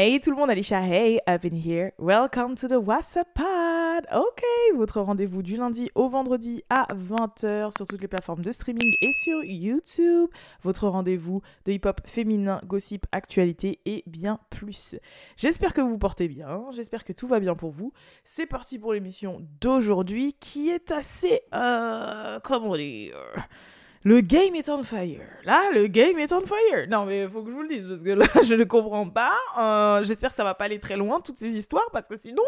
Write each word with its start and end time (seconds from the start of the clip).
Hey 0.00 0.20
tout 0.20 0.30
le 0.30 0.36
monde, 0.36 0.48
Alicia, 0.48 0.80
hey, 0.80 1.18
up 1.28 1.44
in 1.44 1.56
here. 1.56 1.90
Welcome 1.98 2.54
to 2.54 2.68
the 2.68 2.78
WhatsApp 2.80 3.34
Pod. 3.34 4.06
Ok, 4.14 4.44
votre 4.76 5.00
rendez-vous 5.00 5.42
du 5.42 5.56
lundi 5.56 5.90
au 5.96 6.08
vendredi 6.08 6.62
à 6.70 6.86
20h 6.94 7.76
sur 7.76 7.84
toutes 7.84 8.00
les 8.00 8.06
plateformes 8.06 8.42
de 8.42 8.52
streaming 8.52 8.88
et 9.02 9.12
sur 9.24 9.42
YouTube. 9.42 10.30
Votre 10.62 10.86
rendez-vous 10.86 11.42
de 11.64 11.72
hip-hop 11.72 12.02
féminin, 12.06 12.60
gossip, 12.64 13.06
actualité 13.10 13.80
et 13.86 14.04
bien 14.06 14.38
plus. 14.50 14.94
J'espère 15.36 15.74
que 15.74 15.80
vous 15.80 15.90
vous 15.90 15.98
portez 15.98 16.28
bien, 16.28 16.66
j'espère 16.76 17.02
que 17.04 17.12
tout 17.12 17.26
va 17.26 17.40
bien 17.40 17.56
pour 17.56 17.72
vous. 17.72 17.92
C'est 18.22 18.46
parti 18.46 18.78
pour 18.78 18.92
l'émission 18.92 19.44
d'aujourd'hui 19.60 20.34
qui 20.34 20.68
est 20.68 20.92
assez... 20.92 21.40
Euh, 21.52 22.38
comment 22.44 22.76
dire 22.76 23.16
le 24.04 24.20
game 24.20 24.54
est 24.54 24.68
on 24.68 24.82
fire. 24.82 25.20
Là, 25.44 25.70
le 25.72 25.86
game 25.86 26.18
est 26.18 26.32
on 26.32 26.40
fire. 26.40 26.86
Non, 26.88 27.04
mais 27.04 27.22
il 27.22 27.28
faut 27.28 27.42
que 27.42 27.50
je 27.50 27.54
vous 27.54 27.62
le 27.62 27.68
dise 27.68 27.86
parce 27.86 28.02
que 28.02 28.10
là, 28.10 28.26
je 28.42 28.54
ne 28.54 28.64
comprends 28.64 29.08
pas. 29.08 29.36
Euh, 29.58 30.02
j'espère 30.04 30.30
que 30.30 30.36
ça 30.36 30.44
va 30.44 30.54
pas 30.54 30.64
aller 30.64 30.78
très 30.78 30.96
loin, 30.96 31.18
toutes 31.20 31.38
ces 31.38 31.50
histoires, 31.50 31.88
parce 31.92 32.08
que 32.08 32.18
sinon, 32.18 32.44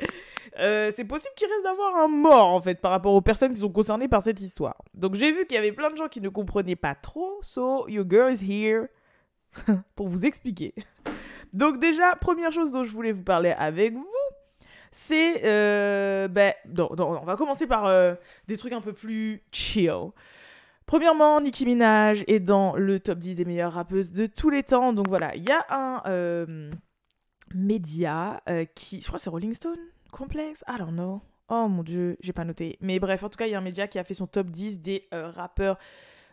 euh, 0.58 0.90
c'est 0.94 1.04
possible 1.04 1.32
qu'il 1.36 1.48
reste 1.48 1.62
d'avoir 1.62 1.96
un 1.96 2.08
mort, 2.08 2.48
en 2.48 2.60
fait, 2.60 2.80
par 2.80 2.90
rapport 2.90 3.14
aux 3.14 3.20
personnes 3.20 3.52
qui 3.52 3.60
sont 3.60 3.70
concernées 3.70 4.08
par 4.08 4.22
cette 4.22 4.40
histoire. 4.40 4.76
Donc, 4.94 5.14
j'ai 5.14 5.30
vu 5.30 5.46
qu'il 5.46 5.54
y 5.54 5.58
avait 5.58 5.72
plein 5.72 5.90
de 5.90 5.96
gens 5.96 6.08
qui 6.08 6.20
ne 6.20 6.28
comprenaient 6.28 6.76
pas 6.76 6.94
trop. 6.94 7.38
So, 7.42 7.88
your 7.88 8.04
girl 8.08 8.32
is 8.32 8.42
here 8.42 8.86
pour 9.94 10.08
vous 10.08 10.26
expliquer. 10.26 10.74
Donc, 11.52 11.78
déjà, 11.78 12.16
première 12.16 12.50
chose 12.50 12.72
dont 12.72 12.82
je 12.82 12.90
voulais 12.90 13.12
vous 13.12 13.24
parler 13.24 13.54
avec 13.56 13.94
vous, 13.94 14.06
c'est. 14.90 15.42
Euh, 15.44 16.28
ben, 16.28 16.54
on 16.76 17.24
va 17.24 17.36
commencer 17.36 17.66
par 17.66 18.16
des 18.48 18.56
trucs 18.56 18.72
un 18.72 18.80
peu 18.80 18.92
plus 18.92 19.42
chill. 19.52 20.10
Premièrement, 20.92 21.40
Nicki 21.40 21.64
Minaj 21.64 22.22
est 22.26 22.38
dans 22.38 22.76
le 22.76 23.00
top 23.00 23.18
10 23.18 23.36
des 23.36 23.46
meilleures 23.46 23.72
rappeuses 23.72 24.12
de 24.12 24.26
tous 24.26 24.50
les 24.50 24.62
temps. 24.62 24.92
Donc 24.92 25.08
voilà, 25.08 25.34
il 25.34 25.42
y 25.42 25.50
a 25.50 25.64
un 25.70 26.02
euh, 26.04 26.70
média 27.54 28.42
euh, 28.46 28.66
qui. 28.74 29.00
Je 29.00 29.06
crois 29.06 29.16
que 29.16 29.22
c'est 29.22 29.30
Rolling 29.30 29.54
Stone 29.54 29.78
Complex 30.10 30.62
I 30.68 30.76
don't 30.78 30.92
know. 30.92 31.22
Oh 31.48 31.66
mon 31.66 31.82
dieu, 31.82 32.18
j'ai 32.20 32.34
pas 32.34 32.44
noté. 32.44 32.76
Mais 32.82 32.98
bref, 32.98 33.22
en 33.22 33.30
tout 33.30 33.38
cas, 33.38 33.46
il 33.46 33.52
y 33.52 33.54
a 33.54 33.58
un 33.58 33.62
média 33.62 33.88
qui 33.88 33.98
a 33.98 34.04
fait 34.04 34.12
son 34.12 34.26
top 34.26 34.50
10 34.50 34.80
des 34.80 35.08
euh, 35.14 35.30
rappeurs 35.30 35.78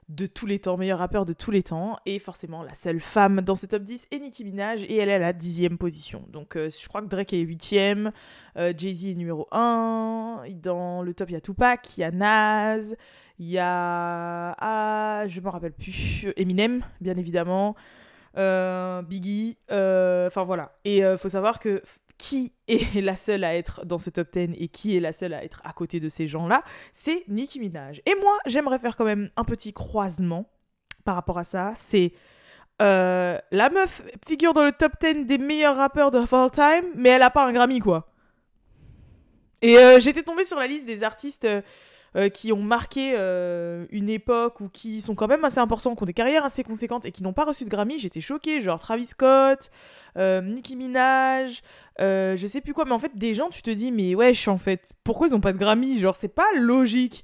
de 0.10 0.26
tous 0.26 0.46
les 0.46 0.60
temps, 0.60 0.76
meilleurs 0.76 1.00
rappeurs 1.00 1.24
de 1.24 1.32
tous 1.32 1.52
les 1.52 1.64
temps. 1.64 1.98
Et 2.06 2.20
forcément, 2.20 2.62
la 2.62 2.74
seule 2.74 3.00
femme 3.00 3.40
dans 3.40 3.56
ce 3.56 3.66
top 3.66 3.84
10 3.84 4.08
est 4.12 4.20
Nicki 4.20 4.44
Minaj 4.44 4.84
et 4.84 4.98
elle 4.98 5.08
est 5.08 5.14
à 5.14 5.20
la 5.20 5.32
dixième 5.32 5.78
position. 5.78 6.26
Donc 6.28 6.56
je 6.56 6.88
crois 6.90 7.02
que 7.02 7.08
Drake 7.08 7.32
est 7.32 7.40
huitième, 7.40 8.12
Jay-Z 8.58 9.06
est 9.06 9.16
numéro 9.16 9.48
1. 9.54 10.44
Dans 10.56 11.02
le 11.02 11.14
top, 11.14 11.30
il 11.30 11.34
y 11.34 11.38
a 11.38 11.42
Tupac, 11.42 11.98
il 11.98 12.02
y 12.02 12.04
a 12.04 12.12
Nas, 12.12 12.96
il 13.40 13.48
y 13.48 13.58
a. 13.58 14.56
Ah, 14.60 15.24
je 15.28 15.40
me 15.40 15.50
rappelle 15.50 15.72
plus. 15.72 16.28
Eminem, 16.36 16.84
bien 17.00 17.16
évidemment. 17.18 17.76
Euh, 18.38 19.02
Biggie. 19.02 19.58
Euh, 19.72 20.28
enfin 20.28 20.44
voilà. 20.44 20.74
Et 20.84 20.98
il 20.98 21.04
euh, 21.04 21.18
faut 21.18 21.30
savoir 21.30 21.60
que 21.60 21.82
qui 22.18 22.52
est 22.68 23.02
la 23.02 23.16
seule 23.16 23.46
à 23.46 23.56
être 23.56 23.86
dans 23.86 23.98
ce 23.98 24.10
top 24.10 24.34
10 24.34 24.56
et 24.58 24.68
qui 24.68 24.98
est 24.98 25.00
la 25.00 25.14
seule 25.14 25.34
à 25.34 25.44
être 25.44 25.62
à 25.64 25.72
côté 25.72 26.02
de 26.02 26.10
ces 26.10 26.28
gens-là, 26.28 26.64
c'est 26.92 27.24
Nicki 27.30 27.60
Minaj. 27.62 28.02
Et 28.06 28.16
moi, 28.22 28.38
j'aimerais 28.46 28.78
faire 28.78 28.98
quand 28.98 29.06
même 29.06 29.30
un 29.38 29.46
petit 29.46 29.72
croisement 29.72 30.50
par 31.06 31.16
rapport 31.16 31.38
à 31.38 31.46
ça. 31.46 31.72
C'est 31.76 32.12
la 32.82 33.70
meuf 33.74 34.04
figure 34.28 34.54
dans 34.54 34.64
le 34.64 34.72
top 34.74 34.94
10 35.02 35.26
des 35.26 35.38
meilleurs 35.38 35.78
rappeurs 35.78 36.12
de 36.12 36.18
all 36.18 36.52
time, 36.52 36.92
mais 36.96 37.10
elle 37.10 37.22
a 37.22 37.30
pas 37.30 37.46
un 37.46 37.54
Grammy, 37.54 37.80
quoi. 37.80 38.12
Et 39.62 39.76
j'étais 40.00 40.24
tombée 40.24 40.46
sur 40.46 40.58
la 40.58 40.68
liste 40.68 40.86
des 40.86 41.04
artistes 41.04 41.46
euh, 42.16 42.30
qui 42.30 42.52
ont 42.52 42.62
marqué 42.62 43.14
euh, 43.16 43.86
une 43.92 44.10
époque 44.10 44.62
ou 44.62 44.70
qui 44.70 45.02
sont 45.02 45.16
quand 45.16 45.28
même 45.28 45.46
assez 45.46 45.60
importants, 45.60 45.96
qui 45.96 46.04
ont 46.04 46.06
des 46.06 46.14
carrières 46.14 46.44
assez 46.44 46.64
conséquentes 46.64 47.06
et 47.06 47.12
qui 47.12 47.24
n'ont 47.24 47.34
pas 47.34 47.46
reçu 47.46 47.66
de 47.66 47.70
Grammy, 47.70 48.00
j'étais 48.00 48.22
choquée. 48.22 48.62
Genre 48.62 48.80
Travis 48.80 49.08
Scott, 49.08 49.70
euh, 50.18 50.42
Nicki 50.42 50.76
Minaj, 50.76 51.62
je 52.00 52.48
sais 52.48 52.62
plus 52.62 52.74
quoi. 52.74 52.86
Mais 52.86 52.94
en 52.94 53.00
fait, 53.00 53.16
des 53.16 53.34
gens, 53.34 53.50
tu 53.50 53.62
te 53.62 53.70
dis, 53.70 53.92
mais 53.92 54.16
wesh, 54.16 54.48
en 54.48 54.58
fait, 54.58 54.94
pourquoi 55.04 55.28
ils 55.28 55.32
n'ont 55.32 55.42
pas 55.42 55.54
de 55.54 55.58
Grammy? 55.58 56.00
Genre, 56.00 56.16
c'est 56.16 56.34
pas 56.34 56.48
logique. 56.56 57.24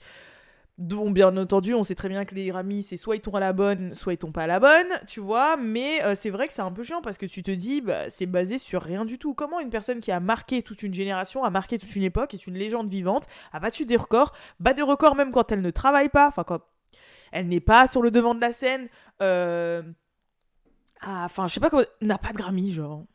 Bon, 0.77 1.09
bien 1.09 1.37
entendu, 1.37 1.73
on 1.73 1.83
sait 1.83 1.95
très 1.95 2.09
bien 2.09 2.25
que 2.25 2.35
les 2.35 2.47
Grammys, 2.47 2.83
c'est 2.83 2.97
soit 2.97 3.15
ils 3.15 3.21
tombent 3.21 3.37
à 3.37 3.39
la 3.39 3.53
bonne, 3.53 3.93
soit 3.93 4.11
ils 4.13 4.17
tombent 4.17 4.33
pas 4.33 4.43
à 4.43 4.47
la 4.47 4.59
bonne, 4.59 4.87
tu 5.07 5.21
vois. 5.21 5.55
Mais 5.55 6.03
euh, 6.03 6.15
c'est 6.15 6.29
vrai 6.29 6.49
que 6.49 6.53
c'est 6.53 6.61
un 6.61 6.71
peu 6.71 6.83
chiant 6.83 7.01
parce 7.01 7.17
que 7.17 7.25
tu 7.25 7.43
te 7.43 7.51
dis, 7.51 7.79
bah, 7.79 8.09
c'est 8.09 8.25
basé 8.25 8.57
sur 8.57 8.81
rien 8.81 9.05
du 9.05 9.17
tout. 9.17 9.33
Comment 9.33 9.61
une 9.61 9.69
personne 9.69 10.01
qui 10.01 10.11
a 10.11 10.19
marqué 10.19 10.61
toute 10.61 10.83
une 10.83 10.93
génération, 10.93 11.45
a 11.45 11.49
marqué 11.49 11.79
toute 11.79 11.95
une 11.95 12.03
époque, 12.03 12.33
est 12.33 12.45
une 12.45 12.55
légende 12.55 12.89
vivante, 12.89 13.25
a 13.53 13.61
battu 13.61 13.85
des 13.85 13.95
records, 13.95 14.33
bat 14.59 14.73
des 14.73 14.81
records 14.81 15.15
même 15.15 15.31
quand 15.31 15.49
elle 15.53 15.61
ne 15.61 15.71
travaille 15.71 16.09
pas, 16.09 16.27
enfin 16.27 16.43
quand 16.43 16.59
elle 17.31 17.47
n'est 17.47 17.61
pas 17.61 17.87
sur 17.87 18.01
le 18.01 18.11
devant 18.11 18.35
de 18.35 18.41
la 18.41 18.51
scène, 18.51 18.89
euh... 19.21 19.81
enfin, 21.05 21.47
je 21.47 21.53
sais 21.53 21.59
pas 21.61 21.69
comment, 21.69 21.83
n'a 22.01 22.17
pas 22.17 22.33
de 22.33 22.37
Grammy, 22.37 22.73
genre. 22.73 23.05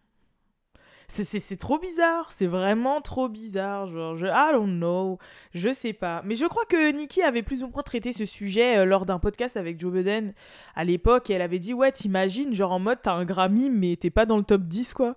C'est 1.13 1.57
trop 1.59 1.79
bizarre, 1.79 2.31
c'est 2.31 2.47
vraiment 2.47 3.01
trop 3.01 3.29
bizarre. 3.29 3.89
Genre, 3.89 4.17
je, 4.17 4.27
I 4.27 4.53
don't 4.53 4.79
know, 4.79 5.19
je 5.53 5.73
sais 5.73 5.93
pas. 5.93 6.23
Mais 6.25 6.37
je 6.37 6.47
crois 6.47 6.65
que 6.67 6.93
Nikki 6.93 7.21
avait 7.23 7.43
plus 7.43 7.65
ou 7.65 7.69
moins 7.69 7.83
traité 7.83 8.13
ce 8.13 8.25
sujet 8.25 8.79
euh, 8.79 8.85
lors 8.85 9.07
d'un 9.07 9.19
podcast 9.19 9.57
avec 9.57 9.81
Joe 9.81 9.93
Biden 9.93 10.33
à 10.77 10.85
l'époque. 10.85 11.29
Et 11.29 11.33
elle 11.33 11.43
avait 11.43 11.59
dit 11.59 11.75
Ouais, 11.75 11.91
t'imagines, 11.91 12.55
genre 12.55 12.73
en 12.73 12.79
mode, 12.79 12.99
t'as 13.03 13.15
un 13.15 13.25
Grammy, 13.25 13.71
mais 13.71 13.97
t'es 13.97 14.11
pas 14.11 14.25
dans 14.25 14.37
le 14.37 14.45
top 14.45 14.63
10, 14.63 14.95
quoi. 14.95 15.17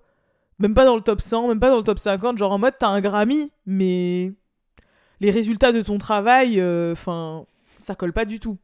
Même 0.58 0.74
pas 0.74 0.86
dans 0.86 0.96
le 0.96 1.02
top 1.02 1.22
100, 1.22 1.48
même 1.48 1.60
pas 1.60 1.70
dans 1.70 1.78
le 1.78 1.84
top 1.84 2.00
50. 2.00 2.40
Genre 2.40 2.52
en 2.52 2.58
mode, 2.58 2.74
t'as 2.80 2.88
un 2.90 3.02
Grammy, 3.02 3.52
mais 3.68 4.34
les 5.20 5.30
résultats 5.30 5.72
de 5.72 5.84
ton 5.84 6.00
travail, 6.00 6.60
euh, 6.60 6.94
enfin, 6.94 7.46
ça 7.78 7.94
colle 7.94 8.14
pas 8.14 8.26
du 8.26 8.40
tout 8.40 8.58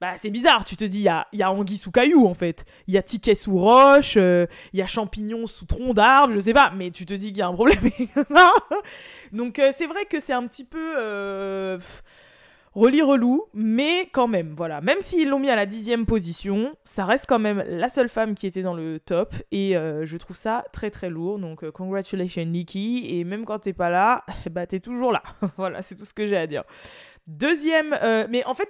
bah, 0.00 0.12
c'est 0.16 0.30
bizarre. 0.30 0.64
Tu 0.64 0.76
te 0.76 0.84
dis, 0.84 0.98
il 0.98 1.04
y 1.04 1.08
a, 1.08 1.26
y 1.32 1.42
a 1.42 1.50
anguille 1.50 1.78
sous 1.78 1.90
caillou, 1.90 2.26
en 2.26 2.34
fait. 2.34 2.64
Il 2.86 2.94
y 2.94 2.98
a 2.98 3.02
ticket 3.02 3.34
sous 3.34 3.56
roche, 3.56 4.14
euh, 4.16 4.46
il 4.72 4.78
y 4.78 4.82
a 4.82 4.86
champignon 4.86 5.46
sous 5.46 5.66
tronc 5.66 5.94
d'arbre, 5.94 6.34
je 6.34 6.40
sais 6.40 6.52
pas. 6.52 6.72
Mais 6.76 6.90
tu 6.90 7.06
te 7.06 7.14
dis 7.14 7.28
qu'il 7.28 7.38
y 7.38 7.42
a 7.42 7.48
un 7.48 7.54
problème. 7.54 7.78
Donc, 9.32 9.58
euh, 9.58 9.72
c'est 9.74 9.86
vrai 9.86 10.04
que 10.06 10.20
c'est 10.20 10.32
un 10.32 10.46
petit 10.46 10.64
peu. 10.64 10.94
Euh, 10.98 11.78
relou, 12.74 13.44
mais 13.54 14.08
quand 14.12 14.26
même, 14.26 14.52
voilà. 14.56 14.80
Même 14.80 14.98
s'ils 15.00 15.28
l'ont 15.28 15.38
mis 15.38 15.48
à 15.48 15.54
la 15.54 15.64
dixième 15.64 16.06
position, 16.06 16.74
ça 16.84 17.04
reste 17.04 17.26
quand 17.28 17.38
même 17.38 17.62
la 17.68 17.88
seule 17.88 18.08
femme 18.08 18.34
qui 18.34 18.48
était 18.48 18.62
dans 18.62 18.74
le 18.74 18.98
top, 18.98 19.32
et 19.52 19.74
je 19.74 20.16
trouve 20.16 20.36
ça 20.36 20.64
très 20.72 20.90
très 20.90 21.08
lourd. 21.08 21.38
Donc, 21.38 21.70
congratulations 21.70 22.44
Nikki, 22.44 23.06
et 23.08 23.22
même 23.22 23.44
quand 23.44 23.60
t'es 23.60 23.72
pas 23.72 23.90
là, 23.90 24.24
bah 24.50 24.66
t'es 24.66 24.80
toujours 24.80 25.12
là. 25.12 25.22
voilà, 25.56 25.82
c'est 25.82 25.94
tout 25.94 26.04
ce 26.04 26.14
que 26.14 26.26
j'ai 26.26 26.36
à 26.36 26.48
dire. 26.48 26.64
Deuxième, 27.28 27.96
mais 28.28 28.44
en 28.44 28.54
fait, 28.54 28.68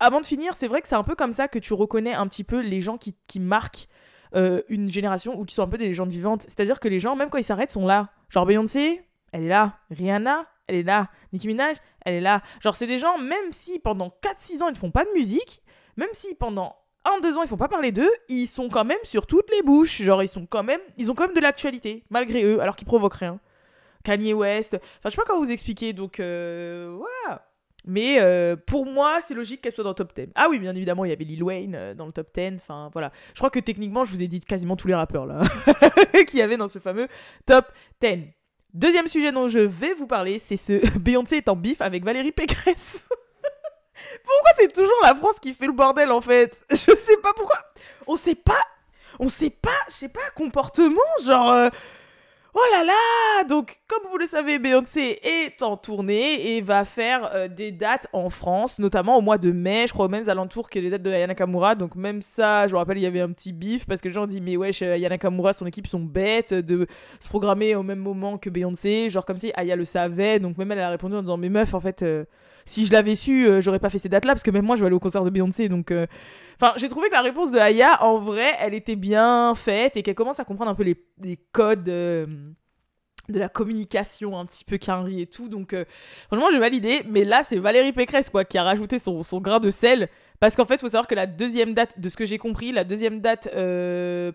avant 0.00 0.20
de 0.20 0.26
finir, 0.26 0.54
c'est 0.54 0.68
vrai 0.68 0.82
que 0.82 0.88
c'est 0.88 0.94
un 0.94 1.02
peu 1.02 1.14
comme 1.14 1.32
ça 1.32 1.48
que 1.48 1.58
tu 1.58 1.74
reconnais 1.74 2.14
un 2.14 2.26
petit 2.26 2.44
peu 2.44 2.60
les 2.60 2.80
gens 2.80 2.98
qui, 2.98 3.40
marquent 3.40 3.88
euh, 4.34 4.62
une 4.68 4.90
génération 4.90 5.38
ou 5.38 5.44
qui 5.44 5.54
sont 5.54 5.62
un 5.62 5.68
peu 5.68 5.78
des 5.78 5.86
légendes 5.86 6.10
vivantes. 6.10 6.42
C'est-à-dire 6.42 6.80
que 6.80 6.88
les 6.88 6.98
gens, 6.98 7.16
même 7.16 7.30
quand 7.30 7.38
ils 7.38 7.44
s'arrêtent, 7.44 7.70
sont 7.70 7.86
là. 7.86 8.08
Genre 8.28 8.46
Beyoncé, 8.46 9.06
elle 9.32 9.44
est 9.44 9.48
là. 9.48 9.78
Rihanna, 9.90 10.46
elle 10.66 10.76
est 10.76 10.82
là. 10.82 11.08
Nicki 11.32 11.46
Minaj, 11.46 11.76
elle 12.04 12.14
est 12.14 12.20
là. 12.20 12.42
Genre, 12.60 12.76
c'est 12.76 12.86
des 12.86 12.98
gens, 12.98 13.18
même 13.18 13.52
si 13.52 13.78
pendant 13.78 14.14
4-6 14.22 14.62
ans, 14.62 14.68
ils 14.68 14.72
ne 14.72 14.78
font 14.78 14.90
pas 14.90 15.04
de 15.04 15.12
musique, 15.12 15.62
même 15.96 16.08
si 16.12 16.34
pendant 16.34 16.76
1-2 17.04 17.34
ans, 17.34 17.42
ils 17.42 17.48
font 17.48 17.56
pas 17.56 17.68
parler 17.68 17.92
d'eux, 17.92 18.10
ils 18.28 18.46
sont 18.46 18.68
quand 18.68 18.84
même 18.84 18.98
sur 19.04 19.26
toutes 19.26 19.50
les 19.50 19.62
bouches. 19.62 20.02
Genre, 20.02 20.22
ils 20.22 20.28
sont 20.28 20.46
quand 20.46 20.62
même, 20.62 20.80
ils 20.96 21.10
ont 21.10 21.14
quand 21.14 21.26
même 21.26 21.36
de 21.36 21.40
l'actualité, 21.40 22.04
malgré 22.10 22.44
eux, 22.44 22.60
alors 22.60 22.76
qu'ils 22.76 22.86
provoquent 22.86 23.14
rien. 23.14 23.40
Kanye 24.04 24.34
West, 24.34 24.74
enfin, 24.74 25.00
je 25.04 25.10
sais 25.10 25.16
pas 25.16 25.24
comment 25.26 25.40
vous 25.40 25.50
expliquer, 25.50 25.92
donc 25.94 26.20
euh, 26.20 26.94
voilà. 26.96 27.46
Mais 27.86 28.16
euh, 28.18 28.56
pour 28.56 28.86
moi, 28.86 29.20
c'est 29.20 29.34
logique 29.34 29.60
qu'elle 29.60 29.74
soit 29.74 29.84
dans 29.84 29.90
le 29.90 29.94
top 29.94 30.14
10. 30.14 30.28
Ah 30.34 30.46
oui, 30.48 30.58
bien 30.58 30.74
évidemment, 30.74 31.04
il 31.04 31.10
y 31.10 31.12
avait 31.12 31.24
Lil 31.24 31.42
Wayne 31.42 31.74
euh, 31.74 31.94
dans 31.94 32.06
le 32.06 32.12
top 32.12 32.28
10. 32.34 32.54
Enfin, 32.56 32.88
voilà. 32.92 33.12
Je 33.34 33.40
crois 33.40 33.50
que 33.50 33.58
techniquement, 33.58 34.04
je 34.04 34.12
vous 34.12 34.22
ai 34.22 34.26
dit 34.26 34.40
quasiment 34.40 34.76
tous 34.76 34.88
les 34.88 34.94
rappeurs 34.94 35.26
là 35.26 35.42
qu'il 36.26 36.38
y 36.38 36.42
avait 36.42 36.56
dans 36.56 36.68
ce 36.68 36.78
fameux 36.78 37.08
top 37.44 37.66
10. 38.00 38.20
Deuxième 38.72 39.06
sujet 39.06 39.32
dont 39.32 39.48
je 39.48 39.60
vais 39.60 39.92
vous 39.94 40.06
parler, 40.06 40.38
c'est 40.38 40.56
ce 40.56 40.98
Beyoncé 40.98 41.36
est 41.36 41.48
en 41.48 41.56
bif 41.56 41.80
avec 41.82 42.04
Valérie 42.04 42.32
Pécresse. 42.32 43.06
pourquoi 44.24 44.50
c'est 44.58 44.72
toujours 44.72 45.00
la 45.02 45.14
France 45.14 45.38
qui 45.40 45.52
fait 45.52 45.66
le 45.66 45.72
bordel 45.72 46.10
en 46.10 46.20
fait? 46.22 46.64
Je 46.70 46.76
sais 46.76 47.16
pas 47.22 47.32
pourquoi. 47.36 47.58
On 48.06 48.16
sait 48.16 48.34
pas. 48.34 48.64
On 49.20 49.28
sait 49.28 49.50
pas, 49.50 49.70
je 49.88 49.92
sais 49.92 50.08
pas, 50.08 50.28
comportement, 50.34 51.00
genre. 51.24 51.52
Euh, 51.52 51.68
Oh 52.56 52.60
là 52.70 52.84
là 52.84 53.44
Donc, 53.48 53.80
comme 53.88 54.08
vous 54.12 54.16
le 54.16 54.26
savez, 54.26 54.60
Beyoncé 54.60 55.18
est 55.24 55.60
en 55.60 55.76
tournée 55.76 56.54
et 56.54 56.60
va 56.60 56.84
faire 56.84 57.28
euh, 57.34 57.48
des 57.48 57.72
dates 57.72 58.06
en 58.12 58.30
France, 58.30 58.78
notamment 58.78 59.18
au 59.18 59.22
mois 59.22 59.38
de 59.38 59.50
mai, 59.50 59.86
je 59.88 59.92
crois 59.92 60.06
aux 60.06 60.08
mêmes 60.08 60.28
alentours 60.28 60.70
que 60.70 60.78
les 60.78 60.88
dates 60.88 61.02
de 61.02 61.10
Ayana 61.10 61.34
Kamura. 61.34 61.74
Donc, 61.74 61.96
même 61.96 62.22
ça, 62.22 62.68
je 62.68 62.72
me 62.72 62.78
rappelle, 62.78 62.98
il 62.98 63.02
y 63.02 63.06
avait 63.06 63.22
un 63.22 63.32
petit 63.32 63.52
bif 63.52 63.86
parce 63.86 64.00
que 64.00 64.06
les 64.06 64.14
gens 64.14 64.28
disent 64.28 64.40
Mais 64.40 64.56
wesh, 64.56 64.82
Ayana 64.82 65.18
Kamura, 65.18 65.52
son 65.52 65.66
équipe 65.66 65.88
sont 65.88 65.98
bêtes 65.98 66.54
de 66.54 66.86
se 67.18 67.28
programmer 67.28 67.74
au 67.74 67.82
même 67.82 67.98
moment 67.98 68.38
que 68.38 68.50
Beyoncé. 68.50 69.08
Genre, 69.10 69.24
comme 69.24 69.38
si 69.38 69.50
Aya 69.56 69.74
le 69.74 69.84
savait. 69.84 70.38
Donc, 70.38 70.56
même 70.56 70.70
elle 70.70 70.78
a 70.78 70.90
répondu 70.90 71.16
en 71.16 71.22
disant 71.22 71.36
Mais 71.36 71.48
meuf, 71.48 71.74
en 71.74 71.80
fait. 71.80 72.02
Euh, 72.02 72.24
si 72.66 72.86
je 72.86 72.92
l'avais 72.92 73.16
su, 73.16 73.46
euh, 73.46 73.60
j'aurais 73.60 73.78
pas 73.78 73.90
fait 73.90 73.98
ces 73.98 74.08
dates-là, 74.08 74.32
parce 74.32 74.42
que 74.42 74.50
même 74.50 74.64
moi, 74.64 74.76
je 74.76 74.80
vais 74.80 74.86
aller 74.86 74.96
au 74.96 75.00
concert 75.00 75.24
de 75.24 75.30
Beyoncé. 75.30 75.68
Donc, 75.68 75.90
euh, 75.90 76.06
enfin, 76.60 76.72
j'ai 76.76 76.88
trouvé 76.88 77.08
que 77.08 77.14
la 77.14 77.22
réponse 77.22 77.52
de 77.52 77.58
Aya, 77.58 78.02
en 78.02 78.18
vrai, 78.18 78.52
elle 78.60 78.74
était 78.74 78.96
bien 78.96 79.54
faite 79.54 79.96
et 79.96 80.02
qu'elle 80.02 80.14
commence 80.14 80.40
à 80.40 80.44
comprendre 80.44 80.70
un 80.70 80.74
peu 80.74 80.84
les, 80.84 81.36
codes. 81.52 81.88
Euh, 81.88 82.26
de 83.30 83.38
la 83.38 83.48
communication 83.48 84.38
un 84.38 84.44
petit 84.44 84.66
peu 84.66 84.76
quinri 84.76 85.22
et 85.22 85.26
tout. 85.26 85.48
Donc, 85.48 85.74
franchement, 86.26 86.48
j'ai 86.52 86.58
validé. 86.58 87.02
Mais 87.08 87.24
là, 87.24 87.42
c'est 87.42 87.56
Valérie 87.56 87.94
Pécresse, 87.94 88.28
quoi, 88.28 88.44
qui 88.44 88.58
a 88.58 88.62
rajouté 88.62 88.98
son, 88.98 89.22
grain 89.40 89.60
de 89.60 89.70
sel. 89.70 90.10
Parce 90.40 90.56
qu'en 90.56 90.66
fait, 90.66 90.74
il 90.74 90.80
faut 90.80 90.88
savoir 90.88 91.06
que 91.06 91.14
la 91.14 91.26
deuxième 91.26 91.72
date, 91.72 91.98
de 91.98 92.10
ce 92.10 92.16
que 92.16 92.26
j'ai 92.26 92.36
compris, 92.36 92.70
la 92.70 92.84
deuxième 92.84 93.22
date 93.22 93.48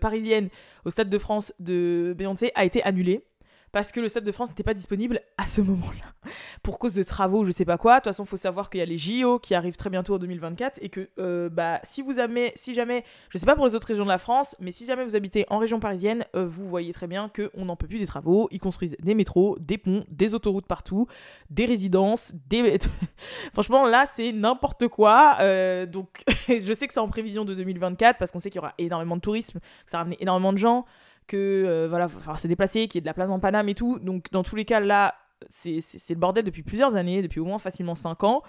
parisienne 0.00 0.48
au 0.84 0.90
Stade 0.90 1.08
de 1.08 1.18
France 1.18 1.52
de 1.60 2.16
Beyoncé 2.18 2.50
a 2.56 2.64
été 2.64 2.82
annulée 2.82 3.22
parce 3.72 3.92
que 3.92 4.00
le 4.00 4.08
Stade 4.08 4.24
de 4.24 4.32
France 4.32 4.48
n'était 4.48 4.62
pas 4.62 4.74
disponible 4.74 5.20
à 5.38 5.46
ce 5.46 5.60
moment-là. 5.60 6.30
Pour 6.62 6.78
cause 6.78 6.94
de 6.94 7.02
travaux, 7.02 7.44
je 7.44 7.52
sais 7.52 7.64
pas 7.64 7.78
quoi. 7.78 7.94
De 7.94 7.98
toute 7.98 8.06
façon, 8.06 8.24
faut 8.24 8.36
savoir 8.36 8.68
qu'il 8.68 8.80
y 8.80 8.82
a 8.82 8.86
les 8.86 8.98
JO 8.98 9.38
qui 9.38 9.54
arrivent 9.54 9.76
très 9.76 9.90
bientôt 9.90 10.14
en 10.14 10.18
2024 10.18 10.78
et 10.82 10.88
que 10.88 11.08
euh, 11.18 11.48
bah, 11.48 11.80
si 11.84 12.02
vous 12.02 12.18
avez, 12.18 12.52
si 12.56 12.74
jamais, 12.74 13.04
je 13.28 13.38
sais 13.38 13.46
pas 13.46 13.54
pour 13.54 13.66
les 13.66 13.74
autres 13.74 13.86
régions 13.86 14.04
de 14.04 14.10
la 14.10 14.18
France, 14.18 14.56
mais 14.58 14.72
si 14.72 14.86
jamais 14.86 15.04
vous 15.04 15.16
habitez 15.16 15.46
en 15.50 15.58
région 15.58 15.78
parisienne, 15.78 16.24
euh, 16.34 16.46
vous 16.46 16.68
voyez 16.68 16.92
très 16.92 17.06
bien 17.06 17.30
qu'on 17.34 17.64
n'en 17.64 17.76
peut 17.76 17.86
plus 17.86 17.98
des 17.98 18.06
travaux. 18.06 18.48
Ils 18.50 18.60
construisent 18.60 18.96
des 19.00 19.14
métros, 19.14 19.56
des 19.60 19.78
ponts, 19.78 20.04
des 20.08 20.34
autoroutes 20.34 20.66
partout, 20.66 21.06
des 21.48 21.64
résidences, 21.64 22.34
des. 22.48 22.78
Franchement, 23.52 23.86
là, 23.86 24.04
c'est 24.06 24.32
n'importe 24.32 24.88
quoi. 24.88 25.36
Euh, 25.40 25.86
donc, 25.86 26.24
je 26.48 26.72
sais 26.74 26.86
que 26.86 26.92
c'est 26.92 27.00
en 27.00 27.08
prévision 27.08 27.44
de 27.44 27.54
2024 27.54 28.18
parce 28.18 28.32
qu'on 28.32 28.38
sait 28.38 28.50
qu'il 28.50 28.58
y 28.58 28.64
aura 28.64 28.74
énormément 28.78 29.16
de 29.16 29.20
tourisme, 29.20 29.60
que 29.60 29.90
ça 29.90 29.98
va 29.98 30.02
ramener 30.02 30.16
énormément 30.20 30.52
de 30.52 30.58
gens 30.58 30.84
que 31.30 31.64
euh, 31.66 31.86
voilà, 31.88 32.06
va 32.06 32.36
se 32.36 32.48
déplacer, 32.48 32.88
qu'il 32.88 32.96
y 32.96 32.98
ait 32.98 33.02
de 33.02 33.06
la 33.06 33.14
place 33.14 33.30
en 33.30 33.38
Paname 33.38 33.68
et 33.68 33.74
tout. 33.74 33.98
Donc 34.00 34.30
dans 34.32 34.42
tous 34.42 34.56
les 34.56 34.64
cas, 34.64 34.80
là, 34.80 35.14
c'est 35.48 35.80
le 36.08 36.14
bordel 36.16 36.44
depuis 36.44 36.62
plusieurs 36.62 36.96
années, 36.96 37.22
depuis 37.22 37.40
au 37.40 37.44
moins 37.44 37.58
facilement 37.58 37.94
5 37.94 38.24
ans. 38.24 38.42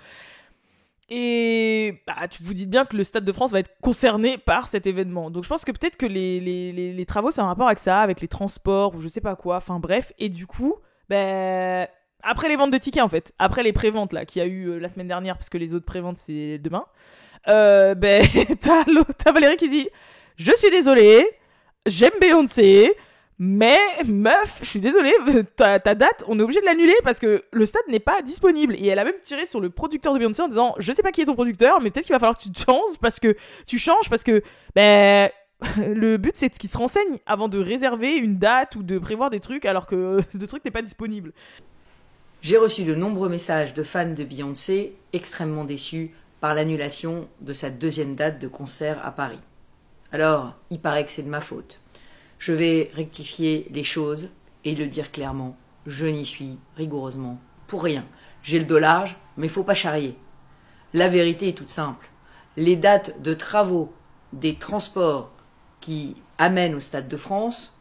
Et 1.10 2.02
bah, 2.08 2.28
tu 2.30 2.42
vous 2.42 2.54
dites 2.54 2.70
bien 2.70 2.86
que 2.86 2.96
le 2.96 3.04
Stade 3.04 3.26
de 3.26 3.32
France 3.32 3.52
va 3.52 3.60
être 3.60 3.76
concerné 3.82 4.38
par 4.38 4.68
cet 4.68 4.88
événement. 4.88 5.30
Donc 5.30 5.44
je 5.44 5.50
pense 5.50 5.66
que 5.66 5.72
peut-être 5.72 5.98
que 5.98 6.06
les, 6.06 6.40
les, 6.40 6.72
les, 6.72 7.06
travaux, 7.06 7.32
c'est 7.32 7.42
un 7.42 7.48
rapport 7.48 7.68
avec 7.68 7.80
ça, 7.80 8.00
avec 8.00 8.22
les 8.22 8.28
transports 8.28 8.96
ou 8.96 9.02
je 9.02 9.08
sais 9.08 9.22
pas 9.22 9.36
quoi. 9.36 9.58
Enfin 9.58 9.80
bref. 9.80 10.14
Et 10.20 10.30
du 10.30 10.48
coup, 10.48 10.76
ben... 11.10 11.88
après 12.24 12.48
les 12.48 12.56
ventes 12.56 12.72
de 12.72 12.78
tickets 12.78 13.04
en 13.04 13.10
fait, 13.10 13.34
après 13.40 13.62
les 13.62 13.74
préventes 13.74 14.14
là, 14.14 14.26
qu'il 14.26 14.42
y 14.42 14.46
a 14.46 14.48
eu 14.48 14.70
euh, 14.70 14.80
la 14.80 14.90
semaine 14.90 15.08
dernière, 15.08 15.38
parce 15.38 15.50
que 15.50 15.58
les 15.58 15.76
autres 15.76 15.86
préventes 15.86 16.18
c'est 16.18 16.58
demain, 16.60 16.86
euh, 17.50 17.94
ben 17.96 18.26
t'as 18.62 19.32
Valérie 19.34 19.58
qui 19.58 19.70
dit 19.70 19.90
Je 20.38 20.54
suis 20.56 20.70
désolée, 20.72 21.28
j'aime 21.86 22.14
Beyoncé, 22.20 22.94
mais 23.44 23.80
meuf, 24.06 24.60
je 24.62 24.68
suis 24.68 24.80
désolée, 24.80 25.14
ta, 25.56 25.80
date, 25.80 26.24
on 26.28 26.38
est 26.38 26.44
obligé 26.44 26.62
de 26.62 26.66
l'annuler 26.66 26.94
parce 27.04 27.20
que 27.20 27.44
le 27.52 27.66
stade 27.66 27.82
n'est 27.88 28.00
pas 28.00 28.22
disponible. 28.22 28.76
Et 28.76 28.88
elle 28.88 29.00
a 29.00 29.04
même 29.04 29.20
tiré 29.24 29.46
sur 29.46 29.60
le 29.60 29.70
producteur 29.70 30.14
de 30.14 30.20
Beyoncé 30.20 30.44
en 30.44 30.48
disant 30.48 30.76
Je 30.78 30.92
sais 30.92 31.02
pas 31.02 31.12
qui 31.12 31.22
est 31.22 31.26
ton 31.26 31.34
producteur, 31.34 31.82
mais 31.82 31.90
peut-être 31.90 32.06
qu'il 32.06 32.14
va 32.14 32.20
falloir 32.20 32.38
que 32.38 32.44
tu 32.44 32.52
changes 32.54 32.98
parce 33.02 33.20
que 33.20 33.36
tu 33.66 33.80
changes 33.80 34.10
parce 34.10 34.24
que 34.24 34.44
ben 34.76 35.30
le 35.78 36.18
but 36.18 36.36
c'est 36.36 36.50
qu'il 36.50 36.70
se 36.70 36.78
renseigne 36.78 37.18
avant 37.26 37.48
de 37.48 37.58
réserver 37.58 38.16
une 38.16 38.38
date 38.38 38.76
ou 38.76 38.84
de 38.84 39.00
prévoir 39.00 39.30
des 39.30 39.40
trucs 39.40 39.66
alors 39.66 39.88
que 39.88 40.20
ce 40.40 40.46
truc 40.46 40.64
n'est 40.64 40.72
pas 40.72 40.84
disponible. 40.84 41.34
J'ai 42.44 42.58
reçu 42.58 42.84
de 42.84 42.96
nombreux 42.96 43.30
messages 43.30 43.74
de 43.74 43.84
fans 43.84 44.14
de 44.14 44.24
Beyoncé 44.24 44.96
extrêmement 45.14 45.64
déçus 45.64 46.12
par 46.40 46.54
l'annulation 46.56 47.28
de 47.40 47.54
sa 47.54 47.70
deuxième 47.70 48.16
date 48.16 48.40
de 48.40 48.48
concert 48.48 49.04
à 49.04 49.12
Paris. 49.12 49.40
Alors, 50.12 50.56
il 50.70 50.80
paraît 50.80 51.06
que 51.06 51.12
c'est 51.12 51.24
de 51.24 51.30
ma 51.30 51.42
faute. 51.42 51.80
Je 52.38 52.54
vais 52.54 52.92
rectifier 52.94 53.68
les 53.72 53.84
choses 53.84 54.30
et 54.66 54.76
le 54.76 54.88
dire 54.88 55.12
clairement. 55.12 55.56
Je 55.86 56.06
n'y 56.06 56.26
suis 56.26 56.60
rigoureusement 56.76 57.40
pour 57.68 57.84
rien. 57.84 58.06
J'ai 58.44 58.60
le 58.60 58.66
dos 58.66 58.80
large, 58.80 59.18
mais 59.38 59.48
faut 59.48 59.64
pas 59.64 59.74
charrier. 59.74 60.18
La 60.94 61.08
vérité 61.08 61.50
est 61.50 61.58
toute 61.58 61.70
simple. 61.70 62.10
Les 62.58 62.76
dates 62.76 63.22
de 63.22 63.34
travaux 63.34 63.94
des 64.34 64.56
transports 64.56 65.32
qui 65.80 66.18
amènent 66.38 66.76
au 66.76 66.80
Stade 66.82 67.08
de 67.08 67.18
France, 67.18 67.78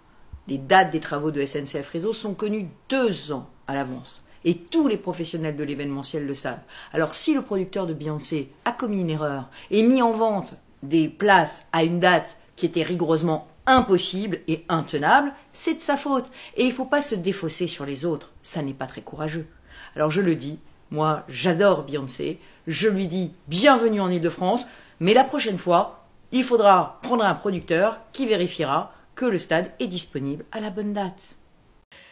les 0.46 0.58
dates 0.58 0.90
des 0.90 1.00
travaux 1.00 1.32
de 1.32 1.44
SNCF 1.44 1.88
Réseau 1.90 2.12
sont 2.12 2.34
connues 2.34 2.68
deux 2.88 3.32
ans 3.32 3.48
à 3.66 3.74
l'avance. 3.74 4.24
Et 4.44 4.56
tous 4.56 4.88
les 4.88 4.96
professionnels 4.96 5.56
de 5.56 5.64
l'événementiel 5.64 6.26
le 6.26 6.34
savent. 6.34 6.62
Alors 6.92 7.14
si 7.14 7.34
le 7.34 7.42
producteur 7.42 7.86
de 7.86 7.94
Beyoncé 7.94 8.52
a 8.64 8.72
commis 8.72 9.00
une 9.00 9.10
erreur 9.10 9.50
et 9.70 9.82
mis 9.82 10.00
en 10.00 10.12
vente 10.12 10.54
des 10.82 11.08
places 11.08 11.66
à 11.72 11.84
une 11.84 12.00
date 12.00 12.38
qui 12.56 12.66
était 12.66 12.82
rigoureusement 12.82 13.48
impossible 13.66 14.40
et 14.48 14.64
intenable, 14.68 15.32
c'est 15.52 15.74
de 15.74 15.80
sa 15.80 15.96
faute. 15.96 16.30
Et 16.56 16.64
il 16.64 16.68
ne 16.68 16.74
faut 16.74 16.84
pas 16.84 17.02
se 17.02 17.14
défausser 17.14 17.66
sur 17.66 17.86
les 17.86 18.04
autres, 18.04 18.32
ça 18.42 18.62
n'est 18.62 18.74
pas 18.74 18.86
très 18.86 19.02
courageux. 19.02 19.46
Alors 19.94 20.10
je 20.10 20.20
le 20.20 20.34
dis, 20.34 20.60
moi 20.90 21.24
j'adore 21.28 21.84
Beyoncé, 21.84 22.40
je 22.66 22.88
lui 22.88 23.06
dis 23.06 23.32
bienvenue 23.48 24.00
en 24.00 24.10
Ile-de-France, 24.10 24.68
mais 24.98 25.14
la 25.14 25.24
prochaine 25.24 25.58
fois, 25.58 26.06
il 26.32 26.44
faudra 26.44 26.98
prendre 27.02 27.24
un 27.24 27.34
producteur 27.34 28.00
qui 28.12 28.26
vérifiera 28.26 28.92
que 29.14 29.24
le 29.24 29.38
stade 29.38 29.70
est 29.80 29.86
disponible 29.86 30.44
à 30.52 30.60
la 30.60 30.70
bonne 30.70 30.92
date. 30.92 31.36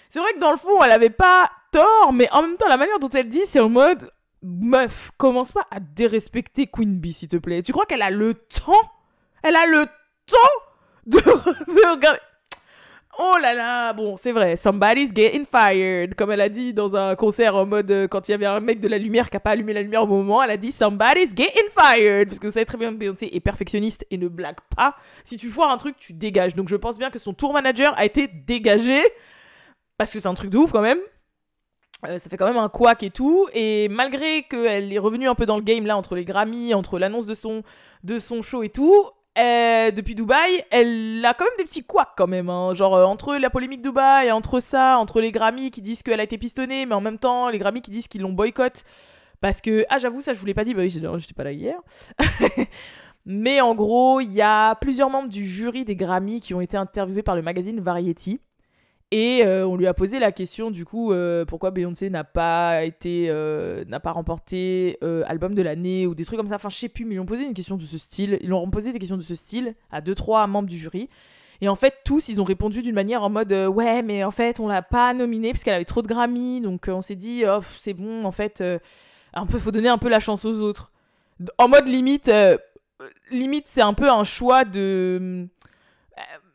C'est 0.09 0.21
vrai 0.21 0.33
que 0.33 0.41
dans 0.41 0.51
le 0.51 0.57
fond, 0.57 0.83
elle 0.83 0.91
n'avait 0.91 1.11
pas 1.11 1.51
tort, 1.71 2.13
mais 2.13 2.29
en 2.33 2.43
même 2.43 2.57
temps, 2.57 2.69
la 2.69 2.77
manière 2.77 2.99
dont 2.99 3.11
elle 3.11 3.29
dit, 3.29 3.43
c'est 3.47 3.61
en 3.61 3.69
mode 3.69 4.11
meuf, 4.43 5.11
commence 5.17 5.53
pas 5.53 5.67
à 5.71 5.81
dérespecter 5.81 6.67
Queen 6.67 6.99
Bee, 6.99 7.13
s'il 7.13 7.29
te 7.29 7.37
plaît. 7.37 7.63
Tu 7.63 7.73
crois 7.73 7.87
qu'elle 7.87 8.03
a 8.03 8.11
le 8.11 8.35
temps? 8.35 8.73
Elle 9.43 9.57
a 9.57 9.67
le 9.67 9.87
temps 10.27 10.37
de, 11.07 11.19
regarder. 11.91 12.21
Oh 13.21 13.35
là 13.43 13.53
là, 13.53 13.93
bon, 13.95 14.17
c'est 14.17 14.31
vrai, 14.31 14.55
somebody's 14.55 15.13
getting 15.13 15.45
fired. 15.45 16.15
Comme 16.15 16.31
elle 16.31 16.41
a 16.41 16.49
dit 16.49 16.73
dans 16.73 16.95
un 16.95 17.17
concert 17.17 17.57
en 17.57 17.67
mode 17.67 17.91
euh, 17.91 18.07
quand 18.07 18.29
il 18.29 18.31
y 18.31 18.35
avait 18.35 18.47
un 18.47 18.61
mec 18.61 18.79
de 18.81 18.87
la 18.87 18.99
lumière 18.99 19.29
qui 19.29 19.37
a 19.37 19.41
pas 19.41 19.51
allumé 19.51 19.73
la 19.73 19.83
lumière 19.83 20.05
au 20.05 20.07
moment, 20.07 20.41
elle 20.41 20.53
a 20.53 20.57
dit 20.57 20.71
somebody's 20.71 21.35
getting 21.35 21.69
fired. 21.77 22.29
Parce 22.29 22.39
que 22.39 22.47
vous 22.47 22.53
savez 22.53 22.67
très 22.67 22.79
bien 22.79 22.93
que 22.93 22.97
Beyoncé 22.97 23.29
est 23.33 23.41
perfectionniste 23.41 24.07
et 24.13 24.19
ne 24.19 24.29
blague 24.29 24.59
pas. 24.77 24.95
Si 25.25 25.37
tu 25.37 25.49
foires 25.49 25.71
un 25.71 25.79
truc, 25.79 25.97
tu 25.99 26.13
dégages. 26.13 26.55
Donc 26.55 26.69
je 26.69 26.77
pense 26.77 26.97
bien 26.97 27.11
que 27.11 27.19
son 27.19 27.33
tour 27.33 27.53
manager 27.53 27.93
a 27.99 28.05
été 28.05 28.29
dégagé. 28.29 29.01
Parce 29.97 30.13
que 30.13 30.21
c'est 30.21 30.29
un 30.29 30.35
truc 30.35 30.51
de 30.51 30.59
ouf 30.59 30.71
quand 30.71 30.81
même. 30.83 31.01
Euh, 32.07 32.19
ça 32.19 32.31
fait 32.31 32.37
quand 32.37 32.47
même 32.47 32.57
un 32.57 32.69
couac 32.69 33.03
et 33.03 33.11
tout. 33.11 33.49
Et 33.53 33.89
malgré 33.89 34.43
qu'elle 34.45 34.93
est 34.93 34.99
revenue 34.99 35.29
un 35.29 35.35
peu 35.35 35.47
dans 35.47 35.57
le 35.57 35.63
game 35.63 35.87
là, 35.87 35.97
entre 35.97 36.15
les 36.15 36.25
Grammys, 36.25 36.75
entre 36.75 36.99
l'annonce 36.99 37.27
de 37.27 37.35
son, 37.35 37.63
de 38.05 38.19
son 38.19 38.43
show 38.43 38.63
et 38.63 38.69
tout, 38.69 38.95
euh, 39.39 39.91
depuis 39.91 40.15
Dubaï, 40.15 40.65
elle 40.71 41.25
a 41.25 41.35
quand 41.35 41.45
même 41.45 41.57
des 41.59 41.65
petits 41.65 41.85
couacs 41.85 42.15
quand 42.17 42.27
même. 42.27 42.49
Hein. 42.49 42.75
Genre 42.75 42.95
euh, 42.95 43.05
entre 43.05 43.37
la 43.37 43.51
polémique 43.51 43.83
Dubaï, 43.83 44.31
entre 44.31 44.61
ça, 44.61 44.99
entre 44.99 45.21
les 45.21 45.33
Grammys 45.33 45.71
qui 45.71 45.83
disent 45.83 46.03
qu'elle 46.03 46.21
a 46.21 46.25
été 46.25 46.39
pistonnée, 46.39 46.87
mais 46.87 46.95
en 46.95 47.01
même 47.01 47.19
temps 47.19 47.49
les 47.49 47.59
Grammys 47.59 47.83
qui 47.83 47.91
disent 47.91 48.09
qu'ils 48.09 48.23
l'ont 48.23 48.33
boycott. 48.33 48.85
Parce 49.41 49.61
que, 49.61 49.85
ah 49.89 49.99
j'avoue, 49.99 50.23
ça 50.23 50.35
je 50.35 50.41
vous 50.41 50.47
l'ai 50.47 50.55
pas 50.55 50.65
dit, 50.65 50.75
bah 50.75 50.83
oui, 50.83 50.91
j'étais 50.91 51.35
pas 51.35 51.45
là 51.45 51.53
hier. 51.53 51.79
mais 53.27 53.61
en 53.61 53.75
gros, 53.77 54.21
il 54.21 54.33
y 54.33 54.43
a 54.43 54.75
plusieurs 54.77 55.11
membres 55.11 55.29
du 55.29 55.47
jury 55.47 55.85
des 55.85 55.95
Grammys 55.95 56.41
qui 56.41 56.55
ont 56.55 56.61
été 56.61 56.77
interviewés 56.77 57.23
par 57.23 57.37
le 57.37 57.43
magazine 57.43 57.81
Variety. 57.81 58.41
Et 59.11 59.43
euh, 59.43 59.67
on 59.67 59.77
lui 59.77 59.87
a 59.87 59.95
posé 59.95 60.19
la 60.19 60.33
question 60.33 60.71
du 60.71 60.85
coup 60.85 61.13
euh, 61.13 61.47
pourquoi 61.47 61.71
Beyoncé 61.71 62.11
n'a 62.11 62.25
pas 62.25 62.85
été 62.85 63.29
euh, 63.31 63.83
n'a 63.87 64.01
pas 64.01 64.13
remporté 64.13 64.99
album 65.27 65.55
de 65.55 65.63
l'année 65.63 66.07
ou 66.07 66.15
des 66.15 66.25
trucs 66.27 66.37
comme 66.37 66.47
ça. 66.47 66.57
Enfin 66.57 66.69
je 66.69 66.77
sais 66.77 66.91
plus 66.91 67.07
mais 67.07 67.15
ils 67.15 67.21
ont 67.21 67.27
posé 67.27 67.45
une 67.45 67.55
question 67.55 67.77
de 67.77 67.85
ce 67.85 67.97
style. 67.97 68.39
Ils 68.43 68.53
ont 68.53 68.71
posé 68.71 68.93
des 68.93 68.99
questions 68.99 69.17
de 69.17 69.23
ce 69.23 69.35
style 69.35 69.75
à 69.91 70.03
deux 70.03 70.15
trois 70.15 70.47
membres 70.47 70.69
du 70.69 70.77
jury. 70.77 71.09
Et 71.63 71.69
en 71.69 71.75
fait 71.75 71.95
tous 72.05 72.29
ils 72.29 72.41
ont 72.41 72.45
répondu 72.45 72.83
d'une 72.83 72.95
manière 72.95 73.23
en 73.23 73.31
mode 73.31 73.53
ouais 73.53 74.03
mais 74.03 74.25
en 74.25 74.31
fait 74.31 74.61
on 74.61 74.69
l'a 74.69 74.83
pas 74.83 75.15
nominée 75.15 75.53
parce 75.53 75.65
qu'elle 75.65 75.75
avait 75.75 75.87
trop 75.87 76.03
de 76.03 76.07
Grammy 76.07 76.61
donc 76.61 76.89
on 76.89 77.01
s'est 77.01 77.17
dit 77.17 77.45
oh, 77.49 77.61
c'est 77.77 77.95
bon 77.95 78.27
en 78.27 78.33
fait 78.33 78.63
un 79.33 79.47
peu 79.47 79.59
faut 79.59 79.71
donner 79.71 79.89
un 79.89 79.99
peu 79.99 80.11
la 80.11 80.21
chance 80.21 80.45
aux 80.45 80.61
autres. 80.61 80.93
En 81.57 81.69
mode 81.69 81.87
limite 81.87 82.31
limite 83.31 83.69
c'est 83.69 83.81
un 83.81 83.95
peu 83.95 84.11
un 84.11 84.25
choix 84.25 84.67
de 84.67 85.49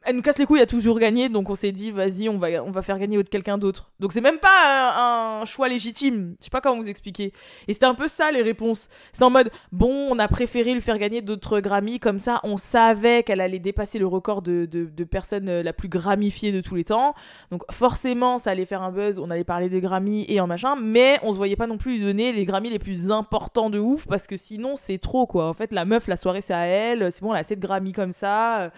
elle 0.06 0.16
nous 0.16 0.22
casse 0.22 0.38
les 0.38 0.46
couilles 0.46 0.62
a 0.62 0.66
toujours 0.66 1.00
gagné, 1.00 1.30
donc 1.30 1.50
on 1.50 1.56
s'est 1.56 1.72
dit, 1.72 1.92
vas-y, 1.92 2.28
on 2.28 2.38
va, 2.38 2.64
on 2.64 2.72
va 2.72 2.82
faire 2.82 3.00
gagner 3.00 3.24
quelqu'un 3.24 3.58
d'autre. 3.58 3.92
Donc 4.00 4.12
c'est 4.12 4.22
même 4.22 4.40
pas 4.40 5.40
un, 5.42 5.46
choix 5.46 5.68
légitime. 5.68 6.36
Je 6.40 6.46
sais 6.46 6.50
pas 6.50 6.62
comment 6.62 6.78
vous 6.78 6.90
expliquer. 6.90 7.34
Et 7.68 7.74
c'était 7.74 7.86
un 7.86 7.96
peu 7.96 8.08
ça 8.08 8.32
les 8.32 8.42
réponses. 8.42 8.90
C'était 9.12 9.24
en 9.24 9.30
mode, 9.30 9.50
bon, 9.72 10.10
on 10.12 10.20
a 10.20 10.28
préféré 10.28 10.74
le 10.74 10.80
faire 10.80 10.98
gagner 10.98 11.22
d'autres 11.22 11.60
Grammy, 11.60 12.00
comme 12.00 12.20
ça, 12.20 12.40
on 12.44 12.58
savait 12.58 13.24
qu'elle 13.24 13.42
allait 13.42 13.60
dépasser 13.60 14.00
le 14.00 14.08
record 14.08 14.42
de, 14.42 14.66
de, 14.66 15.04
personne 15.04 15.50
euh, 15.50 15.64
la 15.64 15.74
plus 15.74 15.90
gramifiée 15.90 16.52
de 16.52 16.62
tous 16.62 16.76
les 16.76 16.84
temps. 16.84 17.14
Donc 17.52 17.64
forcément, 17.72 18.38
ça 18.38 18.52
allait 18.52 18.66
faire 18.66 18.82
un 18.82 18.92
buzz, 18.92 19.20
on 19.20 19.30
allait 19.30 19.44
parler 19.44 19.70
des 19.70 19.82
Grammy 19.82 20.26
et 20.28 20.40
en 20.40 20.48
machin, 20.48 20.76
mais 20.82 21.20
on 21.24 21.32
se 21.32 21.38
voyait 21.38 21.56
pas 21.56 21.68
non 21.68 21.78
plus 21.78 21.98
lui 21.98 22.06
donner 22.06 22.34
les 22.34 22.46
Grammy 22.46 22.70
les 22.70 22.80
plus 22.80 23.12
importants 23.12 23.70
de 23.70 23.80
ouf, 23.80 24.06
parce 24.08 24.28
que 24.28 24.38
sinon, 24.38 24.76
c'est 24.76 24.98
trop, 24.98 25.28
quoi. 25.28 25.48
En 25.48 25.54
fait, 25.54 25.72
la 25.72 25.86
meuf, 25.86 26.08
la 26.08 26.18
soirée, 26.18 26.42
c'est 26.42 26.54
à 26.54 26.66
elle. 26.66 27.12
C'est 27.12 27.22
bon, 27.22 27.32
elle 27.32 27.38
a 27.38 27.40
assez 27.40 27.56
de 27.56 27.66
Grammy 27.66 27.92
comme 27.92 28.12
ça 28.12 28.72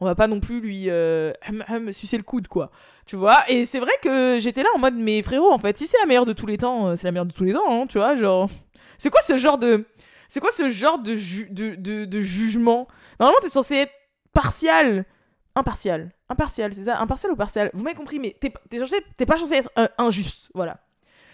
on 0.00 0.06
va 0.06 0.14
pas 0.14 0.26
non 0.26 0.40
plus 0.40 0.60
lui 0.60 0.90
euh, 0.90 1.32
sucer 1.92 2.16
le 2.16 2.22
coude 2.22 2.48
quoi. 2.48 2.70
Tu 3.06 3.16
vois? 3.16 3.44
Et 3.48 3.64
c'est 3.64 3.80
vrai 3.80 3.92
que 4.02 4.38
j'étais 4.40 4.62
là 4.62 4.68
en 4.74 4.78
mode 4.78 4.94
mais 4.94 5.22
frérot 5.22 5.52
en 5.52 5.58
fait 5.58 5.76
si 5.78 5.86
c'est 5.86 5.98
la 5.98 6.06
meilleure 6.06 6.26
de 6.26 6.32
tous 6.32 6.46
les 6.46 6.58
temps 6.58 6.88
euh, 6.88 6.96
c'est 6.96 7.06
la 7.06 7.12
meilleure 7.12 7.26
de 7.26 7.32
tous 7.32 7.44
les 7.44 7.52
temps 7.52 7.82
hein, 7.82 7.86
tu 7.86 7.98
vois 7.98 8.16
genre. 8.16 8.48
C'est 8.98 9.10
quoi 9.10 9.20
ce 9.22 9.36
genre 9.36 9.58
de 9.58 9.86
c'est 10.28 10.40
quoi 10.40 10.50
ce 10.50 10.68
genre 10.68 10.98
de, 10.98 11.16
de, 11.50 12.04
de, 12.04 12.20
jugement? 12.20 12.86
Normalement 13.18 13.38
t'es 13.40 13.48
censé 13.48 13.76
être 13.76 13.92
partial. 14.32 15.06
Impartial. 15.54 16.10
Impartial 16.28 16.72
c'est 16.72 16.84
ça? 16.84 16.98
Impartial 17.00 17.32
ou 17.32 17.36
partial? 17.36 17.70
Vous 17.72 17.82
m'avez 17.82 17.96
compris 17.96 18.18
mais 18.18 18.36
t'es 18.38 18.50
pas 19.26 19.38
censé 19.38 19.54
être 19.54 19.70
euh, 19.78 19.88
injuste 19.98 20.50
voilà. 20.54 20.78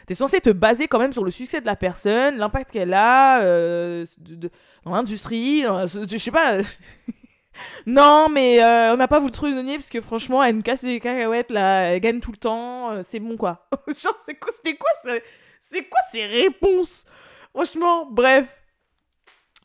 T'es 0.06 0.14
censé 0.14 0.40
te 0.40 0.50
baser 0.50 0.86
quand 0.86 0.98
même 0.98 1.14
sur 1.14 1.24
le 1.24 1.30
succès 1.30 1.62
de 1.62 1.66
la 1.66 1.76
personne, 1.76 2.36
l'impact 2.36 2.70
qu'elle 2.70 2.92
a 2.92 3.40
dans 4.84 4.92
l'industrie, 4.92 5.62
je 5.62 6.16
sais 6.18 6.30
pas. 6.30 6.58
Non, 7.86 8.28
mais 8.30 8.62
euh, 8.62 8.92
on 8.92 8.96
n'a 8.96 9.08
pas 9.08 9.20
voulu 9.20 9.32
trop 9.32 9.46
lui 9.46 9.54
donner 9.54 9.74
parce 9.76 9.90
que 9.90 10.00
franchement, 10.00 10.42
elle 10.42 10.56
nous 10.56 10.62
casse 10.62 10.82
les 10.82 11.00
cacahuètes 11.00 11.50
là, 11.50 11.86
elle 11.92 12.00
gagne 12.00 12.20
tout 12.20 12.32
le 12.32 12.36
temps, 12.38 12.90
euh, 12.92 13.00
c'est 13.02 13.20
bon 13.20 13.36
quoi. 13.36 13.68
Genre, 13.88 14.16
c'est 14.26 14.34
quoi, 14.36 14.52
c'était 14.56 14.76
quoi, 14.76 14.90
ce- 15.04 15.20
c'est 15.60 15.84
quoi 15.84 16.00
ces 16.12 16.24
réponses? 16.26 17.04
Franchement, 17.54 18.06
bref. 18.10 18.62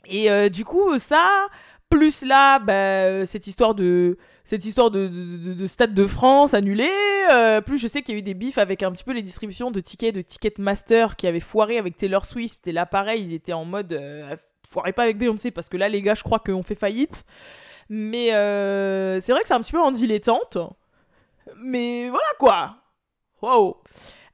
Et 0.06 0.32
euh, 0.32 0.50
du 0.50 0.66
coup, 0.66 0.98
ça, 0.98 1.48
plus 1.90 2.24
là, 2.24 2.60
bah, 2.60 3.26
cette 3.26 3.48
histoire 3.48 3.76
de 3.76 4.18
cette 4.44 4.66
histoire 4.66 4.90
de, 4.90 5.08
de, 5.08 5.38
de- 5.38 5.54
de 5.54 5.68
Stade 5.68 5.94
de 5.94 6.08
France 6.08 6.54
annulée, 6.56 6.90
plus 7.66 7.78
je 7.78 7.88
sais 7.88 8.02
qu'il 8.02 8.16
y 8.16 8.18
a 8.18 8.20
eu 8.20 8.24
des 8.24 8.34
bifs 8.34 8.58
avec 8.58 8.82
un 8.82 8.92
petit 8.92 9.04
peu 9.04 9.12
les 9.14 9.22
distributions 9.22 9.70
de 9.70 9.80
tickets 9.80 10.16
de 10.16 10.22
Ticketmaster 10.22 11.16
qui 11.16 11.28
avaient 11.28 11.40
foiré 11.40 11.78
avec 11.78 11.98
Taylor 11.98 12.26
Swift. 12.26 12.66
Et 12.66 12.72
là, 12.72 12.86
pareil, 12.88 13.22
ils 13.24 13.34
étaient 13.34 13.54
en 13.54 13.66
mode 13.66 14.00
foirez 14.68 14.94
pas 14.94 15.04
avec 15.04 15.18
Beyoncé 15.18 15.52
parce 15.52 15.68
que 15.70 15.78
là, 15.78 15.90
les 15.90 16.02
gars, 16.02 16.16
je 16.16 16.24
crois 16.24 16.40
qu'on 16.40 16.64
fait 16.64 16.76
faillite. 16.76 17.26
Mais 17.90 18.34
euh, 18.34 19.20
c'est 19.20 19.32
vrai 19.32 19.42
que 19.42 19.48
c'est 19.48 19.54
un 19.54 19.62
petit 19.62 19.72
peu 19.72 19.82
en 19.82 19.92
dilettante. 19.92 20.58
Mais 21.58 22.10
voilà 22.10 22.28
quoi. 22.38 22.78
Wow. 23.42 23.78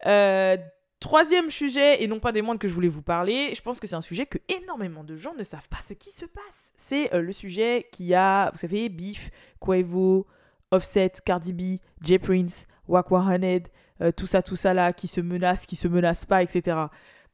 Euh, 0.05 0.57
troisième 0.99 1.49
sujet, 1.49 2.03
et 2.03 2.07
non 2.07 2.19
pas 2.19 2.31
des 2.31 2.41
moindres 2.41 2.59
que 2.59 2.67
je 2.67 2.73
voulais 2.73 2.87
vous 2.87 3.01
parler, 3.01 3.53
je 3.55 3.61
pense 3.61 3.79
que 3.79 3.87
c'est 3.87 3.95
un 3.95 4.01
sujet 4.01 4.25
que 4.25 4.37
énormément 4.49 5.03
de 5.03 5.15
gens 5.15 5.33
ne 5.35 5.43
savent 5.43 5.67
pas 5.69 5.79
ce 5.81 5.93
qui 5.93 6.09
se 6.09 6.25
passe. 6.25 6.73
C'est 6.75 7.13
euh, 7.13 7.21
le 7.21 7.31
sujet 7.31 7.87
qui 7.91 8.13
a, 8.13 8.49
vous 8.51 8.57
savez, 8.57 8.89
Beef, 8.89 9.29
Quavo, 9.59 10.27
Offset, 10.71 11.13
Cardi 11.23 11.53
B, 11.53 11.79
Jay 12.01 12.19
Prince, 12.19 12.67
Wak 12.87 13.07
100, 13.09 13.69
euh, 14.01 14.11
tout 14.11 14.27
ça, 14.27 14.41
tout 14.41 14.55
ça 14.55 14.73
là, 14.73 14.93
qui 14.93 15.07
se 15.07 15.21
menace, 15.21 15.65
qui 15.65 15.75
se 15.75 15.87
menace 15.87 16.25
pas, 16.25 16.43
etc. 16.43 16.77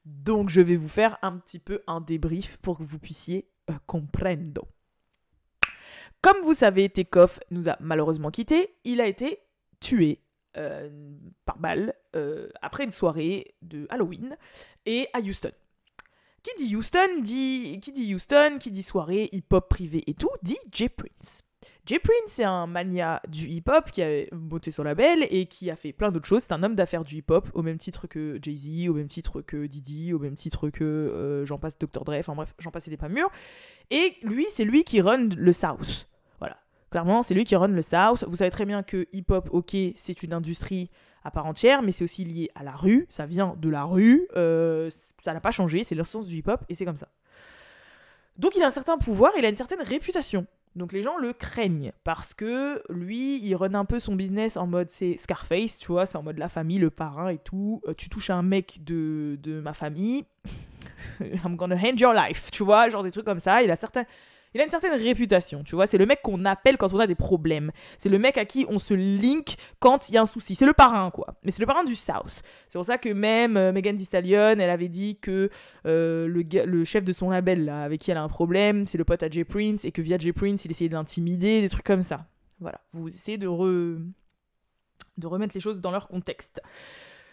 Donc 0.05 0.49
je 0.49 0.61
vais 0.61 0.75
vous 0.75 0.89
faire 0.89 1.17
un 1.21 1.37
petit 1.37 1.59
peu 1.59 1.81
un 1.87 2.01
débrief 2.01 2.57
pour 2.57 2.77
que 2.77 2.83
vous 2.83 2.99
puissiez 2.99 3.47
comprendre. 3.85 4.65
Comme 6.21 6.37
vous 6.43 6.53
savez, 6.53 6.89
Tekoff 6.89 7.39
nous 7.49 7.67
a 7.67 7.77
malheureusement 7.79 8.29
quittés. 8.29 8.75
Il 8.83 9.01
a 9.01 9.07
été 9.07 9.39
tué 9.79 10.19
euh, 10.57 10.89
par 11.45 11.57
balle 11.57 11.93
euh, 12.15 12.49
après 12.61 12.83
une 12.83 12.91
soirée 12.91 13.55
de 13.61 13.87
Halloween 13.89 14.37
et 14.85 15.07
à 15.13 15.19
Houston. 15.19 15.51
Qui 16.43 16.51
dit 16.57 16.75
Houston 16.75 17.21
dit 17.21 17.79
qui 17.81 17.91
dit 17.91 18.13
Houston, 18.13 18.57
qui 18.59 18.71
dit 18.71 18.83
soirée 18.83 19.29
hip-hop 19.31 19.69
privé 19.69 20.03
et 20.07 20.13
tout, 20.13 20.31
dit 20.43 20.57
Jay 20.71 20.89
Prince. 20.89 21.43
Jay 21.85 21.99
Prince, 21.99 22.15
c'est 22.27 22.43
un 22.43 22.67
mania 22.67 23.21
du 23.27 23.47
hip-hop 23.47 23.91
qui 23.91 24.01
a 24.01 24.25
monté 24.31 24.71
son 24.71 24.83
label 24.83 25.25
et 25.29 25.45
qui 25.45 25.69
a 25.71 25.75
fait 25.75 25.93
plein 25.93 26.11
d'autres 26.11 26.27
choses. 26.27 26.43
C'est 26.43 26.53
un 26.53 26.63
homme 26.63 26.75
d'affaires 26.75 27.03
du 27.03 27.17
hip-hop, 27.17 27.49
au 27.53 27.61
même 27.61 27.77
titre 27.77 28.07
que 28.07 28.39
Jay-Z, 28.41 28.89
au 28.89 28.93
même 28.93 29.07
titre 29.07 29.41
que 29.41 29.65
Diddy, 29.65 30.13
au 30.13 30.19
même 30.19 30.35
titre 30.35 30.69
que 30.69 30.83
euh, 30.83 31.45
j'en 31.45 31.59
passe 31.59 31.77
Dr. 31.77 32.03
Dre, 32.03 32.15
enfin 32.19 32.35
bref, 32.35 32.53
j'en 32.59 32.71
passe 32.71 32.89
des 32.89 32.97
pas 32.97 33.09
mûrs. 33.09 33.29
Et 33.89 34.17
lui, 34.23 34.45
c'est 34.49 34.65
lui 34.65 34.83
qui 34.83 35.01
run 35.01 35.29
le 35.35 35.53
South. 35.53 36.07
Clairement, 36.91 37.23
c'est 37.23 37.33
lui 37.33 37.45
qui 37.45 37.55
run 37.55 37.69
le 37.69 37.81
South. 37.81 38.25
Vous 38.27 38.35
savez 38.35 38.51
très 38.51 38.65
bien 38.65 38.83
que 38.83 39.07
hip-hop, 39.13 39.49
ok, 39.51 39.75
c'est 39.95 40.23
une 40.23 40.33
industrie 40.33 40.89
à 41.23 41.31
part 41.31 41.45
entière, 41.45 41.81
mais 41.81 41.91
c'est 41.91 42.03
aussi 42.03 42.25
lié 42.25 42.49
à 42.53 42.63
la 42.63 42.71
rue. 42.73 43.07
Ça 43.09 43.25
vient 43.25 43.55
de 43.57 43.69
la 43.69 43.83
rue. 43.83 44.27
euh, 44.35 44.89
ça 45.23 45.33
n'a 45.33 45.39
pas 45.39 45.51
changé. 45.51 45.83
C'est 45.83 45.95
l'essence 45.95 46.27
du 46.27 46.37
hip-hop 46.37 46.61
et 46.67 46.75
c'est 46.75 46.85
comme 46.85 46.97
ça. 46.97 47.07
Donc 48.37 48.55
il 48.55 48.63
a 48.63 48.67
un 48.67 48.71
certain 48.71 48.97
pouvoir, 48.97 49.31
il 49.37 49.45
a 49.45 49.49
une 49.49 49.55
certaine 49.55 49.81
réputation. 49.81 50.47
Donc 50.75 50.93
les 50.93 51.01
gens 51.01 51.17
le 51.17 51.33
craignent 51.33 51.91
parce 52.03 52.33
que 52.33 52.81
lui, 52.89 53.39
il 53.41 53.55
run 53.55 53.73
un 53.73 53.85
peu 53.85 53.99
son 53.99 54.15
business 54.15 54.55
en 54.57 54.67
mode 54.67 54.89
c'est 54.89 55.17
Scarface, 55.17 55.77
tu 55.77 55.91
vois, 55.91 56.05
c'est 56.05 56.17
en 56.17 56.23
mode 56.23 56.37
la 56.37 56.47
famille, 56.47 56.77
le 56.79 56.89
parrain 56.89 57.29
et 57.29 57.37
tout. 57.37 57.81
Euh, 57.87 57.93
tu 57.93 58.09
touches 58.09 58.29
un 58.29 58.41
mec 58.41 58.83
de, 58.83 59.37
de 59.43 59.59
ma 59.59 59.73
famille, 59.73 60.23
I'm 61.19 61.55
gonna 61.57 61.75
hand 61.75 61.99
your 61.99 62.13
life, 62.13 62.51
tu 62.51 62.63
vois, 62.63 62.89
genre 62.89 63.03
des 63.03 63.11
trucs 63.11 63.25
comme 63.25 63.39
ça. 63.39 63.61
Il 63.63 63.69
a 63.69 63.75
certains, 63.75 64.05
il 64.53 64.59
a 64.61 64.63
une 64.65 64.69
certaine 64.69 64.93
réputation, 64.93 65.63
tu 65.63 65.75
vois. 65.75 65.87
C'est 65.87 65.97
le 65.97 66.05
mec 66.05 66.21
qu'on 66.21 66.43
appelle 66.45 66.77
quand 66.77 66.93
on 66.93 66.99
a 66.99 67.07
des 67.07 67.15
problèmes. 67.15 67.71
C'est 67.97 68.09
le 68.09 68.19
mec 68.19 68.37
à 68.37 68.45
qui 68.45 68.65
on 68.69 68.79
se 68.79 68.93
link 68.93 69.55
quand 69.79 70.09
il 70.09 70.15
y 70.15 70.17
a 70.17 70.21
un 70.21 70.25
souci. 70.25 70.55
C'est 70.55 70.65
le 70.65 70.73
parrain, 70.73 71.09
quoi. 71.09 71.35
Mais 71.43 71.51
c'est 71.51 71.61
le 71.61 71.65
parrain 71.65 71.83
du 71.83 71.95
South. 71.95 72.41
C'est 72.67 72.77
pour 72.77 72.85
ça 72.85 72.97
que 72.97 73.09
même 73.09 73.55
euh, 73.55 73.71
Megan 73.71 73.95
Thee 73.95 74.09
elle 74.11 74.61
avait 74.61 74.89
dit 74.89 75.17
que 75.19 75.49
euh, 75.85 76.27
le, 76.27 76.83
chef 76.83 77.03
de 77.03 77.13
son 77.13 77.29
label, 77.29 77.63
là, 77.65 77.83
avec 77.83 78.01
qui 78.01 78.11
elle 78.11 78.17
a 78.17 78.23
un 78.23 78.27
problème, 78.27 78.85
c'est 78.87 78.97
le 78.97 79.05
pote 79.05 79.23
à 79.23 79.29
Jay 79.29 79.43
Prince, 79.45 79.85
et 79.85 79.91
que 79.91 80.01
via 80.01 80.17
Jay 80.17 80.33
Prince, 80.33 80.65
il 80.65 80.71
essayait 80.71 80.89
de 80.89 80.95
l'intimider, 80.95 81.61
des 81.61 81.69
trucs 81.69 81.85
comme 81.85 82.03
ça. 82.03 82.27
Voilà. 82.59 82.81
Vous 82.91 83.07
essayez 83.07 83.37
de, 83.37 83.47
re- 83.47 84.05
de 85.17 85.27
remettre 85.27 85.55
les 85.55 85.61
choses 85.61 85.79
dans 85.81 85.91
leur 85.91 86.07
contexte. 86.09 86.61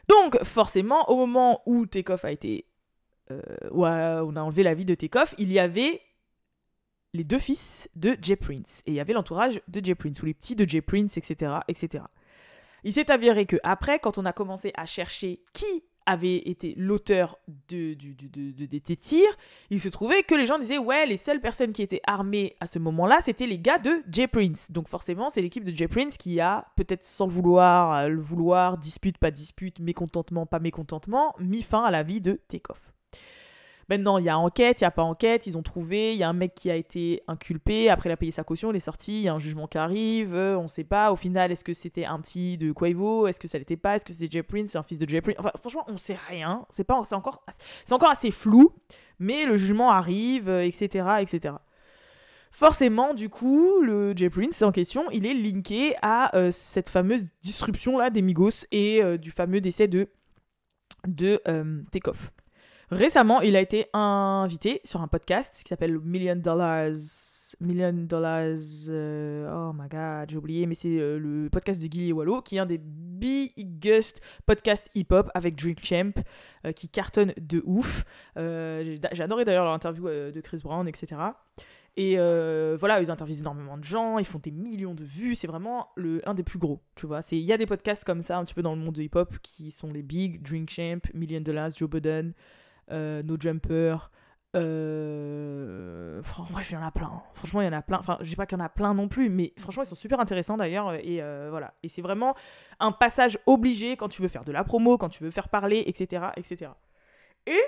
Donc, 0.08 0.42
forcément, 0.44 1.10
au 1.10 1.16
moment 1.16 1.62
où 1.66 1.84
Takeoff 1.86 2.24
a 2.24 2.30
été. 2.32 2.64
euh, 3.30 3.42
a- 3.84 4.24
on 4.24 4.36
a 4.36 4.40
enlevé 4.40 4.62
la 4.62 4.74
vie 4.74 4.84
de 4.84 4.94
Takeoff, 4.94 5.34
il 5.36 5.52
y 5.52 5.58
avait 5.58 6.00
les 7.14 7.24
deux 7.24 7.38
fils 7.38 7.88
de 7.96 8.16
Jay 8.20 8.36
Prince. 8.36 8.82
Et 8.86 8.92
il 8.92 8.94
y 8.94 9.00
avait 9.00 9.12
l'entourage 9.12 9.60
de 9.68 9.84
Jay 9.84 9.94
Prince, 9.94 10.22
ou 10.22 10.26
les 10.26 10.34
petits 10.34 10.56
de 10.56 10.68
Jay 10.68 10.80
Prince, 10.80 11.16
etc. 11.16 11.52
etc. 11.68 12.04
Il 12.84 12.92
s'est 12.92 13.10
avéré 13.10 13.46
que 13.46 13.56
après, 13.62 13.98
quand 13.98 14.18
on 14.18 14.24
a 14.24 14.32
commencé 14.32 14.72
à 14.76 14.86
chercher 14.86 15.40
qui 15.52 15.84
avait 16.06 16.36
été 16.48 16.72
l'auteur 16.78 17.36
de, 17.68 17.92
de, 17.92 18.52
de- 18.56 18.64
des 18.66 18.96
tirs, 18.96 19.28
il 19.68 19.78
se 19.78 19.90
trouvait 19.90 20.22
que 20.22 20.34
les 20.34 20.46
gens 20.46 20.58
disaient 20.58 20.78
ouais, 20.78 21.04
les 21.04 21.18
seules 21.18 21.40
personnes 21.40 21.72
qui 21.74 21.82
étaient 21.82 22.00
armées 22.06 22.56
à 22.60 22.66
ce 22.66 22.78
moment-là, 22.78 23.18
c'était 23.20 23.46
les 23.46 23.58
gars 23.58 23.78
de 23.78 24.02
Jay 24.10 24.26
Prince. 24.26 24.70
Donc 24.70 24.88
forcément, 24.88 25.28
c'est 25.28 25.42
l'équipe 25.42 25.64
de 25.64 25.74
Jay 25.74 25.86
Prince 25.86 26.16
qui 26.16 26.40
a, 26.40 26.66
peut-être 26.76 27.04
sans 27.04 27.26
vouloir, 27.28 27.92
euh, 27.94 28.08
le 28.08 28.20
vouloir, 28.20 28.78
dispute, 28.78 29.18
pas 29.18 29.30
dispute, 29.30 29.80
mécontentement, 29.80 30.46
pas 30.46 30.60
mécontentement, 30.60 31.34
mis 31.40 31.60
fin 31.60 31.82
à 31.82 31.90
la 31.90 32.02
vie 32.02 32.22
de 32.22 32.40
Takeoff. 32.48 32.94
Maintenant, 33.88 34.18
il 34.18 34.26
y 34.26 34.28
a 34.28 34.38
enquête, 34.38 34.82
il 34.82 34.84
n'y 34.84 34.88
a 34.88 34.90
pas 34.90 35.02
enquête, 35.02 35.46
ils 35.46 35.56
ont 35.56 35.62
trouvé, 35.62 36.12
il 36.12 36.18
y 36.18 36.22
a 36.22 36.28
un 36.28 36.34
mec 36.34 36.54
qui 36.54 36.70
a 36.70 36.76
été 36.76 37.22
inculpé, 37.26 37.88
après 37.88 38.10
il 38.10 38.12
a 38.12 38.18
payé 38.18 38.30
sa 38.30 38.44
caution, 38.44 38.70
il 38.70 38.76
est 38.76 38.80
sorti, 38.80 39.20
il 39.20 39.22
y 39.22 39.28
a 39.28 39.34
un 39.34 39.38
jugement 39.38 39.66
qui 39.66 39.78
arrive, 39.78 40.34
euh, 40.34 40.58
on 40.58 40.64
ne 40.64 40.68
sait 40.68 40.84
pas, 40.84 41.10
au 41.10 41.16
final, 41.16 41.50
est-ce 41.50 41.64
que 41.64 41.72
c'était 41.72 42.04
un 42.04 42.20
petit 42.20 42.58
de 42.58 42.70
Quavo, 42.70 43.26
est-ce 43.26 43.40
que 43.40 43.48
ça 43.48 43.58
l'était 43.58 43.78
pas, 43.78 43.96
est-ce 43.96 44.04
que 44.04 44.12
c'était 44.12 44.28
Jay 44.30 44.42
Prince, 44.42 44.70
c'est 44.72 44.78
un 44.78 44.82
fils 44.82 44.98
de 44.98 45.08
Jay 45.08 45.22
Prince, 45.22 45.36
enfin 45.38 45.52
franchement, 45.58 45.84
on 45.88 45.96
sait 45.96 46.18
rien, 46.28 46.66
c'est 46.68 46.90
encore, 46.90 47.42
encore 47.90 48.10
assez 48.10 48.30
flou, 48.30 48.74
mais 49.18 49.46
le 49.46 49.56
jugement 49.56 49.90
arrive, 49.90 50.50
euh, 50.50 50.66
etc., 50.66 51.08
etc. 51.20 51.54
Forcément, 52.50 53.14
du 53.14 53.30
coup, 53.30 53.80
le 53.80 54.14
Jay 54.14 54.28
Prince 54.28 54.60
en 54.60 54.72
question, 54.72 55.04
il 55.12 55.24
est 55.24 55.34
linké 55.34 55.94
à 56.02 56.36
euh, 56.36 56.50
cette 56.50 56.90
fameuse 56.90 57.24
disruption 57.42 57.96
là 57.96 58.10
des 58.10 58.20
Migos 58.20 58.66
et 58.70 59.02
du 59.18 59.30
fameux 59.30 59.60
décès 59.60 59.86
de 59.88 60.08
de. 61.06 61.40
Récemment, 62.90 63.42
il 63.42 63.54
a 63.54 63.60
été 63.60 63.86
invité 63.92 64.80
sur 64.82 65.02
un 65.02 65.08
podcast 65.08 65.52
qui 65.62 65.68
s'appelle 65.68 65.98
Million 65.98 66.36
Dollars. 66.36 66.94
Million 67.60 67.92
Dollars. 67.92 68.56
euh, 68.88 69.50
oh 69.52 69.74
my 69.74 69.88
god, 69.88 70.30
j'ai 70.30 70.36
oublié, 70.38 70.66
mais 70.66 70.74
c'est 70.74 70.98
euh, 70.98 71.18
le 71.18 71.50
podcast 71.50 71.82
de 71.82 71.92
Gilly 71.92 72.12
Wallow, 72.12 72.40
qui 72.40 72.56
est 72.56 72.60
un 72.60 72.66
des 72.66 72.78
biggest 72.78 74.22
podcasts 74.46 74.88
hip-hop 74.94 75.30
avec 75.34 75.54
Drink 75.56 75.84
Champ, 75.84 76.12
euh, 76.64 76.72
qui 76.72 76.88
cartonne 76.88 77.34
de 77.36 77.62
ouf. 77.66 78.04
J'ai 78.36 78.98
adoré 79.20 79.44
d'ailleurs 79.44 79.64
leur 79.64 79.74
interview 79.74 80.08
de 80.08 80.40
Chris 80.40 80.60
Brown, 80.64 80.88
etc. 80.88 81.16
Et 81.98 82.16
voilà, 82.16 83.02
ils 83.02 83.10
interviewent 83.10 83.40
énormément 83.40 83.76
de 83.76 83.84
gens, 83.84 84.18
ils 84.18 84.24
font 84.24 84.38
des 84.38 84.50
millions 84.50 84.94
de 84.94 85.04
vues, 85.04 85.34
c'est 85.34 85.46
vraiment 85.46 85.88
le, 85.96 86.26
un 86.26 86.32
des 86.32 86.42
plus 86.42 86.58
gros, 86.58 86.80
tu 86.94 87.06
vois. 87.06 87.20
Il 87.32 87.40
y 87.40 87.52
a 87.52 87.58
des 87.58 87.66
podcasts 87.66 88.04
comme 88.04 88.22
ça 88.22 88.38
un 88.38 88.44
petit 88.44 88.54
peu 88.54 88.62
dans 88.62 88.74
le 88.74 88.80
monde 88.80 88.94
de 88.94 89.02
hip-hop 89.02 89.36
qui 89.42 89.72
sont 89.72 89.92
les 89.92 90.02
big, 90.02 90.40
Drink 90.42 90.70
Champ, 90.70 91.00
Million 91.12 91.42
Dollars, 91.42 91.72
Joe 91.76 91.90
Budden, 91.90 92.32
No 92.90 93.36
Jumper. 93.38 94.10
Euh... 94.56 96.22
fran- 96.22 96.46
Bref, 96.50 96.70
il 96.70 96.74
y 96.74 96.76
en 96.76 96.82
a 96.82 96.90
plein. 96.90 97.22
Franchement, 97.34 97.60
il 97.60 97.66
y 97.66 97.68
en 97.68 97.72
a 97.72 97.82
plein. 97.82 97.98
Enfin, 97.98 98.16
je 98.20 98.28
dis 98.28 98.36
pas 98.36 98.46
qu'il 98.46 98.56
y 98.58 98.60
en 98.60 98.64
a 98.64 98.68
plein 98.68 98.94
non 98.94 99.08
plus, 99.08 99.28
mais 99.30 99.52
franchement, 99.58 99.82
ils 99.82 99.86
sont 99.86 99.94
super 99.94 100.20
intéressants 100.20 100.56
d'ailleurs. 100.56 100.94
Et 100.94 101.22
euh, 101.22 101.48
voilà. 101.50 101.74
Et 101.82 101.88
c'est 101.88 102.02
vraiment 102.02 102.34
un 102.80 102.92
passage 102.92 103.38
obligé 103.46 103.96
quand 103.96 104.08
tu 104.08 104.22
veux 104.22 104.28
faire 104.28 104.44
de 104.44 104.52
la 104.52 104.64
promo, 104.64 104.96
quand 104.98 105.08
tu 105.10 105.22
veux 105.22 105.30
faire 105.30 105.48
parler, 105.48 105.82
etc. 105.86 106.28
etc. 106.36 106.70
Et 107.46 107.60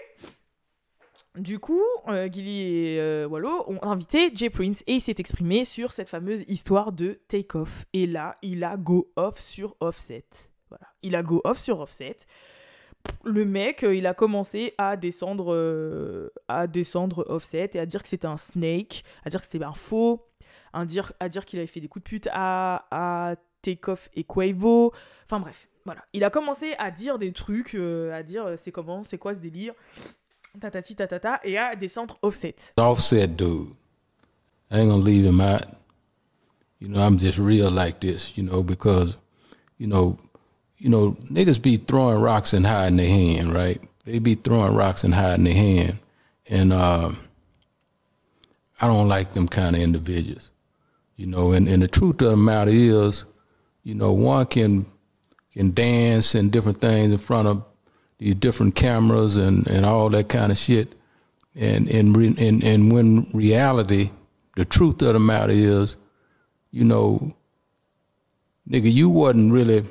du 1.37 1.59
coup, 1.59 1.83
euh, 2.09 2.29
Gilly 2.31 2.63
et 2.63 3.01
euh, 3.01 3.29
Wallo 3.29 3.65
ont 3.69 3.79
invité 3.83 4.31
Jay 4.35 4.51
Prince 4.51 4.83
et 4.87 4.95
il 4.95 5.01
s'est 5.01 5.15
exprimé 5.19 5.65
sur 5.65 5.93
cette 5.93 6.09
fameuse 6.09 6.45
histoire 6.49 6.93
de 6.93 7.21
take-off. 7.29 7.85
Et 7.93 8.07
là, 8.07 8.35
il 8.43 8.65
a 8.65 8.77
go 8.77 9.13
off 9.17 9.39
sur 9.39 9.77
Offset. 9.81 10.25
Voilà. 10.69 10.87
Il 11.03 11.15
a 11.15 11.23
go 11.23 11.41
off 11.45 11.59
sur 11.59 11.81
Offset 11.81 12.17
le 13.25 13.45
mec, 13.45 13.85
euh, 13.85 13.95
il 13.95 14.07
a 14.07 14.15
commencé 14.15 14.75
à 14.79 14.97
descendre, 14.97 15.53
euh, 15.55 16.33
à 16.49 16.67
descendre 16.67 17.25
Offset 17.29 17.71
et 17.75 17.79
à 17.79 17.87
dire 17.87 18.03
que 18.03 18.09
c'était 18.09 18.27
un 18.27 18.37
snake, 18.37 19.05
à 19.25 19.31
dire 19.31 19.41
que 19.41 19.47
c'était 19.51 19.65
un 19.65 19.73
faux, 19.73 20.27
à 20.73 20.85
dire, 20.85 21.13
à 21.21 21.29
dire 21.29 21.45
qu'il 21.45 21.59
avait 21.59 21.67
fait 21.67 21.81
des 21.81 21.89
coups 21.89 22.05
de 22.05 22.09
pute 22.09 22.29
à, 22.33 22.87
à 22.91 23.37
Takeoff 23.63 24.09
et 24.15 24.25
Quavo. 24.25 24.93
Enfin 25.25 25.41
bref, 25.41 25.69
voilà. 25.85 26.05
Il 26.13 26.25
a 26.25 26.31
commencé 26.31 26.75
à 26.79 26.91
dire 26.91 27.19
des 27.19 27.33
trucs, 27.33 27.75
euh, 27.75 28.13
à 28.13 28.23
dire 28.23 28.55
c'est 28.57 28.73
comment, 28.73 29.05
c'est 29.05 29.19
quoi 29.19 29.35
ce 29.35 29.41
délire, 29.41 29.75
tatati 30.61 30.97
tatata, 30.97 31.41
et 31.45 31.59
à 31.59 31.77
descendre 31.77 32.19
Offset. 32.23 32.57
Offset 32.79 33.29
dude. 33.29 33.69
I 34.71 34.79
ain't 34.79 34.89
gonna 34.89 35.05
leave 35.05 35.25
him 35.27 35.41
out. 35.41 35.63
You 36.81 36.89
know, 36.89 37.01
I'm 37.01 37.19
just 37.19 37.39
real 37.39 37.71
like 37.71 38.01
this, 38.01 38.37
you 38.37 38.45
know, 38.45 38.63
because, 38.63 39.19
you 39.79 39.87
know, 39.87 40.17
you 40.81 40.89
know, 40.89 41.13
niggas 41.31 41.61
be 41.61 41.77
throwing 41.77 42.21
rocks 42.23 42.55
and 42.55 42.67
hiding 42.67 42.97
their 42.97 43.07
hand, 43.07 43.53
right? 43.53 43.79
They 44.05 44.19
be 44.19 44.35
throwing 44.35 44.75
rocks 44.75 45.05
and 45.05 45.15
hiding 45.15 45.45
their 45.45 45.55
hand. 45.55 45.99
And 46.49 46.73
uh, 46.73 47.13
I 48.81 48.87
don't 48.87 49.07
like 49.07 49.35
them 49.35 49.47
kind 49.47 49.77
of 49.77 49.83
individuals. 49.83 50.49
You 51.17 51.27
know, 51.27 51.53
and, 51.53 51.69
and 51.69 51.83
the 51.83 51.89
truth 51.89 52.23
of 52.23 52.31
the 52.31 52.37
matter 52.39 52.71
is, 52.71 53.27
you 53.85 53.95
know, 53.95 54.13
one 54.13 54.47
can 54.47 54.87
can 55.53 55.73
dance 55.73 56.35
and 56.35 56.51
different 56.51 56.81
things 56.81 57.13
in 57.13 57.19
front 57.19 57.47
of 57.47 57.63
these 58.19 58.37
different 58.37 58.75
cameras 58.75 59.37
and, 59.37 59.67
and 59.67 59.85
all 59.85 60.09
that 60.09 60.31
kind 60.31 60.51
of 60.51 60.57
shit. 60.57 60.95
And 61.55 61.91
and, 61.91 62.17
re, 62.17 62.35
and 62.39 62.65
and 62.65 62.91
when 62.91 63.27
reality, 63.35 64.11
the 64.57 64.65
truth 64.65 65.03
of 65.03 65.13
the 65.13 65.21
matter 65.21 65.53
is, 65.53 65.97
you 66.71 66.85
know, 66.85 67.35
nigga, 68.67 68.91
you 68.91 69.11
wasn't 69.11 69.53
really 69.53 69.85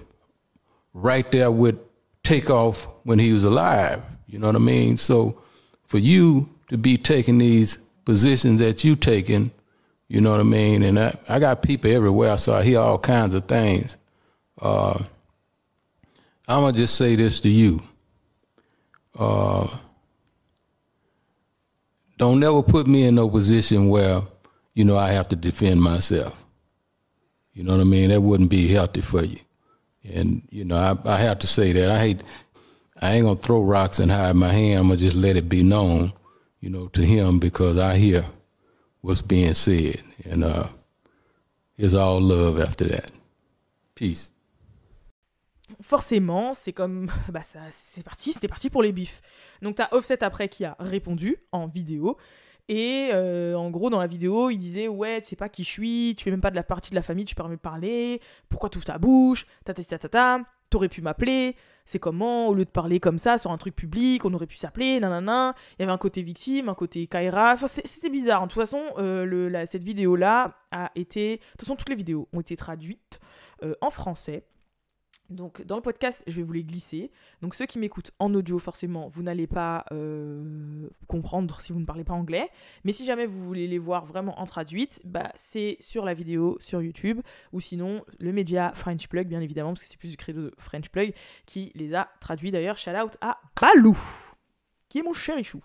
right 0.93 1.29
there 1.31 1.51
with 1.51 1.79
Takeoff 2.23 2.87
when 3.03 3.19
he 3.19 3.33
was 3.33 3.43
alive. 3.43 4.01
You 4.27 4.39
know 4.39 4.47
what 4.47 4.55
I 4.55 4.59
mean? 4.59 4.97
So 4.97 5.41
for 5.85 5.97
you 5.97 6.49
to 6.69 6.77
be 6.77 6.97
taking 6.97 7.37
these 7.37 7.79
positions 8.05 8.59
that 8.59 8.83
you 8.83 8.95
taking, 8.95 9.51
you 10.07 10.21
know 10.21 10.31
what 10.31 10.39
I 10.39 10.43
mean? 10.43 10.83
And 10.83 10.99
I, 10.99 11.15
I 11.27 11.39
got 11.39 11.61
people 11.61 11.91
everywhere, 11.91 12.37
so 12.37 12.53
I 12.53 12.63
hear 12.63 12.79
all 12.79 12.97
kinds 12.97 13.33
of 13.33 13.45
things. 13.45 13.97
Uh, 14.61 15.03
I'm 16.47 16.61
gonna 16.61 16.77
just 16.77 16.95
say 16.95 17.15
this 17.15 17.41
to 17.41 17.49
you. 17.49 17.79
Uh, 19.17 19.67
don't 22.17 22.39
never 22.39 22.61
put 22.61 22.87
me 22.87 23.05
in 23.05 23.15
no 23.15 23.29
position 23.29 23.89
where, 23.89 24.21
you 24.73 24.83
know, 24.83 24.97
I 24.97 25.11
have 25.11 25.29
to 25.29 25.35
defend 25.35 25.81
myself. 25.81 26.43
You 27.53 27.63
know 27.63 27.73
what 27.73 27.81
I 27.81 27.85
mean? 27.85 28.09
That 28.09 28.21
wouldn't 28.21 28.49
be 28.49 28.67
healthy 28.67 29.01
for 29.01 29.23
you. 29.23 29.39
And, 30.03 30.47
you 30.49 30.65
know, 30.65 30.77
I, 30.77 30.95
I 31.05 31.17
have 31.17 31.39
to 31.39 31.47
say 31.47 31.71
that. 31.73 31.89
I 31.89 31.99
hate, 31.99 32.21
I 33.01 33.13
ain't 33.13 33.25
gonna 33.25 33.39
throw 33.39 33.61
rocks 33.61 33.99
and 33.99 34.11
hide 34.11 34.35
my 34.35 34.51
hand. 34.51 34.79
I'm 34.79 34.87
gonna 34.87 34.99
just 34.99 35.15
let 35.15 35.35
it 35.35 35.49
be 35.49 35.63
known, 35.63 36.13
you 36.61 36.69
know, 36.69 36.87
to 36.89 37.01
him 37.01 37.39
because 37.39 37.77
I 37.77 37.97
hear 37.97 38.25
what's 39.01 39.21
being 39.21 39.53
said. 39.53 40.01
And 40.29 40.43
uh, 40.43 40.67
it's 41.77 41.93
all 41.93 42.21
love 42.21 42.59
after 42.59 42.85
that. 42.85 43.11
Peace. 43.95 44.31
forcément, 45.81 46.53
c'est 46.53 46.73
comme. 46.73 47.11
Bah, 47.29 47.43
ça, 47.43 47.59
c'est 47.71 48.03
parti, 48.03 48.33
c'était 48.33 48.47
parti 48.47 48.69
pour 48.69 48.83
les 48.83 48.91
bifs. 48.91 49.21
Donc, 49.61 49.75
t'as 49.75 49.87
Offset 49.91 50.23
après 50.23 50.49
qui 50.49 50.65
a 50.65 50.75
répondu 50.79 51.37
en 51.51 51.67
vidéo. 51.67 52.17
Et 52.69 53.09
euh, 53.11 53.55
en 53.55 53.71
gros, 53.71 53.89
dans 53.89 53.99
la 53.99 54.05
vidéo, 54.05 54.51
il 54.51 54.57
disait 54.59 54.87
Ouais, 54.87 55.19
tu 55.21 55.27
sais 55.27 55.35
pas 55.35 55.49
qui 55.49 55.63
je 55.63 55.69
suis, 55.69 56.13
tu 56.15 56.23
fais 56.23 56.31
même 56.31 56.39
pas 56.39 56.51
de 56.51 56.55
la 56.55 56.63
partie 56.63 56.91
de 56.91 56.95
la 56.95 57.01
famille, 57.01 57.25
tu 57.25 57.33
peux 57.33 57.43
me 57.43 57.57
parler, 57.57 58.21
pourquoi 58.47 58.69
tu 58.69 58.77
ouvres 58.77 58.85
ta 58.85 58.99
bouche, 58.99 59.47
ta 59.65 59.73
ta 59.73 59.83
ta 59.83 59.97
ta 59.97 60.07
ta, 60.07 60.39
t'aurais 60.69 60.87
pu 60.87 61.01
m'appeler, 61.01 61.55
c'est 61.85 61.97
comment, 61.97 62.47
au 62.47 62.53
lieu 62.53 62.65
de 62.65 62.69
parler 62.69 62.99
comme 62.99 63.17
ça 63.17 63.39
sur 63.39 63.49
un 63.49 63.57
truc 63.57 63.75
public, 63.75 64.23
on 64.23 64.31
aurait 64.35 64.45
pu 64.45 64.55
s'appeler, 64.55 64.99
nanana. 64.99 65.55
Il 65.71 65.81
y 65.81 65.83
avait 65.83 65.91
un 65.91 65.97
côté 65.97 66.21
victime, 66.21 66.69
un 66.69 66.75
côté 66.75 67.07
Kaira, 67.07 67.53
enfin, 67.53 67.65
c'était 67.65 68.11
bizarre. 68.11 68.43
De 68.43 68.53
toute 68.53 68.61
façon, 68.61 68.83
euh, 68.99 69.65
cette 69.65 69.83
vidéo-là 69.83 70.59
a 70.71 70.91
été. 70.93 71.37
De 71.37 71.41
toute 71.53 71.61
façon, 71.61 71.75
toutes 71.75 71.89
les 71.89 71.95
vidéos 71.95 72.27
ont 72.33 72.39
été 72.39 72.55
traduites 72.55 73.19
euh, 73.63 73.73
en 73.81 73.89
français. 73.89 74.43
Donc 75.29 75.61
dans 75.61 75.75
le 75.75 75.81
podcast, 75.81 76.23
je 76.27 76.35
vais 76.35 76.41
vous 76.41 76.53
les 76.53 76.63
glisser. 76.63 77.11
Donc 77.41 77.53
ceux 77.53 77.65
qui 77.65 77.77
m'écoutent 77.77 78.11
en 78.19 78.33
audio, 78.33 78.57
forcément, 78.57 79.07
vous 79.07 79.21
n'allez 79.21 79.47
pas 79.47 79.85
euh, 79.91 80.87
comprendre 81.07 81.61
si 81.61 81.71
vous 81.71 81.79
ne 81.79 81.85
parlez 81.85 82.03
pas 82.03 82.13
anglais. 82.13 82.49
Mais 82.83 82.93
si 82.93 83.05
jamais 83.05 83.25
vous 83.25 83.43
voulez 83.43 83.67
les 83.67 83.77
voir 83.77 84.05
vraiment 84.05 84.39
en 84.39 84.45
traduite, 84.45 85.01
bah, 85.05 85.31
c'est 85.35 85.77
sur 85.79 86.03
la 86.03 86.13
vidéo 86.13 86.57
sur 86.59 86.81
YouTube. 86.81 87.21
Ou 87.53 87.61
sinon, 87.61 88.03
le 88.19 88.33
média 88.33 88.71
French 88.73 89.07
Plug, 89.07 89.27
bien 89.27 89.41
évidemment, 89.41 89.69
parce 89.69 89.83
que 89.83 89.87
c'est 89.87 89.99
plus 89.99 90.09
du 90.09 90.17
credo 90.17 90.41
de 90.41 90.53
French 90.57 90.89
Plug, 90.89 91.13
qui 91.45 91.71
les 91.75 91.93
a 91.93 92.09
traduits 92.19 92.51
d'ailleurs. 92.51 92.77
Shout 92.77 92.91
out 92.91 93.17
à 93.21 93.37
Balou, 93.59 93.97
qui 94.89 94.99
est 94.99 95.03
mon 95.03 95.13
chérichou. 95.13 95.61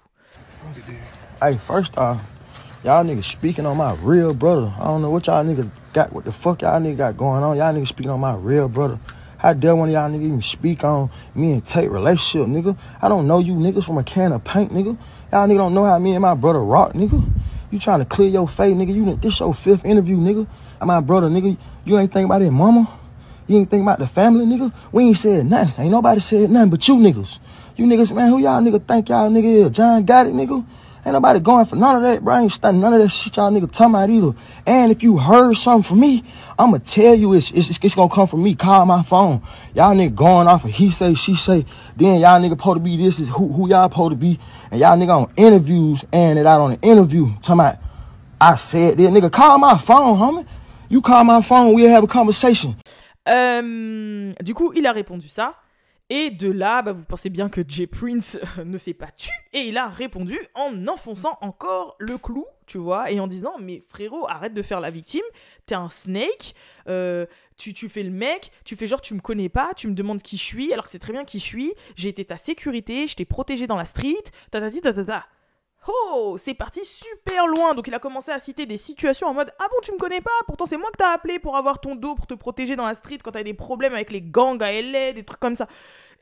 Hey, 1.40 1.56
first 1.56 1.96
off, 1.96 2.18
y'all 2.84 3.04
niggas 3.04 3.30
speaking 3.30 3.64
on 3.64 3.76
my 3.76 3.94
real 4.02 4.34
brother. 4.34 4.70
I 4.78 4.84
don't 4.84 5.00
know 5.00 5.10
what 5.10 5.26
y'all 5.26 5.44
niggas 5.44 5.68
got, 5.94 6.12
what 6.12 6.24
the 6.24 6.32
fuck 6.32 6.62
y'all 6.62 6.80
niggas 6.80 6.96
got 6.96 7.16
going 7.16 7.42
on. 7.42 7.56
Y'all 7.56 7.72
niggas 7.72 7.88
speaking 7.88 8.10
on 8.10 8.20
my 8.20 8.34
real 8.34 8.68
brother. 8.68 8.98
How 9.44 9.52
dare 9.52 9.76
one 9.76 9.90
of 9.90 9.92
y'all 9.92 10.08
niggas 10.08 10.22
even 10.22 10.40
speak 10.40 10.84
on 10.84 11.10
me 11.34 11.52
and 11.52 11.66
Tate 11.66 11.90
relationship, 11.90 12.48
nigga? 12.48 12.78
I 13.02 13.10
don't 13.10 13.28
know 13.28 13.40
you 13.40 13.52
niggas 13.52 13.84
from 13.84 13.98
a 13.98 14.02
can 14.02 14.32
of 14.32 14.42
paint, 14.42 14.72
nigga. 14.72 14.96
Y'all 15.30 15.46
niggas 15.46 15.58
don't 15.58 15.74
know 15.74 15.84
how 15.84 15.98
me 15.98 16.12
and 16.12 16.22
my 16.22 16.32
brother 16.32 16.60
rock, 16.60 16.94
nigga. 16.94 17.22
You 17.70 17.78
trying 17.78 17.98
to 17.98 18.06
clear 18.06 18.30
your 18.30 18.48
face, 18.48 18.74
nigga. 18.74 18.94
You 18.94 19.16
this 19.16 19.40
your 19.40 19.52
fifth 19.52 19.84
interview, 19.84 20.16
nigga. 20.16 20.46
And 20.80 20.88
my 20.88 21.00
brother, 21.00 21.28
nigga, 21.28 21.58
you 21.84 21.98
ain't 21.98 22.10
think 22.10 22.24
about 22.24 22.40
his 22.40 22.50
mama. 22.50 22.90
You 23.46 23.58
ain't 23.58 23.70
think 23.70 23.82
about 23.82 23.98
the 23.98 24.06
family, 24.06 24.46
nigga. 24.46 24.72
We 24.92 25.08
ain't 25.08 25.18
said 25.18 25.44
nothing. 25.44 25.74
Ain't 25.76 25.90
nobody 25.90 26.20
said 26.20 26.48
nothing 26.48 26.70
but 26.70 26.88
you 26.88 26.96
niggas. 26.96 27.38
You 27.76 27.84
niggas, 27.84 28.16
man, 28.16 28.30
who 28.30 28.38
y'all 28.38 28.62
nigga 28.62 28.82
think 28.88 29.10
y'all 29.10 29.28
nigga 29.28 29.66
is? 29.66 29.70
John 29.72 30.06
got 30.06 30.26
it, 30.26 30.32
nigga. 30.32 30.64
Ain't 31.06 31.12
nobody 31.12 31.38
going 31.38 31.66
for 31.66 31.76
none 31.76 31.96
of 31.96 32.02
that, 32.02 32.24
bro. 32.24 32.34
I 32.34 32.40
ain't 32.42 32.52
studying 32.52 32.80
none 32.80 32.94
of 32.94 33.00
that 33.00 33.10
shit 33.10 33.36
y'all 33.36 33.52
nigga 33.52 33.70
talking 33.70 33.94
about 33.94 34.08
either. 34.08 34.32
And 34.66 34.90
if 34.90 35.02
you 35.02 35.18
heard 35.18 35.54
something 35.54 35.82
from 35.82 36.00
me, 36.00 36.24
I'ma 36.58 36.78
tell 36.78 37.14
you 37.14 37.34
it's, 37.34 37.50
it's, 37.50 37.78
it's 37.78 37.94
gonna 37.94 38.08
come 38.08 38.26
from 38.26 38.42
me. 38.42 38.54
Call 38.54 38.86
my 38.86 39.02
phone. 39.02 39.42
Y'all 39.74 39.94
nigga 39.94 40.14
going 40.14 40.46
off 40.46 40.64
of 40.64 40.70
he 40.70 40.90
say, 40.90 41.14
she 41.14 41.34
say. 41.34 41.66
Then 41.94 42.20
y'all 42.20 42.40
nigga 42.40 42.50
supposed 42.50 42.76
to 42.76 42.80
be 42.80 42.96
this 42.96 43.20
is 43.20 43.28
who, 43.28 43.52
who 43.52 43.68
y'all 43.68 43.90
supposed 43.90 44.12
to 44.12 44.16
be. 44.16 44.40
And 44.70 44.80
y'all 44.80 44.96
nigga 44.96 45.24
on 45.24 45.32
interviews 45.36 46.06
and 46.10 46.38
it 46.38 46.46
out 46.46 46.62
on 46.62 46.72
an 46.72 46.78
interview 46.80 47.26
talking 47.42 47.54
about, 47.54 47.76
I 48.40 48.56
said 48.56 48.96
that 48.96 49.12
nigga, 49.12 49.30
call 49.30 49.58
my 49.58 49.76
phone, 49.76 50.16
homie. 50.16 50.46
You 50.88 51.02
call 51.02 51.24
my 51.24 51.42
phone, 51.42 51.74
we'll 51.74 51.88
have 51.90 52.04
a 52.04 52.06
conversation. 52.06 52.76
Um, 53.26 54.34
du 54.42 54.54
coup, 54.54 54.72
il 54.74 54.86
a 54.86 54.92
répondu 54.92 55.28
ça. 55.28 55.54
Et 56.10 56.30
de 56.30 56.50
là, 56.50 56.82
bah, 56.82 56.92
vous 56.92 57.04
pensez 57.04 57.30
bien 57.30 57.48
que 57.48 57.62
Jay 57.66 57.86
Prince 57.86 58.38
euh, 58.58 58.64
ne 58.64 58.76
s'est 58.76 58.92
pas 58.92 59.10
tu. 59.10 59.30
Et 59.54 59.60
il 59.60 59.78
a 59.78 59.88
répondu 59.88 60.38
en 60.54 60.86
enfonçant 60.86 61.38
encore 61.40 61.96
le 61.98 62.18
clou, 62.18 62.44
tu 62.66 62.76
vois, 62.76 63.10
et 63.10 63.20
en 63.20 63.26
disant 63.26 63.54
Mais 63.58 63.82
frérot, 63.88 64.28
arrête 64.28 64.52
de 64.52 64.60
faire 64.60 64.80
la 64.80 64.90
victime, 64.90 65.22
t'es 65.64 65.74
un 65.74 65.88
snake, 65.88 66.54
euh, 66.88 67.24
tu, 67.56 67.72
tu 67.72 67.88
fais 67.88 68.02
le 68.02 68.10
mec, 68.10 68.50
tu 68.64 68.76
fais 68.76 68.86
genre 68.86 69.00
tu 69.00 69.14
me 69.14 69.20
connais 69.20 69.48
pas, 69.48 69.72
tu 69.74 69.88
me 69.88 69.94
demandes 69.94 70.20
qui 70.20 70.36
je 70.36 70.44
suis, 70.44 70.72
alors 70.74 70.84
que 70.84 70.90
c'est 70.90 70.98
très 70.98 71.12
bien 71.12 71.24
qui 71.24 71.38
je 71.38 71.44
suis, 71.44 71.72
j'ai 71.96 72.10
été 72.10 72.24
ta 72.24 72.36
sécurité, 72.36 73.06
je 73.06 73.16
t'ai 73.16 73.24
protégé 73.24 73.66
dans 73.66 73.76
la 73.76 73.86
street, 73.86 74.24
ta 74.50 74.60
ta 74.60 74.70
ta 74.70 74.92
ta 74.92 75.04
ta. 75.04 75.26
Oh, 75.86 76.36
c'est 76.38 76.54
parti 76.54 76.80
super 76.84 77.46
loin. 77.46 77.74
Donc 77.74 77.86
il 77.88 77.94
a 77.94 77.98
commencé 77.98 78.30
à 78.30 78.38
citer 78.38 78.66
des 78.66 78.78
situations 78.78 79.26
en 79.28 79.34
mode 79.34 79.52
Ah 79.58 79.66
bon, 79.70 79.76
tu 79.82 79.92
me 79.92 79.98
connais 79.98 80.20
pas? 80.20 80.30
Pourtant, 80.46 80.66
c'est 80.66 80.76
moi 80.78 80.90
que 80.90 80.96
t'as 80.96 81.12
appelé 81.12 81.38
pour 81.38 81.56
avoir 81.56 81.80
ton 81.80 81.94
dos, 81.94 82.14
pour 82.14 82.26
te 82.26 82.34
protéger 82.34 82.76
dans 82.76 82.86
la 82.86 82.94
street 82.94 83.18
quand 83.22 83.32
t'as 83.32 83.42
des 83.42 83.54
problèmes 83.54 83.94
avec 83.94 84.10
les 84.10 84.22
gangs 84.22 84.62
à 84.62 84.72
LA, 84.72 85.12
des 85.12 85.24
trucs 85.24 85.40
comme 85.40 85.56
ça. 85.56 85.68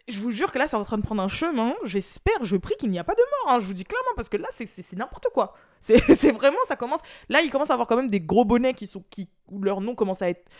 Je 0.09 0.21
vous 0.21 0.33
jure 0.33 0.51
que 0.51 0.59
là, 0.59 0.67
c'est 0.67 0.75
en 0.77 0.83
train 0.85 0.99
de 0.99 1.03
prendre 1.03 1.23
un 1.23 1.29
chemin. 1.29 1.75
J'espère, 1.85 2.43
je 2.43 2.57
prie 2.57 2.75
qu'il 2.77 2.91
n'y 2.91 2.99
a 2.99 3.05
pas 3.05 3.15
de 3.15 3.21
mort. 3.45 3.55
hein. 3.55 3.61
Je 3.61 3.67
vous 3.67 3.73
dis 3.73 3.85
clairement, 3.85 4.11
parce 4.17 4.29
que 4.29 4.37
là, 4.37 4.49
c'est- 4.51 4.93
n'importe 4.97 5.29
quoi. 5.33 5.55
C'est 5.81 5.97
c'est 6.15 6.33
vraiment, 6.33 6.59
ça 6.65 6.75
commence. 6.75 7.01
Là, 7.29 7.41
il 7.43 7.51
commence 7.51 7.71
à 7.71 7.75
avoir 7.75 7.87
quand 7.87 7.97
même 7.97 8.11
des 8.11 8.21
gros 8.21 8.45
bonnets 8.45 8.75
qui 8.75 8.89
sont, 8.89 9.05
qui, 9.11 9.29
où 9.49 9.63
leur 9.63 9.81
nom 9.81 9.95
commence 9.95 10.21
à 10.23 10.29
être 10.29 10.51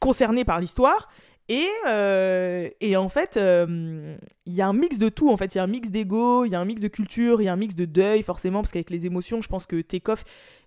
concerné 0.00 0.44
par 0.44 0.60
l'histoire. 0.60 1.08
Et, 1.48 1.68
euh, 1.86 2.70
et 2.80 2.96
en 2.96 3.08
fait, 3.08 3.36
euh, 3.36 4.16
il 4.46 4.54
y 4.54 4.62
a 4.62 4.66
un 4.66 4.72
mix 4.72 4.98
de 4.98 5.08
tout. 5.08 5.30
En 5.30 5.36
fait, 5.36 5.54
il 5.54 5.58
y 5.58 5.60
a 5.60 5.64
un 5.64 5.68
mix 5.68 5.90
d'ego, 5.90 6.44
il 6.44 6.52
y 6.52 6.54
a 6.54 6.60
un 6.60 6.64
mix 6.64 6.80
de 6.80 6.88
culture, 6.88 7.42
il 7.42 7.44
y 7.44 7.48
a 7.48 7.52
un 7.52 7.56
mix 7.56 7.74
de 7.74 7.84
deuil, 7.84 8.22
forcément, 8.22 8.60
parce 8.60 8.72
qu'avec 8.72 8.90
les 8.90 9.06
émotions, 9.06 9.42
je 9.42 9.48
pense 9.48 9.66
que 9.66 9.80
Takeoff, 9.82 10.24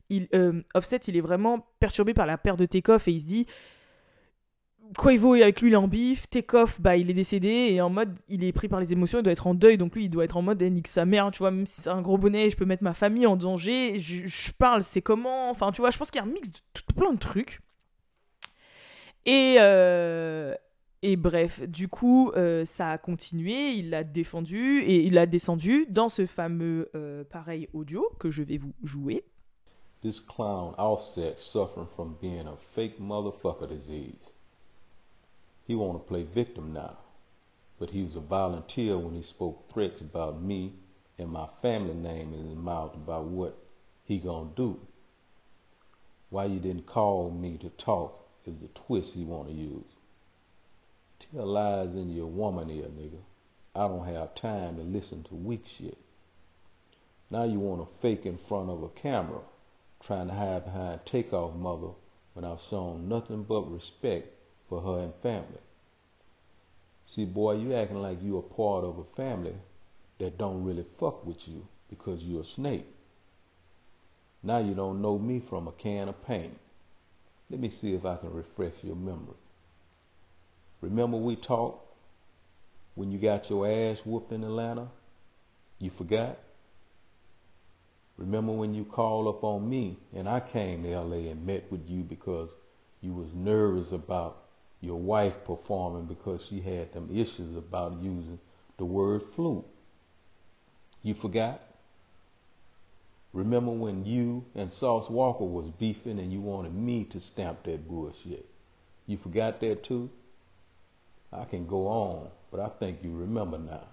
il, 0.10 0.28
euh, 0.36 0.62
Offset, 0.76 1.00
il 1.08 1.18
est 1.18 1.22
vraiment 1.22 1.68
perturbé 1.80 2.14
par 2.14 2.28
la 2.28 2.38
perte 2.38 2.60
de 2.60 2.66
Takeoff 2.66 3.08
et 3.08 3.12
il 3.12 3.20
se 3.20 3.26
dit. 3.26 3.48
Quavo 4.98 5.36
est 5.36 5.44
avec 5.44 5.60
lui, 5.60 5.70
il 5.70 5.74
est 5.74 5.78
en 5.78 5.90
bif. 5.90 6.30
Takeoff, 6.30 6.80
bah, 6.80 6.96
il 6.96 7.10
est 7.10 7.14
décédé 7.14 7.50
et 7.72 7.82
en 7.82 7.90
mode, 7.90 8.16
il 8.30 8.42
est 8.46 8.54
pris 8.54 8.70
par 8.70 8.80
les 8.80 8.94
émotions, 8.94 9.20
il 9.20 9.24
doit 9.24 9.34
être 9.34 9.48
en 9.48 9.54
deuil, 9.54 9.78
donc 9.78 9.94
lui, 9.96 10.06
il 10.06 10.10
doit 10.10 10.24
être 10.24 10.38
en 10.38 10.42
mode, 10.42 10.62
eh, 10.62 10.70
nique 10.70 10.88
sa 10.88 11.04
mère, 11.04 11.30
tu 11.32 11.40
vois, 11.40 11.52
même 11.52 11.66
si 11.66 11.82
c'est 11.82 11.90
un 11.90 12.02
gros 12.02 12.18
bonnet, 12.18 12.50
je 12.50 12.56
peux 12.56 12.64
mettre 12.64 12.84
ma 12.84 12.94
famille 12.94 13.28
en 13.28 13.36
danger. 13.36 14.00
Je, 14.00 14.52
parle, 14.54 14.84
c'est 14.84 15.02
comment 15.02 15.50
Enfin, 15.50 15.74
tu 15.74 15.82
vois, 15.82 15.90
je 15.90 15.98
pense 15.98 16.10
qu'il 16.10 16.22
y 16.22 16.24
a 16.24 16.28
un 16.28 16.32
mix 16.32 16.50
de 16.52 16.94
plein 16.96 17.12
de 17.12 17.20
trucs. 17.20 17.60
Et, 19.26 19.58
et 21.04 21.16
bref, 21.16 21.62
du 21.62 21.88
coup, 21.88 22.32
euh, 22.36 22.66
ça 22.66 22.90
a 22.90 22.98
continué, 22.98 23.72
il 23.74 23.92
l'a 23.92 24.04
défendu 24.04 24.80
et 24.80 25.04
il 25.04 25.18
a 25.20 25.28
descendu 25.28 25.86
dans 25.90 26.10
ce 26.10 26.26
fameux 26.26 26.90
euh, 26.96 27.24
pareil 27.24 27.70
audio 27.74 28.10
que 28.18 28.32
je 28.32 28.42
vais 28.42 28.58
vous 28.58 28.74
jouer. 28.84 29.24
This 30.02 30.20
clown 30.20 30.74
Offset 30.78 31.36
suffering 31.38 31.88
from 31.96 32.16
being 32.20 32.48
a 32.48 32.58
fake 32.74 33.00
motherfucker 33.00 33.68
disease. 33.68 34.32
He 35.68 35.76
want 35.76 35.94
to 35.94 36.00
play 36.00 36.24
victim 36.24 36.74
now, 36.74 36.98
but 37.80 37.90
he 37.92 38.04
was 38.04 38.16
a 38.16 38.20
volunteer 38.20 38.98
when 38.98 39.14
he 39.14 39.24
spoke 39.24 39.70
threats 39.72 40.02
about 40.02 40.42
me 40.42 40.74
and 41.20 41.28
my 41.28 41.48
family 41.62 41.94
name 41.94 42.34
in 42.34 42.48
his 42.48 42.58
mouth 42.58 42.96
about 42.96 43.26
what 43.26 43.56
he 44.06 44.18
gonna 44.18 44.50
do. 44.56 44.80
Why 46.30 46.46
you 46.46 46.60
didn't 46.60 46.88
call 46.88 47.30
me 47.30 47.58
to 47.60 47.70
talk 47.70 48.28
is 48.46 48.56
the 48.62 48.70
twist 48.70 49.14
he 49.14 49.24
want 49.24 49.50
to 49.50 49.54
use. 49.54 49.97
Tell 51.36 51.46
lies 51.46 51.90
in 51.90 52.10
your 52.10 52.28
woman 52.28 52.70
ear, 52.70 52.86
nigga. 52.86 53.20
I 53.76 53.88
don't 53.88 54.08
have 54.08 54.36
time 54.36 54.78
to 54.78 54.82
listen 54.82 55.24
to 55.24 55.36
weak 55.36 55.64
shit. 55.78 55.98
Now 57.30 57.44
you 57.44 57.60
want 57.60 57.82
to 57.82 58.02
fake 58.02 58.26
in 58.26 58.40
front 58.48 58.70
of 58.70 58.82
a 58.82 58.90
camera, 58.90 59.42
trying 60.06 60.28
to 60.28 60.34
hide 60.34 60.64
behind 60.64 61.02
takeoff 61.06 61.54
mother 61.54 61.90
when 62.34 62.46
I've 62.46 62.62
shown 62.70 63.10
nothing 63.10 63.44
but 63.44 63.70
respect 63.70 64.30
for 64.70 64.82
her 64.82 65.04
and 65.04 65.14
family. 65.22 65.60
See, 67.14 67.26
boy, 67.26 67.56
you 67.56 67.76
acting 67.76 68.02
like 68.02 68.22
you 68.22 68.38
a 68.38 68.42
part 68.42 68.86
of 68.86 68.98
a 68.98 69.16
family 69.16 69.56
that 70.20 70.38
don't 70.38 70.64
really 70.64 70.86
fuck 71.00 71.26
with 71.26 71.46
you 71.46 71.68
because 71.90 72.22
you're 72.24 72.42
a 72.42 72.56
snake. 72.56 72.86
Now 74.44 74.60
you 74.60 74.74
don't 74.74 75.02
know 75.02 75.18
me 75.18 75.44
from 75.50 75.68
a 75.68 75.72
can 75.74 76.08
of 76.08 76.26
paint. 76.26 76.58
Let 77.50 77.60
me 77.60 77.70
see 77.70 77.94
if 77.94 78.06
I 78.06 78.16
can 78.16 78.34
refresh 78.34 78.74
your 78.82 78.96
memory. 78.96 79.36
Remember 80.82 81.18
we 81.18 81.36
talked 81.36 81.84
when 82.96 83.12
you 83.12 83.20
got 83.20 83.50
your 83.50 83.70
ass 83.70 83.98
whooped 84.06 84.32
in 84.32 84.44
Atlanta? 84.44 84.90
You 85.80 85.92
forgot? 85.98 86.38
Remember 88.18 88.52
when 88.52 88.74
you 88.74 88.84
called 88.84 89.28
up 89.28 89.44
on 89.44 89.70
me 89.70 90.00
and 90.16 90.28
I 90.28 90.40
came 90.40 90.84
to 90.84 90.90
LA 90.90 91.30
and 91.30 91.46
met 91.46 91.72
with 91.72 91.82
you 91.88 92.02
because 92.02 92.50
you 93.02 93.14
was 93.14 93.28
nervous 93.34 93.92
about 93.92 94.38
your 94.82 95.00
wife 95.00 95.34
performing 95.46 96.06
because 96.06 96.42
she 96.50 96.62
had 96.62 96.94
them 96.94 97.10
issues 97.12 97.56
about 97.56 98.02
using 98.02 98.40
the 98.78 98.86
word 98.86 99.22
flute. 99.36 99.66
You 101.04 101.16
forgot? 101.22 101.62
Remember 103.34 103.72
when 103.72 104.06
you 104.06 104.46
and 104.56 104.72
Sauce 104.74 105.10
Walker 105.10 105.46
was 105.46 105.72
beefing 105.80 106.20
and 106.20 106.32
you 106.32 106.42
wanted 106.42 106.74
me 106.74 107.08
to 107.12 107.20
stamp 107.20 107.64
that 107.66 107.88
bullshit? 107.88 108.48
You 109.06 109.18
forgot 109.22 109.60
that 109.62 109.84
too? 109.84 110.10
I 111.32 111.46
can 111.46 111.68
go 111.68 111.88
on, 111.88 112.30
but 112.52 112.60
I 112.60 112.70
think 112.80 113.00
you 113.04 113.12
remember 113.12 113.58
now. 113.58 113.88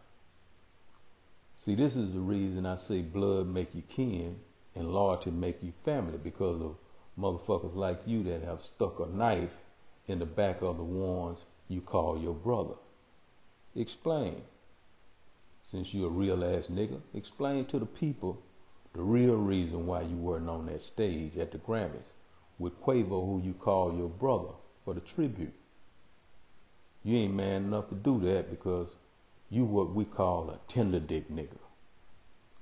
See, 1.65 1.75
this 1.75 1.97
is 1.97 2.13
the 2.13 2.21
reason 2.21 2.67
I 2.67 2.77
say 2.77 3.01
blood 3.01 3.47
make 3.49 3.75
you 3.75 3.83
kin 3.83 4.37
and 4.75 4.91
loyalty 4.93 5.31
make 5.31 5.63
you 5.63 5.73
family 5.85 6.19
because 6.23 6.61
of 6.61 6.77
motherfuckers 7.19 7.75
like 7.75 8.01
you 8.07 8.23
that 8.25 8.43
have 8.43 8.61
stuck 8.63 9.01
a 9.01 9.07
knife 9.07 9.53
in 10.07 10.19
the 10.19 10.27
back 10.27 10.63
of 10.63 10.77
the 10.77 10.85
ones 10.85 11.39
you 11.69 11.81
call 11.81 12.21
your 12.21 12.35
brother. 12.35 12.75
Explain. 13.75 14.43
Since 15.71 15.95
you're 15.95 16.09
a 16.09 16.13
real 16.13 16.45
ass 16.45 16.67
nigga, 16.67 17.01
explain 17.15 17.65
to 17.67 17.79
the 17.79 17.87
people 17.87 18.43
the 18.95 19.03
real 19.03 19.37
reason 19.37 19.87
why 19.87 20.03
you 20.03 20.17
weren't 20.17 20.49
on 20.49 20.67
that 20.67 20.83
stage 20.83 21.37
at 21.37 21.51
the 21.51 21.59
Grammys 21.59 22.13
with 22.59 22.81
Quavo, 22.83 23.25
who 23.25 23.41
you 23.43 23.55
call 23.55 23.97
your 23.97 24.09
brother, 24.09 24.53
for 24.85 24.95
the 24.95 25.01
tribute. 25.01 25.55
You 27.05 27.19
ain't 27.19 27.35
man 27.35 27.65
enough 27.65 27.91
to 27.91 27.95
do 27.95 28.19
that 28.21 28.51
because 28.51 28.89
you 29.51 29.65
what 29.67 29.95
we 29.95 30.07
call 30.07 30.49
a 30.49 30.73
tender 30.73 31.01
dick 31.01 31.31
nigga. 31.31 31.59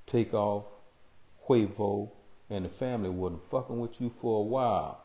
Take 0.06 0.34
off, 0.34 0.64
Quavo, 1.48 2.10
and 2.50 2.64
the 2.64 2.68
family 2.68 3.08
wasn't 3.08 3.48
fucking 3.50 3.78
with 3.78 4.00
you 4.00 4.12
for 4.20 4.40
a 4.40 4.44
while 4.44 5.00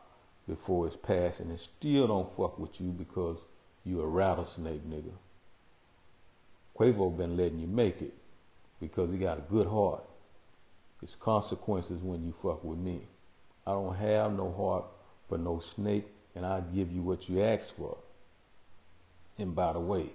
before 0.47 0.87
it's 0.87 0.97
passing 1.03 1.51
and 1.51 1.59
still 1.59 2.07
don't 2.07 2.35
fuck 2.35 2.57
with 2.57 2.81
you 2.81 2.89
because 2.89 3.37
you 3.85 4.01
a 4.01 4.07
rattlesnake 4.07 4.89
nigga. 4.89 5.13
Quavo 6.77 7.15
been 7.15 7.37
letting 7.37 7.59
you 7.59 7.67
make 7.67 8.01
it 8.01 8.15
because 8.79 9.11
he 9.11 9.17
got 9.17 9.37
a 9.37 9.51
good 9.51 9.67
heart. 9.67 10.03
It's 11.03 11.15
consequences 11.19 12.01
when 12.01 12.25
you 12.25 12.33
fuck 12.41 12.63
with 12.63 12.79
me. 12.79 13.01
I 13.67 13.71
don't 13.71 13.95
have 13.95 14.33
no 14.33 14.51
heart 14.51 14.85
for 15.29 15.37
no 15.37 15.61
snake 15.75 16.07
and 16.35 16.43
I 16.43 16.61
give 16.73 16.91
you 16.91 17.03
what 17.03 17.29
you 17.29 17.43
ask 17.43 17.65
for. 17.77 17.97
And 19.37 19.55
by 19.55 19.73
the 19.73 19.79
way, 19.79 20.09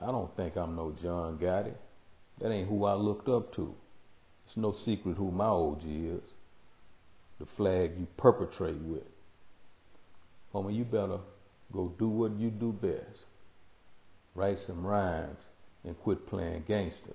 I 0.00 0.06
don't 0.06 0.34
think 0.36 0.56
I'm 0.56 0.76
no 0.76 0.94
John 1.02 1.38
Gotti. 1.38 1.74
That 2.40 2.50
ain't 2.50 2.68
who 2.68 2.84
I 2.84 2.94
looked 2.94 3.28
up 3.28 3.54
to. 3.54 3.74
It's 4.46 4.56
no 4.56 4.74
secret 4.84 5.16
who 5.16 5.30
my 5.30 5.46
OG 5.46 5.82
is. 5.84 6.22
The 7.38 7.46
flag 7.56 7.92
you 7.98 8.06
perpetrate 8.16 8.80
with. 8.80 9.04
Homie, 10.54 10.76
you 10.76 10.84
better 10.84 11.18
go 11.72 11.92
do 11.98 12.08
what 12.08 12.38
you 12.38 12.50
do 12.50 12.72
best. 12.72 13.26
Write 14.34 14.58
some 14.66 14.86
rhymes 14.86 15.38
and 15.84 15.98
quit 16.00 16.26
playing 16.26 16.64
gangster. 16.66 17.14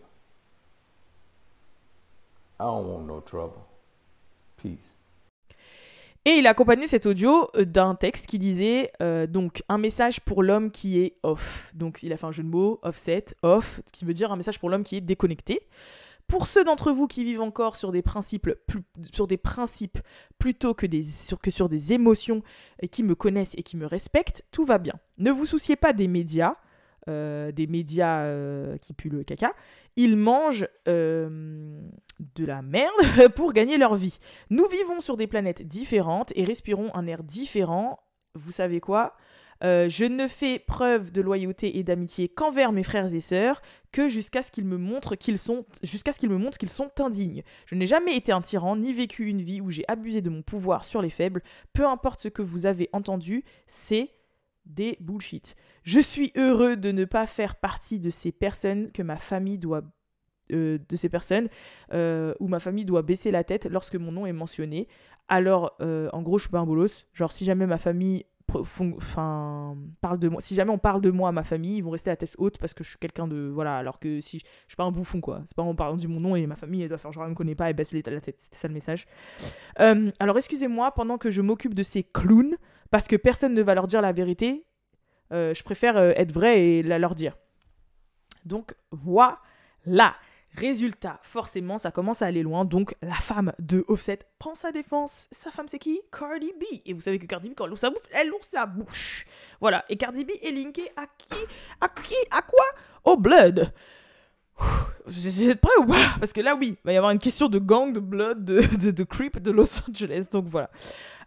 I 2.59 2.63
don't 2.63 2.87
want 2.87 3.07
no 3.07 3.19
trouble. 3.21 3.65
Peace. 4.61 4.77
Et 6.27 6.39
il 6.39 6.45
a 6.45 6.49
accompagné 6.49 6.87
cet 6.87 7.05
audio 7.05 7.49
euh, 7.55 7.63
d'un 7.63 7.95
texte 7.95 8.25
qui 8.25 8.37
disait 8.37 8.91
euh, 9.01 9.27
donc 9.27 9.63
un 9.69 9.77
message 9.77 10.19
pour 10.19 10.43
l'homme 10.43 10.71
qui 10.71 10.99
est 10.99 11.15
off. 11.23 11.71
Donc 11.73 12.03
il 12.03 12.11
a 12.11 12.17
fait 12.17 12.25
un 12.25 12.33
jeu 12.33 12.43
de 12.43 12.49
mots, 12.49 12.81
offset, 12.81 13.23
off, 13.43 13.79
qui 13.93 14.03
veut 14.03 14.13
dire 14.13 14.33
un 14.33 14.35
message 14.35 14.59
pour 14.59 14.69
l'homme 14.69 14.83
qui 14.83 14.97
est 14.97 15.01
déconnecté. 15.01 15.61
Pour 16.27 16.47
ceux 16.47 16.65
d'entre 16.65 16.91
vous 16.91 17.07
qui 17.07 17.23
vivent 17.23 17.39
encore 17.39 17.77
sur 17.77 17.93
des 17.93 18.01
principes, 18.01 18.49
plus, 18.67 18.81
sur 19.13 19.25
des 19.25 19.37
principes 19.37 19.99
plutôt 20.37 20.73
que, 20.73 20.85
des, 20.85 21.01
sur, 21.01 21.39
que 21.39 21.49
sur 21.49 21.69
des 21.69 21.93
émotions 21.93 22.43
et 22.81 22.89
qui 22.89 23.03
me 23.03 23.15
connaissent 23.15 23.55
et 23.55 23.63
qui 23.63 23.77
me 23.77 23.85
respectent, 23.85 24.43
tout 24.51 24.65
va 24.65 24.79
bien. 24.79 24.95
Ne 25.19 25.31
vous 25.31 25.45
souciez 25.45 25.77
pas 25.77 25.93
des 25.93 26.09
médias, 26.09 26.57
euh, 27.07 27.53
des 27.53 27.67
médias 27.67 28.77
qui 28.79 28.91
puent 28.91 29.07
le 29.07 29.23
caca. 29.23 29.53
Ils 29.97 30.15
mangent 30.15 30.67
euh, 30.87 31.81
de 32.35 32.45
la 32.45 32.61
merde 32.61 32.93
pour 33.35 33.51
gagner 33.51 33.77
leur 33.77 33.95
vie. 33.95 34.19
Nous 34.49 34.67
vivons 34.67 34.99
sur 34.99 35.17
des 35.17 35.27
planètes 35.27 35.67
différentes 35.67 36.31
et 36.35 36.45
respirons 36.45 36.89
un 36.93 37.05
air 37.07 37.23
différent. 37.23 37.99
Vous 38.35 38.51
savez 38.51 38.79
quoi? 38.79 39.15
Euh, 39.63 39.89
je 39.89 40.05
ne 40.05 40.27
fais 40.27 40.59
preuve 40.59 41.11
de 41.11 41.21
loyauté 41.21 41.79
et 41.79 41.83
d'amitié 41.83 42.29
qu'envers 42.29 42.71
mes 42.71 42.83
frères 42.83 43.11
et 43.11 43.21
sœurs 43.21 43.61
que 43.91 44.07
jusqu'à 44.07 44.43
ce 44.43 44.51
qu'ils 44.51 44.65
me 44.65 44.77
montrent 44.77 45.15
qu'ils 45.15 45.39
sont 45.39 45.65
jusqu'à 45.81 46.13
ce 46.13 46.19
qu'ils 46.19 46.29
me 46.29 46.37
montrent 46.37 46.59
qu'ils 46.59 46.69
sont 46.69 46.91
indignes. 46.99 47.41
Je 47.65 47.73
n'ai 47.73 47.87
jamais 47.87 48.15
été 48.15 48.31
un 48.31 48.41
tyran 48.41 48.75
ni 48.75 48.93
vécu 48.93 49.25
une 49.25 49.41
vie 49.41 49.61
où 49.61 49.71
j'ai 49.71 49.85
abusé 49.87 50.21
de 50.21 50.29
mon 50.29 50.43
pouvoir 50.43 50.83
sur 50.83 51.01
les 51.01 51.09
faibles. 51.09 51.41
Peu 51.73 51.87
importe 51.87 52.21
ce 52.21 52.27
que 52.27 52.43
vous 52.43 52.67
avez 52.67 52.89
entendu, 52.93 53.43
c'est 53.65 54.11
des 54.65 54.97
bullshit. 54.99 55.55
Je 55.87 56.01
suis 56.01 56.33
heureux 56.35 56.75
de 56.75 56.91
ne 56.91 57.05
pas 57.05 57.25
faire 57.25 57.55
partie 57.55 58.01
de 58.01 58.09
ces 58.09 58.33
personnes 58.33 58.91
que 58.91 59.01
ma 59.01 59.15
famille 59.15 59.57
doit 59.57 59.83
euh, 60.51 60.79
de 60.89 60.95
ces 60.97 61.07
personnes 61.07 61.47
euh, 61.93 62.33
où 62.41 62.49
ma 62.49 62.59
famille 62.59 62.83
doit 62.83 63.03
baisser 63.03 63.31
la 63.31 63.45
tête 63.45 63.67
lorsque 63.71 63.95
mon 63.95 64.11
nom 64.11 64.25
est 64.25 64.33
mentionné. 64.33 64.89
Alors, 65.29 65.77
euh, 65.79 66.09
en 66.11 66.23
gros, 66.23 66.39
je 66.39 66.43
suis 66.43 66.51
pas 66.51 66.59
un 66.59 66.65
bolos. 66.65 67.05
Genre, 67.13 67.31
si 67.31 67.45
jamais 67.45 67.65
ma 67.67 67.77
famille 67.77 68.25
enfin 68.53 69.77
parle 69.99 70.19
de 70.19 70.29
moi 70.29 70.39
si 70.39 70.55
jamais 70.55 70.71
on 70.71 70.77
parle 70.77 71.01
de 71.01 71.11
moi 71.11 71.27
à 71.27 71.31
ma 71.33 71.43
famille 71.43 71.75
ils 71.75 71.83
vont 71.83 71.89
rester 71.89 72.11
à 72.11 72.15
tête 72.15 72.33
haute 72.37 72.57
parce 72.59 72.73
que 72.73 72.81
je 72.81 72.91
suis 72.91 72.97
quelqu'un 72.97 73.27
de 73.27 73.51
voilà 73.53 73.75
alors 73.75 73.99
que 73.99 74.21
si 74.21 74.39
je, 74.39 74.45
je 74.45 74.69
suis 74.69 74.75
pas 74.77 74.85
un 74.85 74.91
bouffon 74.91 75.19
quoi 75.19 75.43
c'est 75.47 75.53
pas 75.53 75.63
en 75.63 75.75
parlant 75.75 75.97
du 75.97 76.07
mon 76.07 76.21
nom 76.21 76.33
et 76.33 76.47
ma 76.47 76.55
famille 76.55 76.81
elle 76.81 76.87
doit 76.87 76.97
faire 76.97 77.11
genre 77.11 77.25
elle 77.25 77.31
me 77.31 77.35
connaît 77.35 77.55
pas 77.55 77.69
et 77.69 77.73
baisse 77.73 77.91
la 77.91 78.01
tête 78.01 78.37
c'était 78.39 78.55
ça 78.55 78.69
le 78.69 78.73
message 78.73 79.05
alors 79.75 80.37
excusez-moi 80.37 80.93
pendant 80.93 81.17
que 81.17 81.29
je 81.29 81.41
m'occupe 81.41 81.73
de 81.73 81.83
ces 81.83 82.03
clowns 82.03 82.55
parce 82.89 83.09
que 83.09 83.17
personne 83.17 83.53
ne 83.53 83.61
va 83.61 83.75
leur 83.75 83.85
dire 83.85 84.01
la 84.01 84.13
vérité 84.13 84.65
euh, 85.31 85.53
je 85.53 85.63
préfère 85.63 85.97
euh, 85.97 86.11
être 86.15 86.31
vrai 86.31 86.61
et 86.61 86.83
la 86.83 86.99
leur 86.99 87.15
dire 87.15 87.37
donc 88.45 88.75
voilà 88.91 90.15
Résultat, 90.57 91.19
forcément, 91.21 91.77
ça 91.77 91.91
commence 91.91 92.23
à 92.23 92.25
aller 92.25 92.41
loin. 92.41 92.65
Donc, 92.65 92.95
la 93.03 93.13
femme 93.13 93.53
de 93.59 93.85
Offset 93.87 94.19
prend 94.39 94.55
sa 94.55 94.71
défense. 94.71 95.27
Sa 95.31 95.51
femme, 95.51 95.67
c'est 95.67 95.77
qui? 95.77 96.01
Cardi 96.11 96.51
B. 96.59 96.63
Et 96.87 96.93
vous 96.93 97.01
savez 97.01 97.19
que 97.19 97.27
Cardi 97.27 97.49
B, 97.49 97.53
quand 97.55 97.65
elle 97.65 97.73
ouvre 97.73 97.79
sa 97.79 97.91
bouche, 97.91 98.01
elle 98.11 98.33
ouvre 98.33 98.43
sa 98.43 98.65
bouche. 98.65 99.27
Voilà. 99.61 99.85
Et 99.87 99.97
Cardi 99.97 100.25
B 100.25 100.31
est 100.41 100.51
linkée 100.51 100.89
à 100.95 101.05
qui? 101.05 101.37
À 101.79 101.89
qui? 101.89 102.15
À 102.31 102.41
quoi? 102.41 102.65
Au 103.03 103.17
Blood. 103.17 103.71
Vous 105.05 105.49
êtes 105.49 105.61
prêts 105.61 105.77
ou 105.79 105.85
pas? 105.85 106.15
Parce 106.19 106.33
que 106.33 106.41
là, 106.41 106.55
oui, 106.55 106.69
il 106.69 106.85
va 106.85 106.91
y 106.91 106.97
avoir 106.97 107.11
une 107.11 107.19
question 107.19 107.47
de 107.49 107.59
gang, 107.59 107.93
de 107.93 107.99
blood, 107.99 108.43
de, 108.43 108.61
de, 108.77 108.89
de 108.89 109.03
creep 109.03 109.39
de 109.39 109.51
Los 109.51 109.79
Angeles. 109.87 110.27
Donc 110.31 110.45
voilà. 110.47 110.71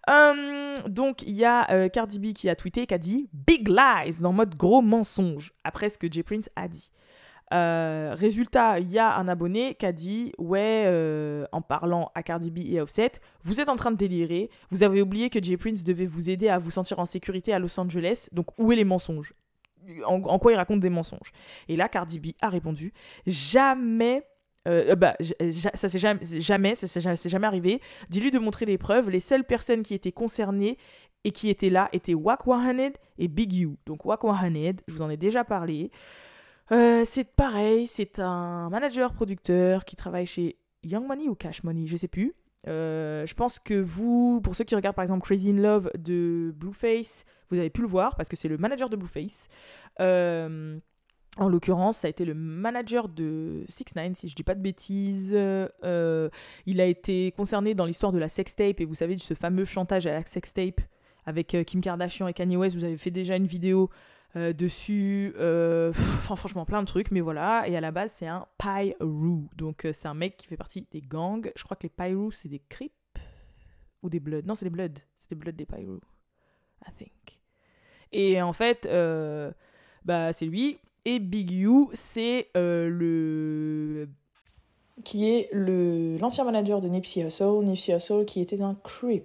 Euh, 0.08 0.74
donc 0.88 1.22
il 1.22 1.34
y 1.34 1.44
a 1.44 1.70
euh, 1.70 1.88
Cardi 1.88 2.18
B 2.18 2.32
qui 2.32 2.48
a 2.48 2.56
tweeté, 2.56 2.86
qui 2.86 2.94
a 2.94 2.98
dit 2.98 3.28
Big 3.32 3.68
Lies, 3.68 4.22
dans 4.22 4.32
mode 4.32 4.56
gros 4.56 4.82
mensonge, 4.82 5.52
après 5.64 5.90
ce 5.90 5.98
que 5.98 6.10
Jay 6.10 6.22
Prince 6.22 6.48
a 6.56 6.68
dit. 6.68 6.90
Euh, 7.52 8.14
résultat, 8.16 8.78
il 8.78 8.90
y 8.90 8.98
a 8.98 9.16
un 9.16 9.26
abonné 9.26 9.74
qui 9.74 9.84
a 9.84 9.92
dit 9.92 10.32
Ouais, 10.38 10.84
euh, 10.86 11.46
en 11.52 11.62
parlant 11.62 12.12
à 12.14 12.22
Cardi 12.22 12.50
B 12.50 12.58
et 12.58 12.80
Offset, 12.80 13.12
vous 13.42 13.60
êtes 13.60 13.68
en 13.68 13.76
train 13.76 13.90
de 13.90 13.96
délirer. 13.96 14.50
Vous 14.70 14.82
avez 14.82 15.02
oublié 15.02 15.30
que 15.30 15.42
Jay 15.42 15.56
Prince 15.56 15.82
devait 15.82 16.06
vous 16.06 16.30
aider 16.30 16.48
à 16.48 16.58
vous 16.58 16.70
sentir 16.70 17.00
en 17.00 17.04
sécurité 17.04 17.52
à 17.52 17.58
Los 17.58 17.78
Angeles. 17.78 18.28
Donc, 18.32 18.46
où 18.58 18.70
est 18.70 18.76
les 18.76 18.84
mensonges? 18.84 19.34
En, 20.06 20.22
en 20.22 20.38
quoi 20.38 20.52
il 20.52 20.56
raconte 20.56 20.80
des 20.80 20.90
mensonges? 20.90 21.32
Et 21.68 21.76
là, 21.76 21.88
Cardi 21.88 22.20
B 22.20 22.26
a 22.40 22.48
répondu 22.48 22.92
Jamais. 23.26 24.22
Euh, 24.68 24.94
bah, 24.94 25.16
ça 25.74 25.88
c'est 25.88 25.98
jamais, 25.98 26.20
jamais, 26.22 26.74
ça 26.74 27.00
jamais, 27.00 27.16
jamais 27.16 27.46
arrivé. 27.46 27.80
Dis-lui 28.10 28.30
de 28.30 28.38
montrer 28.38 28.66
les 28.66 28.78
preuves. 28.78 29.10
Les 29.10 29.20
seules 29.20 29.44
personnes 29.44 29.82
qui 29.82 29.94
étaient 29.94 30.12
concernées 30.12 30.76
et 31.24 31.32
qui 31.32 31.48
étaient 31.50 31.70
là 31.70 31.88
étaient 31.92 32.14
Wak 32.14 32.46
Wahaned 32.46 32.94
et 33.18 33.28
Big 33.28 33.54
U. 33.54 33.76
Donc 33.86 34.04
Wak 34.04 34.24
Wahaned, 34.24 34.80
je 34.86 34.94
vous 34.94 35.02
en 35.02 35.10
ai 35.10 35.16
déjà 35.16 35.44
parlé. 35.44 35.90
Euh, 36.72 37.02
c'est 37.04 37.24
pareil, 37.24 37.86
c'est 37.86 38.18
un 38.20 38.70
manager 38.70 39.12
producteur 39.12 39.84
qui 39.84 39.96
travaille 39.96 40.26
chez 40.26 40.56
Young 40.84 41.06
Money 41.06 41.28
ou 41.28 41.34
Cash 41.34 41.64
Money, 41.64 41.86
je 41.86 41.96
sais 41.96 42.08
plus. 42.08 42.34
Euh, 42.68 43.24
je 43.26 43.34
pense 43.34 43.58
que 43.58 43.74
vous, 43.74 44.40
pour 44.42 44.54
ceux 44.54 44.64
qui 44.64 44.74
regardent 44.74 44.96
par 44.96 45.02
exemple 45.02 45.24
Crazy 45.24 45.50
in 45.50 45.60
Love 45.60 45.90
de 45.98 46.52
Blueface, 46.54 47.24
vous 47.50 47.58
avez 47.58 47.70
pu 47.70 47.80
le 47.80 47.88
voir 47.88 48.14
parce 48.16 48.28
que 48.28 48.36
c'est 48.36 48.48
le 48.48 48.58
manager 48.58 48.88
de 48.88 48.96
Blueface. 48.96 49.48
Euh, 50.00 50.78
en 51.40 51.48
l'occurrence, 51.48 51.98
ça 51.98 52.06
a 52.06 52.10
été 52.10 52.24
le 52.24 52.34
manager 52.34 53.08
de 53.08 53.64
6 53.68 53.96
9 53.96 54.12
si 54.14 54.28
je 54.28 54.34
dis 54.34 54.42
pas 54.42 54.54
de 54.54 54.60
bêtises. 54.60 55.32
il 55.32 56.80
a 56.80 56.86
été 56.86 57.32
concerné 57.32 57.74
dans 57.74 57.86
l'histoire 57.86 58.12
de 58.12 58.18
la 58.18 58.28
sextape 58.28 58.80
et 58.80 58.84
vous 58.84 58.94
savez 58.94 59.16
de 59.16 59.20
ce 59.20 59.34
fameux 59.34 59.64
chantage 59.64 60.06
à 60.06 60.12
la 60.12 60.24
sextape 60.24 60.80
avec 61.26 61.56
Kim 61.66 61.80
Kardashian 61.80 62.28
et 62.28 62.32
Kanye 62.32 62.56
West. 62.56 62.76
Vous 62.76 62.84
avez 62.84 62.96
fait 62.96 63.10
déjà 63.10 63.36
une 63.36 63.46
vidéo 63.46 63.90
euh, 64.36 64.52
dessus, 64.52 65.34
euh, 65.38 65.90
enfin 65.96 66.36
franchement 66.36 66.64
plein 66.64 66.80
de 66.80 66.86
trucs, 66.86 67.10
mais 67.10 67.20
voilà. 67.20 67.66
Et 67.66 67.76
à 67.76 67.80
la 67.80 67.90
base, 67.90 68.12
c'est 68.12 68.28
un 68.28 68.46
Pyru. 68.58 69.48
Donc 69.56 69.84
euh, 69.84 69.92
c'est 69.92 70.06
un 70.06 70.14
mec 70.14 70.36
qui 70.36 70.46
fait 70.46 70.56
partie 70.56 70.86
des 70.92 71.00
gangs. 71.00 71.50
Je 71.56 71.64
crois 71.64 71.76
que 71.76 71.82
les 71.82 71.88
Pyru, 71.88 72.30
c'est 72.30 72.48
des 72.48 72.62
Crips 72.68 72.92
ou 74.02 74.08
des 74.08 74.20
Bloods. 74.20 74.42
Non, 74.44 74.54
c'est 74.54 74.66
des 74.66 74.70
Bloods. 74.70 75.00
C'était 75.18 75.34
Blood 75.34 75.56
des 75.56 75.66
Pyro, 75.66 76.00
I 76.86 76.92
think. 76.96 77.40
Et 78.12 78.40
en 78.40 78.52
fait, 78.52 78.86
euh, 78.86 79.50
bah, 80.04 80.32
c'est 80.32 80.46
lui. 80.46 80.78
Et 81.04 81.18
Big 81.18 81.52
U, 81.52 81.86
c'est 81.92 82.48
euh, 82.56 82.88
le 82.88 84.08
qui 85.02 85.30
est 85.30 85.48
le 85.52 86.18
l'ancien 86.18 86.44
manager 86.44 86.80
de 86.80 86.88
Nipsey 86.88 87.22
Hussle, 87.22 87.64
Nipsey 87.64 87.96
Hussle 87.96 88.24
qui 88.26 88.40
était 88.40 88.60
un 88.60 88.74
creep. 88.74 89.24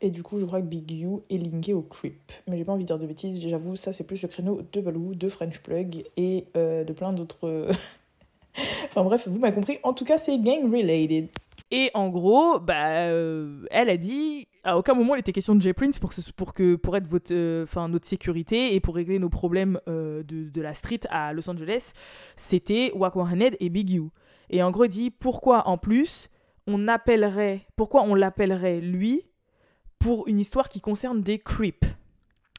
Et 0.00 0.10
du 0.10 0.24
coup, 0.24 0.40
je 0.40 0.44
crois 0.44 0.60
que 0.60 0.66
Big 0.66 0.90
U 0.90 1.20
est 1.30 1.38
linké 1.38 1.72
au 1.74 1.82
creep. 1.82 2.32
Mais 2.48 2.58
j'ai 2.58 2.64
pas 2.64 2.72
envie 2.72 2.82
de 2.82 2.88
dire 2.88 2.98
de 2.98 3.06
bêtises, 3.06 3.40
j'avoue, 3.40 3.76
ça 3.76 3.92
c'est 3.92 4.04
plus 4.04 4.20
le 4.22 4.28
créneau 4.28 4.60
de 4.72 4.80
Baloo, 4.80 5.14
de 5.14 5.28
French 5.28 5.60
Plug 5.60 6.04
et 6.16 6.46
euh, 6.56 6.82
de 6.82 6.92
plein 6.92 7.12
d'autres. 7.12 7.68
enfin 8.86 9.04
bref, 9.04 9.28
vous 9.28 9.38
m'avez 9.38 9.54
compris. 9.54 9.78
En 9.84 9.92
tout 9.92 10.04
cas, 10.04 10.18
c'est 10.18 10.38
gang 10.38 10.64
related. 10.64 11.28
Et 11.74 11.90
en 11.94 12.10
gros, 12.10 12.60
bah, 12.60 13.06
euh, 13.06 13.64
elle 13.70 13.88
a 13.88 13.96
dit, 13.96 14.46
à 14.62 14.76
aucun 14.76 14.92
moment 14.92 15.14
il 15.14 15.20
était 15.20 15.32
question 15.32 15.54
de 15.54 15.62
Jay 15.62 15.72
Prince 15.72 15.98
pour, 15.98 16.10
que, 16.10 16.20
pour, 16.36 16.52
que, 16.52 16.76
pour 16.76 16.98
être 16.98 17.08
votre, 17.08 17.32
euh, 17.32 17.64
notre 17.88 18.06
sécurité 18.06 18.74
et 18.74 18.80
pour 18.80 18.94
régler 18.94 19.18
nos 19.18 19.30
problèmes 19.30 19.80
euh, 19.88 20.22
de, 20.22 20.50
de 20.50 20.60
la 20.60 20.74
street 20.74 21.00
à 21.08 21.32
Los 21.32 21.48
Angeles. 21.48 21.94
C'était 22.36 22.92
Wahaned 22.94 23.56
et 23.58 23.70
Big 23.70 23.90
U. 23.94 24.10
Et 24.50 24.62
en 24.62 24.70
gros, 24.70 24.84
il 24.84 24.90
dit 24.90 25.10
pourquoi 25.10 25.66
en 25.66 25.78
plus 25.78 26.28
on 26.66 26.88
appellerait, 26.88 27.66
pourquoi 27.74 28.02
on 28.02 28.14
l'appellerait 28.14 28.82
lui 28.82 29.22
pour 29.98 30.28
une 30.28 30.40
histoire 30.40 30.68
qui 30.68 30.82
concerne 30.82 31.22
des 31.22 31.38
creeps? 31.38 31.88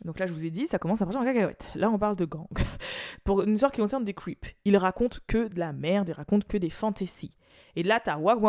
Donc 0.06 0.17
là, 0.17 0.26
je 0.26 0.34
vous 0.34 0.43
ai 0.43 0.49
dit, 0.49 0.65
ça 0.65 0.80
commence 0.80 1.04
à 1.04 1.06
partir 1.06 1.21
en 1.21 1.23
cacahuète. 1.23 1.69
Là, 1.76 1.91
on 1.91 1.99
parle 1.99 2.15
de 2.15 2.26
gang. 2.26 2.47
pour 3.23 3.43
une 3.43 3.54
histoire 3.54 3.71
qui 3.71 3.80
concerne 3.80 4.04
des 4.04 4.15
creeps. 4.15 4.56
Il 4.65 4.76
raconte 4.76 5.19
que 5.28 5.47
de 5.47 5.60
la 5.60 5.71
merde, 5.71 6.10
il 6.10 6.13
raconte 6.13 6.45
que 6.45 6.58
des 6.58 6.71
fantaisies. 6.71 7.36
Et 7.75 7.83
là, 7.83 7.99
t'as 7.99 8.17
Wag 8.17 8.39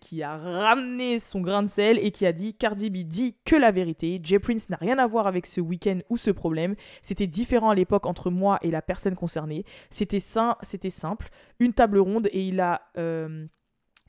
qui 0.00 0.22
a 0.22 0.36
ramené 0.36 1.18
son 1.18 1.40
grain 1.40 1.62
de 1.62 1.68
sel 1.68 1.98
et 1.98 2.10
qui 2.10 2.26
a 2.26 2.32
dit 2.32 2.54
Cardi 2.54 2.90
B 2.90 2.98
dit 3.06 3.36
que 3.44 3.56
la 3.56 3.70
vérité. 3.70 4.20
Jay 4.22 4.38
Prince 4.38 4.68
n'a 4.68 4.76
rien 4.76 4.98
à 4.98 5.06
voir 5.06 5.26
avec 5.26 5.46
ce 5.46 5.60
week-end 5.60 6.00
ou 6.10 6.16
ce 6.16 6.30
problème. 6.30 6.74
C'était 7.02 7.26
différent 7.26 7.70
à 7.70 7.74
l'époque 7.74 8.06
entre 8.06 8.30
moi 8.30 8.58
et 8.62 8.70
la 8.70 8.82
personne 8.82 9.14
concernée. 9.14 9.64
C'était 9.90 10.20
sim- 10.20 10.56
c'était 10.62 10.90
simple. 10.90 11.28
Une 11.60 11.72
table 11.72 11.98
ronde 11.98 12.28
et 12.32 12.42
il 12.46 12.60
a. 12.60 12.82
euh, 12.98 13.46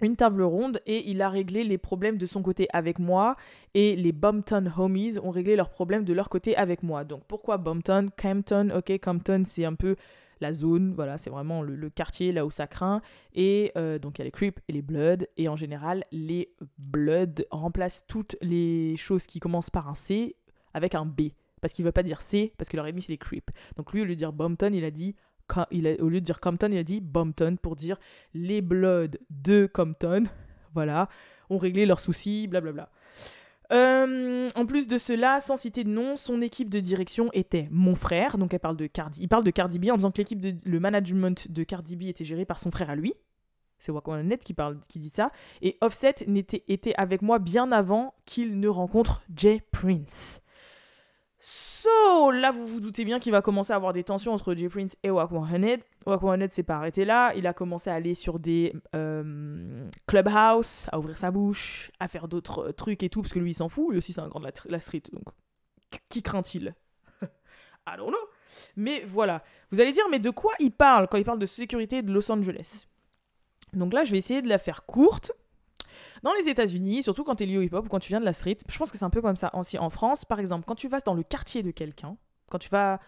une 0.01 0.15
table 0.15 0.41
ronde 0.41 0.79
et 0.87 1.09
il 1.11 1.21
a 1.21 1.29
réglé 1.29 1.63
les 1.63 1.77
problèmes 1.77 2.17
de 2.17 2.25
son 2.25 2.41
côté 2.41 2.67
avec 2.73 2.97
moi 2.99 3.35
et 3.73 3.95
les 3.95 4.11
Bumpton 4.11 4.65
homies 4.75 5.17
ont 5.23 5.29
réglé 5.29 5.55
leurs 5.55 5.69
problèmes 5.69 6.03
de 6.03 6.13
leur 6.13 6.29
côté 6.29 6.57
avec 6.57 6.81
moi. 6.83 7.03
Donc 7.03 7.21
pourquoi 7.27 7.57
Bumpton 7.57 8.07
Campton, 8.17 8.71
ok, 8.75 8.99
Campton 8.99 9.43
c'est 9.45 9.65
un 9.65 9.75
peu 9.75 9.95
la 10.43 10.53
zone, 10.53 10.93
voilà, 10.93 11.17
c'est 11.17 11.29
vraiment 11.29 11.63
le, 11.63 11.89
quartier 11.89 12.32
là 12.32 12.45
où 12.45 12.51
ça 12.51 12.67
craint. 12.67 13.01
Et 13.34 13.71
euh, 13.75 13.97
donc 13.97 14.17
il 14.17 14.21
y 14.21 14.23
a 14.23 14.25
les 14.25 14.32
Crips 14.32 14.60
et 14.67 14.73
les 14.73 14.82
Bloods 14.82 15.25
et 15.38 15.47
en 15.47 15.56
général 15.56 16.06
les 16.12 16.53
Bloods 16.77 17.43
remplacent 17.49 18.06
toutes 18.08 18.36
les 18.41 18.95
choses 18.97 19.25
qui 19.25 19.39
commencent 19.39 19.71
par 19.71 19.89
un 19.89 19.95
C 19.95 20.36
avec 20.73 20.95
un 20.95 21.06
B. 21.06 21.29
Parce 21.62 21.73
qu'il 21.73 21.86
veut 21.86 21.91
pas 21.91 22.03
dire 22.03 22.21
C, 22.21 22.53
parce 22.58 22.69
que 22.69 22.75
leur 22.75 22.86
ennemi 22.86 23.01
c'est 23.01 23.12
les 23.12 23.17
Crips. 23.17 23.49
Donc 23.77 23.93
lui, 23.93 24.01
au 24.01 24.06
lieu 24.06 24.12
de 24.12 24.19
dire 24.19 24.34
Bumpton, 24.34 24.71
il 24.73 24.86
a 24.86 24.91
dit 24.91 25.15
il 25.71 25.97
au 25.99 26.10
lieu 26.10 26.19
de 26.19 26.25
dire 26.25 26.39
Compton, 26.39 26.69
il 26.71 26.77
a 26.77 26.84
dit 26.84 27.01
Bumpton 27.01 27.58
pour 27.62 27.75
dire 27.75 27.97
les 28.34 28.62
Bloods 28.62 29.17
de 29.29 29.65
Compton, 29.71 30.23
voilà, 30.73 31.10
ont 31.49 31.58
réglé 31.58 31.86
leurs 31.86 31.99
soucis, 31.99 32.47
blablabla. 32.47 32.89
Euh, 33.73 34.47
en 34.55 34.65
plus 34.65 34.88
de 34.88 34.97
cela, 34.97 35.39
sans 35.39 35.55
citer 35.55 35.83
de 35.83 35.89
nom, 35.89 36.15
son 36.15 36.41
équipe 36.41 36.69
de 36.69 36.79
direction 36.79 37.29
était 37.33 37.67
mon 37.71 37.95
frère. 37.95 38.38
Donc 38.38 38.53
elle 38.53 38.59
parle 38.59 38.77
de 38.77 38.88
Cardi. 38.88 39.21
Il 39.21 39.27
parle 39.27 39.43
de 39.43 39.51
Cardi 39.51 39.79
B 39.79 39.89
en 39.89 39.95
disant 39.95 40.12
que 40.12 40.19
l'équipe 40.19 40.39
de 40.39 40.55
le 40.63 40.79
management 40.79 41.51
de 41.51 41.63
Cardi 41.63 41.95
B 41.95 42.03
était 42.03 42.23
géré 42.23 42.45
par 42.45 42.59
son 42.59 42.71
frère 42.71 42.89
à 42.89 42.95
lui. 42.95 43.13
C'est 43.79 43.91
Net 44.23 44.43
qui 44.45 44.53
parle, 44.53 44.79
qui 44.88 44.99
dit 44.99 45.12
ça. 45.13 45.31
Et 45.62 45.77
Offset 45.81 46.15
était 46.69 46.93
avec 46.95 47.21
moi 47.21 47.39
bien 47.39 47.71
avant 47.73 48.13
qu'il 48.23 48.59
ne 48.62 48.69
rencontre 48.69 49.23
Jay 49.36 49.62
Prince. 49.73 50.39
So, 51.84 52.32
là, 52.32 52.52
vous 52.52 52.65
vous 52.65 52.80
doutez 52.80 53.04
bien 53.04 53.19
qu'il 53.19 53.34
va 53.34 53.41
commencer 53.41 53.74
à 53.74 53.76
avoir 53.76 53.91
des 53.91 54.06
tensions 54.06 54.32
entre 54.34 54.54
Jay 54.54 54.69
Prince 54.69 54.96
et 55.04 55.10
Wak 55.10 55.32
Wahaned. 55.32 55.82
Wak 56.06 56.24
Wahaned 56.24 56.54
s'est 56.54 56.63
pas 56.63 56.76
arrêté 56.76 57.04
là. 57.04 57.34
Il 57.36 57.46
a 57.46 57.52
commencé 57.54 57.89
à 57.89 57.96
aller 57.96 58.15
sur 58.15 58.39
des 58.39 58.74
euh, 58.96 59.86
clubhouse, 60.08 60.88
à 60.93 61.00
ouvrir 61.00 61.17
sa 61.17 61.30
bouche, 61.30 61.91
à 62.00 62.08
faire 62.08 62.30
d'autres 62.30 62.69
euh, 62.69 62.72
trucs 62.72 63.04
et 63.04 63.10
tout, 63.10 63.22
parce 63.22 63.34
que 63.34 63.39
lui, 63.39 63.52
il 63.52 63.54
s'en 63.56 63.67
fout. 63.67 63.88
Lui 63.91 63.98
aussi, 63.98 64.13
c'est 64.13 64.22
un 64.22 64.30
grand 64.30 64.39
de 64.39 64.46
la, 64.46 64.52
tr- 64.52 64.69
la 64.69 64.80
street. 64.80 65.04
Donc, 65.12 65.26
Qu- 65.91 66.00
qui 66.08 66.22
craint-il? 66.24 66.74
I 67.22 67.98
don't 67.98 68.08
know. 68.12 68.17
Mais 68.78 69.04
voilà. 69.06 69.43
Vous 69.72 69.82
allez 69.82 69.91
dire, 69.91 70.06
mais 70.10 70.19
de 70.19 70.30
quoi 70.30 70.54
il 70.60 70.72
parle 70.72 71.10
quand 71.10 71.17
il 71.17 71.26
parle 71.26 71.39
de 71.39 71.46
sécurité 71.46 72.02
de 72.02 72.13
Los 72.13 72.32
Angeles? 72.32 72.86
Donc 73.74 73.91
là, 73.91 74.06
je 74.06 74.12
vais 74.12 74.19
essayer 74.19 74.41
de 74.41 74.48
la 74.48 74.58
faire 74.58 74.86
courte. 74.86 75.34
Dans 76.23 76.33
les 76.33 76.47
États-Unis, 76.47 77.03
surtout 77.03 77.25
quand 77.25 77.36
tu 77.36 77.43
es 77.43 77.45
lié 77.45 77.57
au 77.57 77.62
hip-hop 77.62 77.86
ou 77.86 77.89
quand 77.89 77.99
tu 77.99 78.07
viens 78.07 78.21
de 78.21 78.25
la 78.25 78.31
street, 78.31 78.57
je 78.67 78.77
pense 78.77 78.89
que 78.89 78.97
c'est 78.97 79.03
un 79.03 79.09
peu 79.09 79.21
comme 79.21 79.36
ça 79.36 79.53
aussi 79.55 79.77
en 79.77 79.89
France. 79.89 80.23
Par 80.23 80.39
exemple, 80.39 80.63
quand 80.65 80.75
tu 80.75 80.88
vas 80.88 80.99
dans 81.01 81.13
le 81.13 81.23
quartier 81.23 81.63
de 81.63 81.71
quelqu'un, 81.71 82.15
quand 82.49 82.59
tu 82.59 82.69
vas 82.69 82.99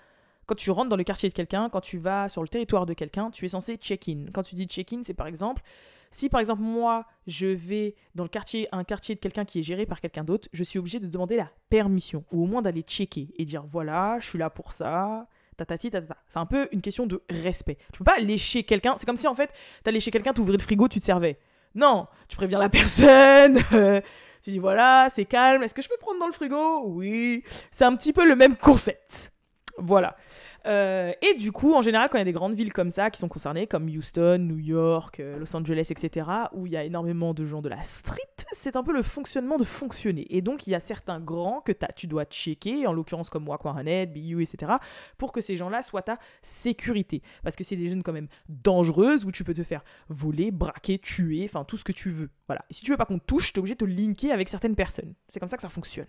quand 0.48 0.56
tu 0.56 0.70
rentres 0.70 0.90
dans 0.90 0.96
le 0.96 1.04
quartier 1.04 1.28
de 1.30 1.34
quelqu'un, 1.34 1.70
quand 1.70 1.82
tu 1.82 1.98
vas 1.98 2.30
sur 2.30 2.44
le 2.44 2.48
territoire 2.48 2.86
de 2.86 2.94
quelqu'un, 2.94 3.32
tu 3.32 3.46
es 3.46 3.48
censé 3.48 3.78
check-in. 3.78 4.26
Quand 4.32 4.44
tu 4.44 4.54
dis 4.54 4.66
check-in, 4.66 5.02
c'est 5.02 5.16
par 5.16 5.26
exemple, 5.26 5.64
si 6.12 6.30
par 6.30 6.40
exemple 6.40 6.62
moi, 6.62 7.06
je 7.26 7.48
vais 7.48 7.96
dans 8.14 8.24
le 8.24 8.30
quartier, 8.30 8.68
un 8.72 8.84
quartier 8.84 9.16
de 9.16 9.20
quelqu'un 9.20 9.44
qui 9.44 9.60
est 9.60 9.64
géré 9.64 9.88
par 9.88 10.02
quelqu'un 10.02 10.24
d'autre, 10.24 10.48
je 10.54 10.64
suis 10.64 10.78
obligé 10.78 11.00
de 11.00 11.08
demander 11.08 11.36
la 11.36 11.50
permission, 11.70 12.26
ou 12.32 12.44
au 12.44 12.46
moins 12.46 12.62
d'aller 12.62 12.82
checker 12.82 13.30
et 13.38 13.46
dire 13.46 13.64
voilà, 13.66 14.20
je 14.20 14.28
suis 14.28 14.38
là 14.38 14.52
pour 14.52 14.74
ça, 14.74 15.28
tatati 15.58 15.90
tatata. 15.90 16.18
C'est 16.28 16.40
un 16.40 16.46
peu 16.46 16.68
une 16.72 16.82
question 16.82 17.08
de 17.08 17.24
respect. 17.30 17.78
Tu 17.92 18.00
peux 18.00 18.06
pas 18.06 18.20
lécher 18.20 18.64
quelqu'un, 18.64 18.96
c'est 18.98 19.08
comme 19.08 19.18
si 19.18 19.28
en 19.28 19.36
fait, 19.36 19.52
t'allais 19.84 20.00
chez 20.00 20.12
quelqu'un, 20.12 20.34
t'ouvrais 20.34 20.58
le 20.58 20.62
frigo, 20.62 20.88
tu 20.88 21.00
te 21.00 21.06
servais. 21.06 21.40
Non, 21.76 22.08
tu 22.30 22.38
préviens 22.38 22.60
la 22.60 22.70
personne, 22.70 23.60
tu 24.44 24.52
dis 24.52 24.60
voilà, 24.60 25.08
c'est 25.10 25.26
calme, 25.26 25.62
est-ce 25.64 25.74
que 25.74 25.82
je 25.82 25.90
peux 25.90 25.98
prendre 26.00 26.20
dans 26.20 26.28
le 26.28 26.32
frigo? 26.32 26.84
Oui, 26.86 27.44
c'est 27.70 27.84
un 27.84 27.96
petit 27.96 28.14
peu 28.14 28.26
le 28.26 28.36
même 28.36 28.56
concept. 28.56 29.34
Voilà. 29.78 30.16
Euh, 30.66 31.14
et 31.22 31.36
du 31.36 31.52
coup, 31.52 31.74
en 31.74 31.82
général, 31.82 32.10
quand 32.10 32.18
il 32.18 32.22
y 32.22 32.24
a 32.24 32.26
des 32.26 32.32
grandes 32.32 32.56
villes 32.56 32.74
comme 32.74 32.90
ça 32.90 33.12
qui 33.12 33.20
sont 33.20 33.28
concernées, 33.28 33.68
comme 33.68 33.88
Houston, 33.88 34.40
New 34.40 34.58
York, 34.58 35.20
euh, 35.20 35.38
Los 35.38 35.56
Angeles, 35.56 35.88
etc., 35.92 36.28
où 36.54 36.66
il 36.66 36.74
y 36.74 36.78
a 36.78 36.84
énormément 36.84 37.34
de 37.34 37.46
gens 37.46 37.62
de 37.62 37.70
la 37.70 37.84
street, 37.84 38.22
c'est 38.52 38.76
un 38.76 38.84
peu 38.84 38.94
le 38.94 39.04
fonctionnement 39.04 39.58
de 39.58 39.64
fonctionner. 39.64 40.26
Et 40.36 40.42
donc, 40.42 40.66
il 40.66 40.72
y 40.72 40.76
a 40.76 40.80
certains 40.80 41.20
grands 41.20 41.62
que 41.62 41.72
tu 41.96 42.08
dois 42.08 42.26
checker, 42.26 42.88
en 42.88 42.94
l'occurrence 42.94 43.30
comme 43.30 43.48
Wak 43.48 43.64
Wahaned, 43.64 44.12
BU, 44.12 44.42
etc., 44.42 44.74
pour 45.18 45.32
que 45.32 45.42
ces 45.42 45.56
gens-là 45.58 45.82
soient 45.82 46.02
ta 46.02 46.18
sécurité. 46.42 47.22
Parce 47.44 47.56
que 47.56 47.64
c'est 47.64 47.76
des 47.76 47.90
zones 47.90 48.04
quand 48.04 48.14
même 48.14 48.28
dangereuses 48.50 49.26
où 49.26 49.32
tu 49.32 49.44
peux 49.44 49.54
te 49.54 49.64
faire 49.64 49.84
voler, 50.10 50.52
braquer, 50.52 50.98
tuer, 50.98 51.44
enfin 51.46 51.64
tout 51.64 51.78
ce 51.78 51.84
que 51.84 51.92
tu 51.92 52.10
veux. 52.10 52.30
Voilà. 52.48 52.66
Et 52.70 52.74
si 52.74 52.84
tu 52.84 52.92
veux 52.92 52.98
pas 52.98 53.06
qu'on 53.06 53.20
touche, 53.20 53.54
t'es 53.54 53.60
obligé 53.60 53.76
de 53.76 53.86
te 53.86 53.90
linker 53.90 54.32
avec 54.32 54.50
certaines 54.50 54.76
personnes. 54.76 55.14
C'est 55.30 55.40
comme 55.40 55.50
ça 55.50 55.58
que 55.58 55.62
ça 55.62 55.70
fonctionne. 55.70 56.08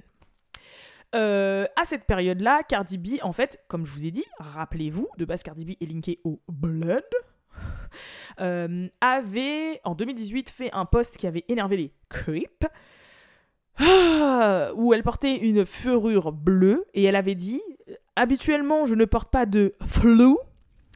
Euh, 1.14 1.66
à 1.76 1.84
cette 1.84 2.04
période-là, 2.04 2.62
Cardi 2.62 2.98
B, 2.98 3.22
en 3.22 3.32
fait, 3.32 3.62
comme 3.68 3.86
je 3.86 3.94
vous 3.94 4.06
ai 4.06 4.10
dit, 4.10 4.24
rappelez-vous, 4.38 5.08
de 5.16 5.24
base 5.24 5.42
Cardi 5.42 5.64
B 5.64 5.70
est 5.80 5.86
linké 5.86 6.20
au 6.24 6.40
Blood, 6.48 7.04
euh, 8.40 8.88
avait 9.00 9.80
en 9.84 9.94
2018 9.94 10.50
fait 10.50 10.70
un 10.72 10.84
post 10.84 11.16
qui 11.16 11.26
avait 11.26 11.44
énervé 11.48 11.76
les 11.76 11.92
creeps, 12.08 12.66
ah, 13.78 14.70
où 14.74 14.94
elle 14.94 15.02
portait 15.02 15.36
une 15.36 15.64
ferrure 15.64 16.32
bleue 16.32 16.86
et 16.94 17.04
elle 17.04 17.16
avait 17.16 17.34
dit 17.34 17.60
habituellement 18.16 18.86
je 18.86 18.94
ne 18.94 19.04
porte 19.04 19.30
pas 19.30 19.44
de 19.44 19.74
flou 19.86 20.38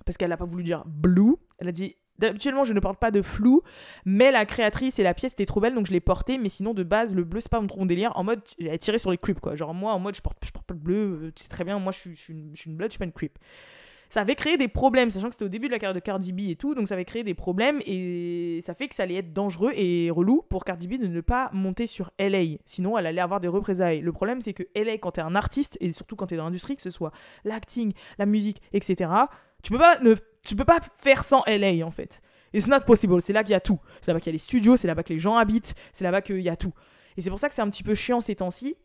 parce 0.07 0.17
qu'elle 0.17 0.31
n'a 0.31 0.39
pas 0.39 0.47
voulu 0.47 0.65
dire 0.65 0.83
blue, 0.87 1.37
elle 1.59 1.69
a 1.69 1.73
dit 1.73 1.97
habituellement 2.23 2.65
je 2.65 2.73
ne 2.73 2.81
porte 2.81 2.99
pas 2.99 3.11
de 3.11 3.23
flou, 3.23 3.63
mais 4.05 4.31
la 4.31 4.45
créatrice 4.45 4.99
et 4.99 5.03
la 5.03 5.15
pièce 5.15 5.33
étaient 5.33 5.47
trop 5.47 5.61
belles 5.61 5.75
donc 5.75 5.87
je 5.87 5.93
l'ai 5.93 6.01
portée, 6.01 6.39
mais 6.39 6.49
sinon 6.49 6.75
de 6.75 6.83
base 6.83 7.15
le 7.15 7.25
bleu 7.25 7.41
c'est 7.41 7.51
pas 7.51 7.61
mon 7.61 7.87
délire. 7.87 8.13
En 8.17 8.25
mode 8.25 8.41
j'ai 8.59 8.79
tiré 8.79 8.99
sur 8.99 9.11
les 9.11 9.19
creeps 9.19 9.41
quoi, 9.41 9.55
genre 9.55 9.75
moi 9.75 9.93
en 9.93 9.99
mode 9.99 10.15
je 10.15 10.23
porte, 10.23 10.39
porte 10.53 10.67
pas 10.67 10.75
de 10.75 10.81
bleu, 10.81 11.21
euh, 11.23 11.33
tu 11.35 11.43
sais 11.43 11.49
très 11.49 11.65
bien, 11.65 11.79
moi 11.79 11.93
je 11.93 11.99
suis, 11.99 12.17
je 12.17 12.23
suis 12.23 12.33
une, 12.33 12.51
je 12.55 12.61
suis 12.61 12.71
une 12.71 12.77
blood, 12.77 12.91
je 12.91 12.93
suis 12.93 12.99
pas 12.99 13.05
une 13.05 13.13
creep. 13.13 13.39
Ça 14.11 14.23
avait 14.23 14.35
créé 14.35 14.57
des 14.57 14.67
problèmes, 14.67 15.09
sachant 15.09 15.29
que 15.29 15.35
c'était 15.35 15.45
au 15.45 15.49
début 15.49 15.69
de 15.69 15.73
la 15.73 15.79
carrière 15.79 15.95
de 15.95 16.01
Cardi 16.01 16.33
B 16.33 16.41
et 16.51 16.57
tout, 16.57 16.75
donc 16.75 16.89
ça 16.89 16.95
avait 16.95 17.05
créé 17.05 17.23
des 17.23 17.35
problèmes 17.35 17.81
et 17.87 18.59
ça 18.61 18.75
fait 18.75 18.89
que 18.89 18.97
ça 18.97 19.05
allait 19.05 19.15
être 19.15 19.33
dangereux 19.33 19.71
et 19.77 20.11
relou 20.11 20.43
pour 20.51 20.65
Cardi 20.65 20.89
B 20.89 21.01
de 21.01 21.07
ne 21.07 21.21
pas 21.21 21.49
monter 21.53 21.87
sur 21.87 22.11
LA. 22.19 22.57
Sinon, 22.67 22.99
elle 22.99 23.07
allait 23.07 23.21
avoir 23.21 23.39
des 23.39 23.47
représailles. 23.47 24.01
Le 24.01 24.11
problème, 24.11 24.41
c'est 24.41 24.53
que 24.53 24.65
LA, 24.75 24.99
quand 24.99 25.13
t'es 25.13 25.21
un 25.21 25.37
artiste 25.37 25.79
et 25.81 25.93
surtout 25.93 26.17
quand 26.17 26.27
t'es 26.27 26.37
dans 26.37 26.47
l'industrie, 26.47 26.75
que 26.75 26.83
ce 26.83 26.91
soit 26.91 27.13
l'acting, 27.45 27.93
la 28.19 28.27
musique, 28.27 28.61
etc., 28.73 29.11
tu 29.63 29.73
peux 29.73 29.79
pas 29.79 29.99
ne, 30.01 30.15
tu 30.43 30.57
peux 30.57 30.65
pas 30.65 30.81
faire 30.97 31.25
sans 31.25 31.43
LA 31.47 31.85
en 31.87 31.91
fait. 31.91 32.21
It's 32.53 32.67
not 32.67 32.81
possible. 32.81 33.21
C'est 33.23 33.33
là 33.33 33.45
qu'il 33.45 33.53
y 33.53 33.57
a 33.57 33.61
tout. 33.61 33.79
C'est 34.01 34.09
là-bas 34.09 34.21
qu'il 34.21 34.31
y 34.31 34.33
a 34.33 34.33
les 34.33 34.39
studios, 34.39 34.77
c'est 34.77 34.89
là-bas 34.89 35.03
que 35.03 35.13
les 35.13 35.19
gens 35.19 35.37
habitent, 35.37 35.75
c'est 35.93 36.05
là-bas 36.05 36.23
qu'il 36.23 36.41
y 36.41 36.49
a 36.49 36.57
tout. 36.57 36.73
Et 37.17 37.21
c'est 37.21 37.31
pour 37.31 37.39
ça 37.39 37.49
que 37.49 37.55
c'est 37.55 37.63
un 37.63 37.71
petit 37.71 37.83
peu 37.83 37.95
chiant 37.95 38.21
ces 38.21 38.37
temps-ci. 38.37 38.77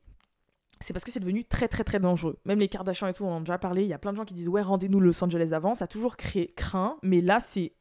C'est 0.81 0.93
parce 0.93 1.05
que 1.05 1.11
c'est 1.11 1.19
devenu 1.19 1.45
très 1.45 1.67
très 1.67 1.83
très 1.83 1.99
dangereux. 1.99 2.37
Même 2.45 2.59
les 2.59 2.67
Kardashians 2.67 3.07
et 3.07 3.13
tout, 3.13 3.23
on 3.23 3.31
en 3.31 3.37
a 3.37 3.39
déjà 3.39 3.57
parlé. 3.57 3.83
Il 3.83 3.87
y 3.87 3.93
a 3.93 3.97
plein 3.97 4.11
de 4.11 4.17
gens 4.17 4.25
qui 4.25 4.33
disent 4.33 4.49
ouais, 4.49 4.61
rendez-nous 4.61 4.99
Los 4.99 5.23
Angeles 5.23 5.51
avant. 5.53 5.73
Ça 5.73 5.85
a 5.85 5.87
toujours 5.87 6.17
créé 6.17 6.53
craint, 6.53 6.97
mais 7.01 7.21
là 7.21 7.39
c'est 7.39 7.73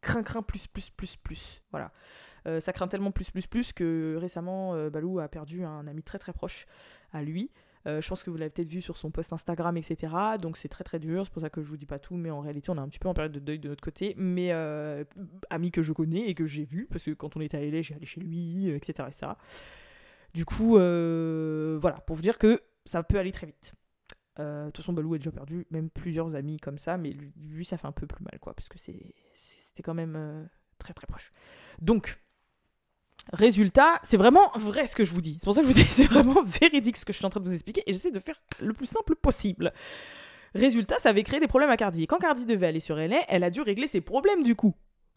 craint 0.00 0.22
craint 0.22 0.42
plus 0.42 0.66
plus 0.66 0.90
plus 0.90 1.16
plus. 1.16 1.62
Voilà. 1.70 1.92
Euh, 2.46 2.60
ça 2.60 2.72
craint 2.72 2.88
tellement 2.88 3.12
plus 3.12 3.30
plus 3.30 3.46
plus 3.46 3.72
que 3.72 4.16
récemment 4.20 4.74
euh, 4.74 4.90
Balou 4.90 5.18
a 5.18 5.28
perdu 5.28 5.64
un 5.64 5.86
ami 5.86 6.02
très 6.02 6.18
très 6.18 6.32
proche 6.32 6.66
à 7.12 7.22
lui. 7.22 7.50
Euh, 7.86 8.00
je 8.00 8.08
pense 8.08 8.22
que 8.22 8.30
vous 8.30 8.36
l'avez 8.36 8.50
peut-être 8.50 8.68
vu 8.68 8.80
sur 8.80 8.96
son 8.96 9.10
post 9.10 9.32
Instagram, 9.32 9.76
etc. 9.76 10.12
Donc 10.40 10.56
c'est 10.56 10.68
très 10.68 10.84
très 10.84 10.98
dur, 10.98 11.24
c'est 11.26 11.32
pour 11.32 11.42
ça 11.42 11.50
que 11.50 11.62
je 11.62 11.68
vous 11.68 11.76
dis 11.76 11.86
pas 11.86 11.98
tout, 11.98 12.16
mais 12.16 12.30
en 12.30 12.40
réalité 12.40 12.70
on 12.70 12.76
est 12.76 12.80
un 12.80 12.88
petit 12.88 12.98
peu 12.98 13.08
en 13.08 13.14
période 13.14 13.32
de 13.32 13.40
deuil 13.40 13.58
de 13.58 13.68
notre 13.68 13.82
côté. 13.82 14.14
Mais 14.16 14.52
euh, 14.52 15.04
ami 15.50 15.70
que 15.70 15.82
je 15.82 15.92
connais 15.92 16.28
et 16.28 16.34
que 16.34 16.46
j'ai 16.46 16.64
vu, 16.64 16.86
parce 16.90 17.04
que 17.04 17.10
quand 17.10 17.36
on 17.36 17.40
était 17.40 17.58
allé, 17.58 17.82
j'ai 17.82 17.94
allé 17.94 18.06
chez 18.06 18.20
lui, 18.20 18.70
euh, 18.70 18.76
etc., 18.76 19.08
etc. 19.08 19.32
Du 20.32 20.44
coup, 20.44 20.72
voilà, 20.72 22.00
pour 22.06 22.16
vous 22.16 22.22
dire 22.22 22.38
que 22.38 22.60
ça 22.84 23.02
peut 23.02 23.18
aller 23.18 23.32
très 23.32 23.46
vite. 23.46 23.74
De 24.38 24.64
toute 24.66 24.78
façon, 24.78 24.92
Balou 24.92 25.14
a 25.14 25.18
déjà 25.18 25.30
perdu 25.30 25.64
même 25.70 25.90
plusieurs 25.90 26.34
amis 26.34 26.56
comme 26.56 26.76
ça, 26.76 26.96
mais 26.96 27.12
lui, 27.12 27.32
lui, 27.36 27.64
ça 27.64 27.76
fait 27.76 27.86
un 27.86 27.92
peu 27.92 28.08
plus 28.08 28.24
mal, 28.24 28.40
quoi, 28.40 28.52
parce 28.52 28.68
que 28.68 28.78
c'était 28.78 29.82
quand 29.84 29.94
même 29.94 30.48
très 30.78 30.92
très 30.92 31.06
proche. 31.06 31.32
Donc, 31.80 32.18
résultat, 33.32 34.00
c'est 34.02 34.16
vraiment 34.16 34.50
vrai 34.56 34.86
ce 34.86 34.94
que 34.94 35.04
je 35.04 35.12
vous 35.14 35.20
dis. 35.20 35.36
C'est 35.38 35.44
pour 35.44 35.54
ça 35.54 35.62
que 35.62 35.66
je 35.66 35.72
vous 35.72 35.78
dis, 35.78 35.84
c'est 35.90 36.06
vraiment 36.06 36.42
véridique 36.42 36.96
ce 36.96 37.04
que 37.04 37.12
je 37.12 37.18
suis 37.18 37.26
en 37.26 37.30
train 37.30 37.40
de 37.40 37.48
vous 37.48 37.54
expliquer, 37.54 37.82
et 37.86 37.92
j'essaie 37.92 38.10
de 38.10 38.18
faire 38.18 38.40
le 38.60 38.72
plus 38.72 38.86
simple 38.86 39.14
possible. 39.14 39.72
Résultat, 40.54 40.98
ça 41.00 41.08
avait 41.08 41.24
créé 41.24 41.40
des 41.40 41.48
problèmes 41.48 41.70
à 41.70 41.76
Cardi. 41.76 42.06
Quand 42.06 42.18
Cardi 42.18 42.46
devait 42.46 42.68
aller 42.68 42.80
sur 42.80 42.96
LA, 42.96 43.24
elle 43.28 43.42
a 43.42 43.50
dû 43.50 43.60
régler 43.60 43.88
ses 43.88 44.00
problèmes 44.00 44.42
du 44.42 44.54
coup. 44.54 44.74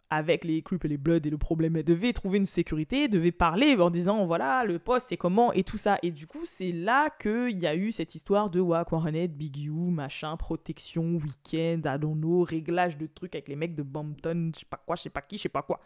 Avec 0.10 0.46
les 0.46 0.62
Crips 0.62 0.86
et 0.86 0.88
les 0.88 0.98
Bloods 0.98 1.26
et 1.26 1.30
le 1.30 1.38
problème, 1.38 1.76
elle 1.76 1.84
devait 1.84 2.14
trouver 2.14 2.38
une 2.38 2.46
sécurité, 2.46 3.10
devait 3.10 3.34
parler 3.34 3.76
en 3.76 3.90
disant 3.90 4.26
voilà, 4.26 4.64
le 4.64 4.80
poste 4.80 5.08
c'est 5.10 5.18
comment 5.18 5.52
et 5.52 5.64
tout 5.64 5.78
ça. 5.78 6.00
Et 6.02 6.12
du 6.12 6.28
coup, 6.28 6.46
c'est 6.46 6.72
là 6.72 7.10
qu'il 7.10 7.60
y 7.60 7.68
a 7.68 7.76
eu 7.76 7.92
cette 7.92 8.16
histoire 8.16 8.50
de 8.50 8.62
Wack, 8.62 8.94
Warrenet, 8.94 9.28
Big 9.28 9.58
U, 9.66 9.92
machin, 9.92 10.38
protection, 10.38 11.04
week-end, 11.18 11.82
I 11.86 12.00
don't 12.00 12.18
know, 12.18 12.44
réglage 12.44 12.98
de 12.98 13.06
trucs 13.06 13.36
avec 13.36 13.50
les 13.50 13.58
mecs 13.58 13.76
de 13.76 13.84
Bampton, 13.84 14.52
je 14.56 14.62
sais 14.62 14.66
pas 14.68 14.82
quoi, 14.84 14.96
je 14.96 15.02
sais 15.04 15.10
pas 15.10 15.22
qui, 15.22 15.38
je 15.38 15.44
sais 15.44 15.50
pas 15.50 15.62
quoi. 15.62 15.82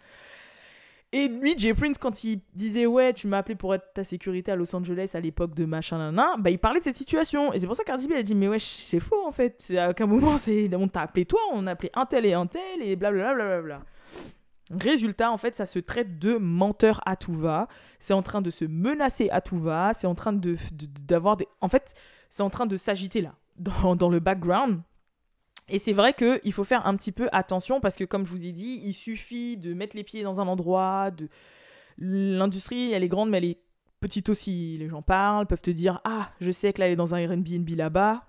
Et 1.13 1.27
lui, 1.27 1.55
Jay 1.57 1.73
Prince, 1.73 1.97
quand 1.97 2.23
il 2.23 2.39
disait 2.53 2.85
ouais, 2.85 3.13
tu 3.13 3.27
m'as 3.27 3.39
appelé 3.39 3.55
pour 3.55 3.75
être 3.75 3.93
ta 3.93 4.03
sécurité 4.03 4.51
à 4.51 4.55
Los 4.55 4.73
Angeles 4.73 5.11
à 5.13 5.19
l'époque 5.19 5.53
de 5.53 5.65
machin 5.65 5.97
nanan, 5.97 6.41
bah 6.41 6.49
il 6.49 6.57
parlait 6.57 6.79
de 6.79 6.85
cette 6.85 6.95
situation. 6.95 7.51
Et 7.51 7.59
c'est 7.59 7.67
pour 7.67 7.75
ça 7.75 7.83
que 7.83 7.87
Cardi 7.87 8.07
B 8.07 8.13
a 8.13 8.21
dit 8.21 8.33
mais 8.33 8.47
ouais, 8.47 8.59
c'est 8.59 9.01
faux 9.01 9.25
en 9.25 9.31
fait. 9.31 9.73
À 9.77 9.89
aucun 9.89 10.05
moment 10.05 10.37
c'est 10.37 10.73
on 10.73 10.87
t'a 10.87 11.01
appelé 11.01 11.25
toi, 11.25 11.41
on 11.51 11.67
a 11.67 11.71
appelé 11.71 11.91
un 11.95 12.05
tel 12.05 12.25
et 12.25 12.33
un 12.33 12.47
tel 12.47 12.81
et 12.81 12.95
blablabla. 12.95 13.33
blablabla. 13.33 13.81
Résultat, 14.79 15.31
en 15.31 15.37
fait, 15.37 15.55
ça 15.57 15.65
se 15.65 15.79
traite 15.79 16.17
de 16.17 16.35
menteur 16.37 17.01
à 17.05 17.17
tout 17.17 17.33
va. 17.33 17.67
C'est 17.99 18.13
en 18.13 18.21
train 18.21 18.41
de 18.41 18.49
se 18.49 18.63
menacer 18.63 19.29
à 19.29 19.41
tout 19.41 19.57
va. 19.57 19.91
C'est 19.93 20.07
en 20.07 20.15
train 20.15 20.31
de 20.31 20.55
d'avoir 21.01 21.35
des. 21.35 21.47
En 21.59 21.67
fait, 21.67 21.93
c'est 22.29 22.43
en 22.43 22.49
train 22.49 22.65
de 22.65 22.77
s'agiter 22.77 23.21
là, 23.21 23.35
dans 23.57 24.09
le 24.09 24.19
background. 24.19 24.81
Et 25.71 25.79
c'est 25.79 25.93
vrai 25.93 26.13
qu'il 26.13 26.51
faut 26.51 26.65
faire 26.65 26.85
un 26.85 26.95
petit 26.97 27.13
peu 27.13 27.29
attention 27.31 27.79
parce 27.79 27.95
que, 27.95 28.03
comme 28.03 28.25
je 28.25 28.31
vous 28.31 28.45
ai 28.45 28.51
dit, 28.51 28.81
il 28.83 28.93
suffit 28.93 29.55
de 29.55 29.73
mettre 29.73 29.95
les 29.95 30.03
pieds 30.03 30.21
dans 30.21 30.41
un 30.41 30.47
endroit. 30.47 31.11
De... 31.11 31.29
L'industrie, 31.97 32.91
elle 32.91 33.03
est 33.03 33.07
grande, 33.07 33.29
mais 33.29 33.37
elle 33.37 33.45
est 33.45 33.61
petite 34.01 34.27
aussi. 34.27 34.77
Les 34.77 34.89
gens 34.89 35.01
parlent, 35.01 35.47
peuvent 35.47 35.61
te 35.61 35.71
dire 35.71 36.01
Ah, 36.03 36.29
je 36.41 36.51
sais 36.51 36.73
que 36.73 36.81
là, 36.81 36.87
elle 36.87 36.93
est 36.93 36.97
dans 36.97 37.15
un 37.15 37.19
Airbnb 37.19 37.69
là-bas. 37.69 38.25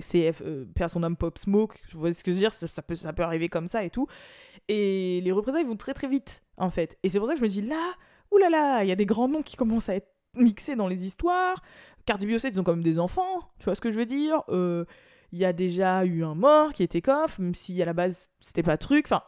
C'est 0.00 0.34
euh, 0.42 0.64
perd 0.74 0.90
son 0.90 1.04
âme 1.04 1.16
Pop 1.16 1.38
Smoke. 1.38 1.76
Je 1.86 1.96
vois 1.96 2.12
ce 2.12 2.24
que 2.24 2.32
je 2.32 2.36
veux 2.36 2.40
dire, 2.40 2.52
ça, 2.52 2.82
peut, 2.82 2.96
ça 2.96 3.12
peut 3.12 3.22
arriver 3.22 3.48
comme 3.48 3.68
ça 3.68 3.84
et 3.84 3.90
tout. 3.90 4.08
Et 4.66 5.20
les 5.22 5.30
représailles 5.30 5.64
vont 5.64 5.76
très 5.76 5.94
très 5.94 6.08
vite, 6.08 6.42
en 6.56 6.70
fait. 6.70 6.98
Et 7.04 7.08
c'est 7.08 7.20
pour 7.20 7.28
ça 7.28 7.34
que 7.34 7.38
je 7.38 7.44
me 7.44 7.48
dis 7.48 7.62
Là, 7.62 7.94
oulala, 8.32 8.82
il 8.82 8.88
y 8.88 8.92
a 8.92 8.96
des 8.96 9.06
grands 9.06 9.28
noms 9.28 9.42
qui 9.42 9.54
commencent 9.54 9.88
à 9.88 9.94
être 9.94 10.12
mixés 10.34 10.74
dans 10.74 10.88
les 10.88 11.06
histoires. 11.06 11.62
Cardi 12.04 12.26
B 12.26 12.30
ils 12.30 12.60
ont 12.60 12.64
quand 12.64 12.72
même 12.72 12.82
des 12.82 12.98
enfants. 12.98 13.52
Tu 13.60 13.66
vois 13.66 13.76
ce 13.76 13.80
que 13.80 13.92
je 13.92 13.98
veux 13.98 14.06
dire 14.06 14.42
Euh, 14.48 14.84
il 15.34 15.40
y 15.40 15.44
a 15.44 15.52
déjà 15.52 16.04
eu 16.04 16.22
un 16.22 16.36
mort 16.36 16.72
qui 16.72 16.84
était 16.84 17.02
coff, 17.02 17.40
même 17.40 17.56
si 17.56 17.82
à 17.82 17.84
la 17.84 17.92
base 17.92 18.28
c'était 18.38 18.62
pas 18.62 18.76
truc. 18.76 19.06
Enfin, 19.06 19.24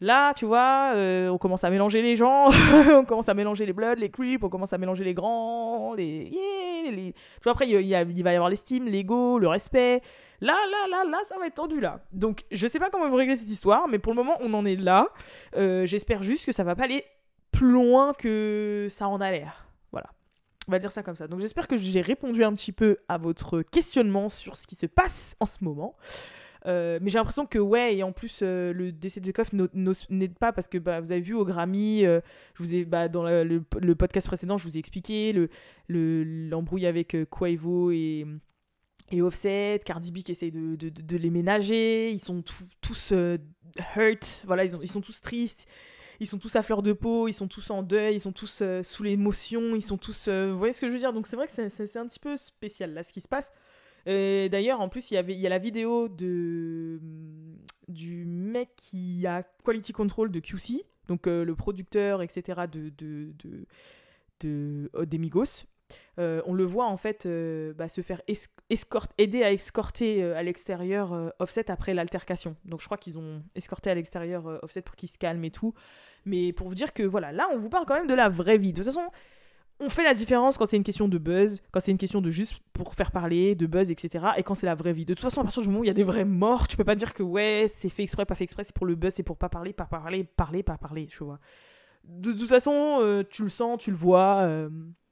là, 0.00 0.34
tu 0.34 0.44
vois, 0.44 0.92
euh, 0.94 1.30
on 1.30 1.38
commence 1.38 1.64
à 1.64 1.70
mélanger 1.70 2.02
les 2.02 2.14
gens, 2.14 2.48
on 2.94 3.06
commence 3.06 3.30
à 3.30 3.34
mélanger 3.34 3.64
les 3.64 3.72
Bloods, 3.72 3.94
les 3.96 4.10
Creeps, 4.10 4.44
on 4.44 4.50
commence 4.50 4.74
à 4.74 4.78
mélanger 4.78 5.02
les 5.02 5.14
grands, 5.14 5.94
les. 5.94 6.30
Tu 6.30 7.42
vois, 7.42 7.52
après, 7.52 7.66
il 7.66 8.22
va 8.22 8.32
y 8.32 8.34
avoir 8.34 8.50
l'estime, 8.50 8.84
l'ego, 8.84 9.38
le 9.38 9.48
respect. 9.48 10.02
Là, 10.42 10.58
là, 10.70 10.88
là, 10.90 11.10
là, 11.10 11.18
ça 11.26 11.38
va 11.38 11.46
être 11.46 11.54
tendu 11.54 11.80
là. 11.80 12.00
Donc, 12.12 12.44
je 12.52 12.66
sais 12.66 12.78
pas 12.78 12.90
comment 12.90 13.08
vont 13.08 13.16
régler 13.16 13.36
cette 13.36 13.50
histoire, 13.50 13.88
mais 13.88 13.98
pour 13.98 14.12
le 14.12 14.16
moment, 14.16 14.36
on 14.40 14.52
en 14.52 14.66
est 14.66 14.76
là. 14.76 15.08
Euh, 15.56 15.86
J'espère 15.86 16.22
juste 16.22 16.44
que 16.44 16.52
ça 16.52 16.64
va 16.64 16.76
pas 16.76 16.84
aller 16.84 17.02
plus 17.50 17.70
loin 17.70 18.12
que 18.12 18.88
ça 18.90 19.08
en 19.08 19.22
a 19.22 19.30
l'air. 19.30 19.65
On 20.68 20.72
va 20.72 20.78
dire 20.78 20.90
ça 20.92 21.02
comme 21.02 21.16
ça. 21.16 21.28
Donc 21.28 21.40
j'espère 21.40 21.68
que 21.68 21.76
j'ai 21.76 22.00
répondu 22.00 22.42
un 22.42 22.52
petit 22.52 22.72
peu 22.72 22.98
à 23.08 23.18
votre 23.18 23.62
questionnement 23.62 24.28
sur 24.28 24.56
ce 24.56 24.66
qui 24.66 24.74
se 24.74 24.86
passe 24.86 25.36
en 25.40 25.46
ce 25.46 25.58
moment. 25.62 25.96
Euh, 26.66 26.98
mais 27.00 27.10
j'ai 27.10 27.18
l'impression 27.18 27.46
que 27.46 27.58
ouais 27.60 27.96
et 27.96 28.02
en 28.02 28.10
plus 28.10 28.40
euh, 28.42 28.72
le 28.72 28.90
décès 28.90 29.20
de 29.20 29.30
Koff 29.30 29.52
n'aide 29.52 30.36
pas 30.36 30.52
parce 30.52 30.66
que 30.66 30.78
bah, 30.78 31.00
vous 31.00 31.12
avez 31.12 31.20
vu 31.20 31.32
au 31.34 31.44
Grammy 31.44 32.04
euh, 32.04 32.20
je 32.54 32.62
vous 32.64 32.74
ai 32.74 32.84
bah, 32.84 33.06
dans 33.06 33.22
le, 33.22 33.60
podcast 33.94 34.26
précédent 34.26 34.56
je 34.56 34.66
vous 34.66 34.76
ai 34.76 34.80
expliqué 34.80 35.32
le 35.32 35.48
le- 35.86 36.24
l'embrouille 36.24 36.86
avec 36.86 37.16
Quavo 37.30 37.92
et 37.92 38.26
et 39.12 39.22
Offset, 39.22 39.80
Cardi 39.84 40.10
B 40.10 40.16
qui 40.24 40.32
essaye 40.32 40.50
de, 40.50 40.74
de, 40.74 41.16
les 41.16 41.30
ménager, 41.30 42.10
ils 42.10 42.18
sont 42.18 42.42
tous- 42.80 43.12
hurt, 43.12 44.42
voilà, 44.46 44.64
ils, 44.64 44.74
ont, 44.74 44.80
ils 44.82 44.90
sont 44.90 45.00
tous 45.00 45.20
tristes, 45.20 45.66
ils 46.20 46.26
sont 46.26 46.38
tous 46.38 46.54
à 46.56 46.62
fleur 46.62 46.82
de 46.82 46.92
peau, 46.92 47.28
ils 47.28 47.34
sont 47.34 47.48
tous 47.48 47.70
en 47.70 47.82
deuil, 47.82 48.16
ils 48.16 48.20
sont 48.20 48.32
tous 48.32 48.60
euh, 48.62 48.82
sous 48.82 49.02
l'émotion, 49.02 49.74
ils 49.74 49.82
sont 49.82 49.98
tous... 49.98 50.28
euh, 50.28 50.50
vous 50.52 50.58
voyez 50.58 50.72
ce 50.72 50.80
que 50.80 50.86
je 50.88 50.92
veux 50.92 50.98
dire? 50.98 51.12
Donc 51.12 51.26
c'est 51.26 51.36
vrai 51.36 51.46
que 51.46 51.52
c'est- 51.52 51.96
un 51.96 52.06
petit 52.06 52.18
peu 52.20 52.36
spécial 52.36 52.92
là 52.94 53.02
ce 53.02 53.12
qui 53.12 53.20
se 53.20 53.28
passe. 53.28 53.52
D'ailleurs, 54.06 54.80
en 54.80 54.88
plus, 54.88 55.10
il 55.10 55.14
y, 55.14 55.16
avait, 55.16 55.34
il 55.34 55.40
y 55.40 55.46
a 55.46 55.50
la 55.50 55.58
vidéo 55.58 56.08
de, 56.08 57.00
du 57.88 58.24
mec 58.24 58.70
qui 58.76 59.26
a 59.26 59.42
Quality 59.64 59.92
Control 59.92 60.30
de 60.30 60.38
QC, 60.38 60.84
donc 61.08 61.26
euh, 61.26 61.44
le 61.44 61.56
producteur, 61.56 62.22
etc. 62.22 62.62
de, 62.70 62.90
de, 62.96 63.32
de, 64.40 64.90
de, 65.04 65.16
Migos. 65.18 65.64
Euh, 66.18 66.40
on 66.46 66.54
le 66.54 66.64
voit 66.64 66.86
en 66.86 66.96
fait 66.96 67.26
euh, 67.26 67.74
bah, 67.74 67.88
se 67.88 68.00
faire 68.00 68.22
aider 69.18 69.42
à 69.42 69.52
escorter 69.52 70.22
euh, 70.22 70.36
à 70.36 70.42
l'extérieur 70.42 71.32
Offset 71.38 71.70
après 71.70 71.94
l'altercation. 71.94 72.56
Donc 72.64 72.80
je 72.80 72.86
crois 72.86 72.96
qu'ils 72.96 73.18
ont 73.18 73.42
escorté 73.54 73.90
à 73.90 73.94
l'extérieur 73.94 74.46
Offset 74.62 74.82
pour 74.82 74.96
qu'il 74.96 75.08
se 75.08 75.18
calme 75.18 75.44
et 75.44 75.50
tout. 75.50 75.74
Mais 76.24 76.52
pour 76.52 76.68
vous 76.68 76.74
dire 76.74 76.92
que 76.92 77.02
voilà, 77.02 77.32
là 77.32 77.48
on 77.52 77.56
vous 77.56 77.68
parle 77.68 77.84
quand 77.86 77.94
même 77.94 78.06
de 78.06 78.14
la 78.14 78.28
vraie 78.28 78.58
vie. 78.58 78.72
De 78.72 78.78
toute 78.82 78.86
façon, 78.86 79.06
on 79.78 79.90
fait 79.90 80.04
la 80.04 80.14
différence 80.14 80.56
quand 80.56 80.64
c'est 80.64 80.78
une 80.78 80.84
question 80.84 81.06
de 81.06 81.18
buzz, 81.18 81.60
quand 81.70 81.80
c'est 81.80 81.90
une 81.90 81.98
question 81.98 82.22
de 82.22 82.30
juste 82.30 82.60
pour 82.72 82.94
faire 82.94 83.12
parler, 83.12 83.54
de 83.54 83.66
buzz, 83.66 83.90
etc. 83.90 84.24
Et 84.38 84.42
quand 84.42 84.54
c'est 84.54 84.66
la 84.66 84.74
vraie 84.74 84.94
vie. 84.94 85.04
De 85.04 85.12
toute 85.12 85.22
façon, 85.22 85.42
à 85.42 85.44
partir 85.44 85.62
du 85.62 85.68
moment 85.68 85.80
où 85.80 85.84
il 85.84 85.88
y 85.88 85.90
a 85.90 85.94
des 85.94 86.02
vrais 86.02 86.24
morts, 86.24 86.66
tu 86.66 86.76
peux 86.78 86.84
pas 86.84 86.94
dire 86.94 87.12
que 87.12 87.22
ouais, 87.22 87.66
c'est 87.72 87.90
fait 87.90 88.02
exprès, 88.02 88.24
pas 88.24 88.34
fait 88.34 88.44
exprès, 88.44 88.64
c'est 88.64 88.74
pour 88.74 88.86
le 88.86 88.94
buzz, 88.94 89.12
c'est 89.14 89.22
pour 89.22 89.36
pas 89.36 89.50
parler, 89.50 89.74
pas 89.74 89.84
parler, 89.84 90.24
parler, 90.24 90.62
pas 90.62 90.78
parler, 90.78 91.06
tu 91.06 91.22
vois. 91.22 91.38
De, 92.04 92.32
toute 92.32 92.48
façon, 92.48 93.24
tu 93.30 93.42
le 93.42 93.48
sens, 93.48 93.78
tu 93.78 93.90
le 93.90 93.96
vois. 93.96 94.68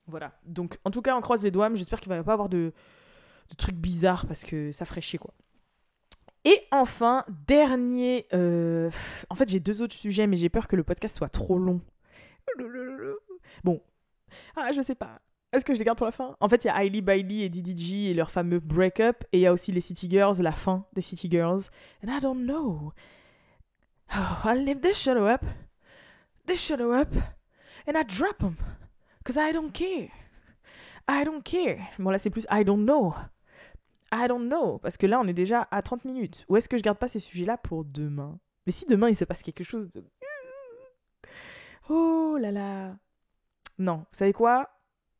Voilà. 0.07 0.33
Donc, 0.45 0.79
en 0.85 0.91
tout 0.91 1.03
cas, 1.03 1.17
on 1.17 1.21
croise 1.21 1.43
les 1.45 1.51
doigts, 1.51 1.69
mais 1.69 1.77
j'espère 1.77 2.01
qu'il 2.01 2.11
va 2.11 2.23
pas 2.23 2.33
avoir 2.33 2.49
de, 2.49 2.73
trucs 3.57 3.77
bizarres 3.77 4.27
parce 4.27 4.43
que 4.45 4.73
ça 4.73 4.85
ferait 4.85 5.01
chier, 5.01 5.19
quoi. 5.19 5.33
Et 6.45 6.61
enfin, 6.73 7.25
dernier. 7.47 8.27
euh, 8.35 8.91
En 9.31 9.35
fait, 9.35 9.49
j'ai 9.49 9.61
deux 9.61 9.81
autres 9.81 9.95
sujets, 9.95 10.27
mais 10.27 10.37
j'ai 10.37 10.51
peur 10.51 10.69
que 10.69 10.77
le 10.77 10.83
podcast 10.85 11.17
soit 11.17 11.29
trop 11.31 11.59
long. 11.59 11.81
Bon. 13.63 13.81
Ah, 14.57 14.71
je 14.73 14.81
sais 14.83 14.95
pas. 14.95 15.21
Est-ce 15.53 15.65
que 15.65 15.73
je 15.73 15.79
les 15.79 15.85
garde 15.85 15.97
pour 15.97 16.07
la 16.07 16.13
fin? 16.13 16.37
En 16.41 16.49
fait, 16.49 16.65
il 16.65 16.67
y 16.67 16.71
a 16.71 16.83
Hailey 16.85 17.01
Bailey 17.01 17.43
et 17.45 17.49
DDG 17.49 18.11
et 18.11 18.15
leur 18.15 18.31
fameux 18.31 18.59
break-up. 18.59 19.25
Et 19.33 19.39
il 19.39 19.41
y 19.43 19.47
a 19.47 19.53
aussi 19.53 19.73
les 19.73 19.81
City 19.81 20.11
Girls, 20.11 20.43
la 20.43 20.53
fin 20.53 20.85
des 20.93 21.01
City 21.01 21.31
Girls. 21.31 21.63
And 22.05 22.09
I 22.15 22.21
don't 22.21 22.45
know. 22.45 22.93
Oh, 24.15 24.37
I 24.49 24.55
live 24.65 24.81
this 24.81 24.99
shadow 24.99 25.27
up. 25.27 25.45
This 26.47 26.61
shadow 26.61 26.93
up. 26.93 27.15
And 27.87 27.93
I 27.97 28.03
drop. 28.05 28.43
Cause 29.25 29.37
I 29.37 29.53
don't 29.53 29.71
care. 29.73 30.11
I 31.09 31.25
don't 31.25 31.43
care. 31.43 31.79
Bon, 31.99 32.11
là, 32.11 32.19
c'est 32.19 32.31
plus 32.31 32.47
I 32.51 32.65
don't 32.65 32.85
know. 32.85 33.15
I 34.13 34.29
don't 34.29 34.47
know. 34.49 34.79
Parce 34.79 34.97
que 34.97 35.07
là, 35.07 35.19
on 35.21 35.27
est 35.27 35.33
déjà 35.33 35.67
à 35.71 35.83
30 35.83 36.05
minutes. 36.05 36.45
Ou 36.49 36.57
est-ce 36.57 36.69
que 36.69 36.77
je 36.77 36.83
garde 36.83 36.99
pas 36.99 37.09
ces 37.09 37.21
sujets-là 37.21 37.57
pour 37.57 37.85
demain? 37.85 38.39
Mais 38.67 38.73
si 38.73 38.87
demain, 38.87 39.09
il 39.09 39.17
se 39.17 39.25
passe 39.25 39.43
quelque 39.43 39.65
chose 39.65 39.89
de... 39.89 40.05
Oh 41.89 42.37
là 42.41 42.51
là. 42.51 42.97
Non, 43.79 43.97
vous 43.99 44.05
savez 44.13 44.33
quoi? 44.33 44.71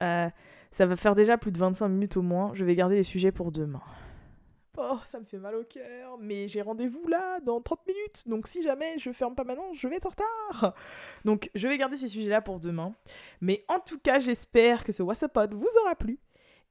Euh, 0.03 0.31
Ça 0.71 0.87
va 0.87 0.97
faire 0.97 1.15
déjà 1.15 1.37
plus 1.39 1.53
de 1.53 1.59
25 1.59 1.89
minutes 1.89 2.17
au 2.17 2.23
moins. 2.23 2.53
Je 2.55 2.65
vais 2.65 2.75
garder 2.75 2.97
les 2.97 3.03
sujets 3.03 3.33
pour 3.33 3.53
demain. 3.53 3.83
Oh, 4.77 4.99
ça 5.05 5.21
me 5.21 5.25
fait 5.25 5.39
mal 5.39 5.55
au 5.55 5.65
cœur. 5.65 6.19
Mais 6.19 6.49
j'ai 6.49 6.61
rendez-vous 6.61 7.07
là 7.07 7.41
dans 7.41 7.61
30 7.61 7.87
minutes. 7.87 8.23
Donc 8.27 8.47
si 8.47 8.63
jamais 8.63 8.99
je 8.99 9.13
ferme 9.13 9.35
pas 9.35 9.45
maintenant, 9.45 9.73
je 9.73 9.87
vais 9.87 9.97
être 9.97 10.07
en 10.07 10.11
retard. 10.11 10.75
Donc 11.25 11.51
je 11.55 11.69
vais 11.69 11.79
garder 11.79 11.97
ces 11.97 12.09
sujets-là 12.09 12.41
pour 12.41 12.61
demain. 12.61 12.95
Mais 13.41 13.65
en 13.69 13.79
tout 13.79 13.99
cas, 13.99 14.19
j'espère 14.19 14.85
que 14.85 14.93
ce 14.93 15.03
WhatsApp 15.03 15.53
vous 15.53 15.69
aura 15.83 15.95
plu. 15.95 16.19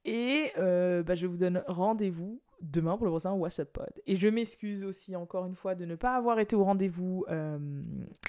Et 0.04 0.52
euh, 0.58 1.02
bah, 1.02 1.14
je 1.14 1.26
vous 1.26 1.38
donne 1.38 1.64
rendez-vous 1.66 2.40
demain 2.60 2.96
pour 2.96 3.06
le 3.06 3.10
prochain 3.10 3.32
WhatsApp 3.32 3.72
Pod. 3.72 3.92
Et 4.06 4.16
je 4.16 4.28
m'excuse 4.28 4.84
aussi 4.84 5.16
encore 5.16 5.46
une 5.46 5.54
fois 5.54 5.74
de 5.74 5.84
ne 5.84 5.94
pas 5.94 6.16
avoir 6.16 6.38
été 6.38 6.56
au 6.56 6.64
rendez-vous 6.64 7.24
euh, 7.28 7.58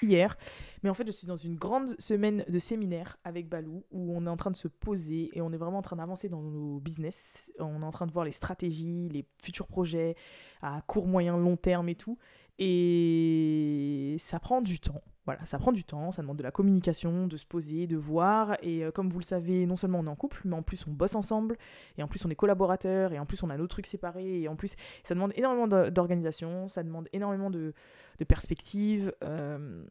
hier. 0.02 0.38
Mais 0.84 0.90
en 0.90 0.94
fait, 0.94 1.06
je 1.06 1.12
suis 1.12 1.28
dans 1.28 1.36
une 1.36 1.56
grande 1.56 2.00
semaine 2.00 2.46
de 2.48 2.60
séminaire 2.60 3.18
avec 3.24 3.50
Balou 3.50 3.84
où 3.92 4.16
on 4.16 4.26
est 4.26 4.30
en 4.30 4.38
train 4.38 4.52
de 4.52 4.56
se 4.56 4.68
poser 4.68 5.30
et 5.34 5.42
on 5.42 5.52
est 5.52 5.58
vraiment 5.58 5.80
en 5.80 5.84
train 5.84 5.96
d'avancer 5.96 6.30
dans 6.30 6.42
nos 6.42 6.80
business. 6.80 7.52
On 7.60 7.82
est 7.82 7.86
en 7.86 7.92
train 7.92 8.08
de 8.08 8.12
voir 8.12 8.26
les 8.26 8.32
stratégies, 8.32 9.10
les 9.10 9.26
futurs 9.42 9.68
projets 9.68 10.16
à 10.62 10.82
court, 10.82 11.08
moyen, 11.08 11.38
long 11.38 11.58
terme 11.58 11.90
et 11.90 11.96
tout. 11.96 12.18
Et 12.58 14.16
ça 14.20 14.40
prend 14.40 14.62
du 14.62 14.80
temps. 14.80 15.02
Voilà, 15.26 15.44
ça 15.46 15.58
prend 15.58 15.72
du 15.72 15.84
temps, 15.84 16.12
ça 16.12 16.22
demande 16.22 16.38
de 16.38 16.44
la 16.44 16.52
communication, 16.52 17.26
de 17.26 17.36
se 17.38 17.46
poser, 17.46 17.88
de 17.88 17.98
voir. 17.98 18.58
Et 18.62 18.84
euh, 18.86 18.92
comme 18.92 19.10
vous 19.10 19.18
le 19.20 19.24
savez, 19.26 19.66
non 19.66 19.76
seulement 19.76 20.00
on 20.00 20.06
est 20.06 20.10
en 20.10 20.16
couple, 20.16 20.42
mais 20.46 20.56
en 20.56 20.62
plus 20.62 20.86
on 20.88 20.92
bosse 20.92 21.16
ensemble, 21.16 21.58
et 21.98 22.04
en 22.04 22.08
plus 22.08 22.24
on 22.26 22.30
est 22.30 22.36
collaborateurs, 22.36 23.12
et 23.12 23.18
en 23.18 23.26
plus 23.26 23.42
on 23.42 23.50
a 23.50 23.58
nos 23.58 23.66
trucs 23.68 23.88
séparés, 23.88 24.42
et 24.42 24.48
en 24.48 24.56
plus 24.56 24.76
ça 25.04 25.16
demande 25.16 25.32
énormément 25.36 25.68
d'o- 25.68 25.90
d'organisation, 25.90 26.68
ça 26.68 26.84
demande 26.84 27.08
énormément 27.12 27.50
de, 27.50 27.74
de 28.20 28.24
perspectives. 28.24 29.12
euh, 29.24 29.84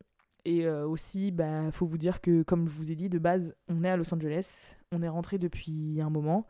Et 0.44 0.66
euh, 0.66 0.86
aussi, 0.86 1.32
bah, 1.32 1.72
faut 1.72 1.86
vous 1.86 1.98
dire 1.98 2.20
que, 2.20 2.42
comme 2.44 2.68
je 2.68 2.74
vous 2.76 2.92
ai 2.92 2.94
dit, 2.94 3.08
de 3.08 3.18
base, 3.18 3.56
on 3.68 3.82
est 3.82 3.88
à 3.90 3.96
Los 3.96 4.12
Angeles. 4.14 4.76
On 4.92 5.02
est 5.02 5.08
rentré 5.08 5.38
depuis 5.38 6.00
un 6.00 6.10
moment. 6.10 6.46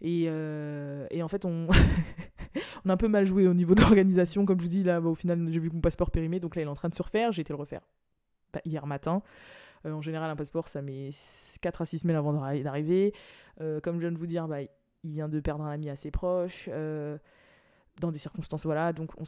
Et, 0.00 0.24
et 1.10 1.22
en 1.22 1.28
fait, 1.28 1.44
on... 1.44 1.66
on 2.84 2.88
a 2.90 2.92
un 2.92 2.96
peu 2.96 3.08
mal 3.08 3.26
joué 3.26 3.46
au 3.48 3.54
niveau 3.54 3.74
de 3.74 3.80
l'organisation. 3.80 4.44
Comme 4.46 4.58
je 4.60 4.64
vous 4.64 4.70
dis, 4.70 4.82
là, 4.84 5.00
bah, 5.00 5.08
au 5.08 5.14
final, 5.14 5.46
j'ai 5.50 5.58
vu 5.58 5.68
que 5.68 5.74
mon 5.74 5.80
passeport 5.80 6.10
périmé. 6.10 6.40
Donc 6.40 6.56
là, 6.56 6.62
il 6.62 6.66
est 6.66 6.68
en 6.68 6.74
train 6.76 6.88
de 6.88 6.94
se 6.94 7.02
refaire. 7.02 7.32
J'ai 7.32 7.42
été 7.42 7.52
le 7.52 7.58
refaire 7.58 7.82
hier 8.64 8.86
matin. 8.86 9.22
Euh, 9.86 9.92
en 9.92 10.02
général, 10.02 10.30
un 10.30 10.36
passeport, 10.36 10.68
ça 10.68 10.82
met 10.82 11.10
4 11.60 11.82
à 11.82 11.86
6 11.86 12.00
semaines 12.00 12.16
avant 12.16 12.32
d'arri- 12.32 12.62
d'arriver. 12.62 13.12
Euh, 13.60 13.80
comme 13.80 13.96
je 13.96 14.00
viens 14.00 14.12
de 14.12 14.18
vous 14.18 14.26
dire, 14.26 14.48
bah, 14.48 14.62
il 14.62 15.12
vient 15.12 15.28
de 15.28 15.40
perdre 15.40 15.64
un 15.64 15.70
ami 15.70 15.90
assez 15.90 16.10
proche. 16.10 16.68
euh, 16.72 17.18
dans 18.00 18.10
des 18.10 18.18
circonstances, 18.18 18.64
voilà. 18.64 18.92
Donc 18.92 19.12
on, 19.18 19.24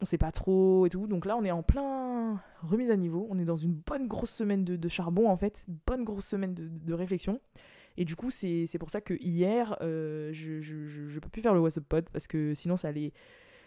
on 0.00 0.04
sait 0.06 0.18
pas 0.18 0.32
trop 0.32 0.86
et 0.86 0.90
tout. 0.90 1.06
Donc 1.06 1.26
là, 1.26 1.36
on 1.36 1.44
est 1.44 1.50
en 1.50 1.62
plein 1.62 2.40
remise 2.62 2.90
à 2.90 2.96
niveau. 2.96 3.26
On 3.30 3.38
est 3.38 3.44
dans 3.44 3.56
une 3.56 3.74
bonne 3.74 4.08
grosse 4.08 4.30
semaine 4.30 4.64
de, 4.64 4.88
charbon, 4.88 5.28
en 5.28 5.36
fait. 5.36 5.66
Bonne 5.86 6.04
grosse 6.04 6.26
semaine 6.26 6.54
de, 6.54 6.94
réflexion. 6.94 7.40
Et 7.98 8.04
du 8.04 8.16
coup, 8.16 8.30
c'est 8.30 8.78
pour 8.78 8.90
ça 8.90 9.00
que 9.02 9.14
hier, 9.20 9.76
je, 9.80 11.18
peux 11.18 11.28
plus 11.28 11.42
faire 11.42 11.54
le 11.54 11.60
WhatsApp 11.60 11.84
pod 11.84 12.08
parce 12.10 12.26
que 12.26 12.54
sinon, 12.54 12.76
ça 12.76 12.88
allait, 12.88 13.12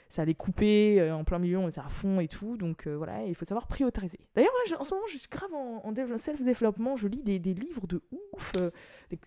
ça 0.10 0.24
allait 0.24 0.34
couper 0.34 1.00
euh, 1.00 1.16
en 1.16 1.24
plein 1.24 1.38
milieu, 1.38 1.60
on 1.60 1.70
était 1.70 1.80
à 1.80 1.88
fond 1.90 2.20
et 2.20 2.28
tout. 2.28 2.58
Donc 2.58 2.88
euh, 2.88 2.98
voilà, 2.98 3.24
il 3.26 3.36
faut 3.36 3.46
savoir 3.46 3.68
prioriser. 3.68 4.20
D'ailleurs, 4.36 4.52
là, 4.70 4.78
en 4.80 4.84
ce 4.84 4.94
moment, 4.96 5.06
je 5.08 5.18
suis 5.18 5.30
grave 5.30 5.54
en, 5.54 5.82
en 5.86 5.92
dév- 5.94 6.18
self-développement. 6.18 6.96
Je 6.96 7.08
lis 7.08 7.24
des, 7.24 7.40
livres 7.40 7.86
de 7.88 8.02
ouf. 8.34 8.54
euh, 8.58 8.72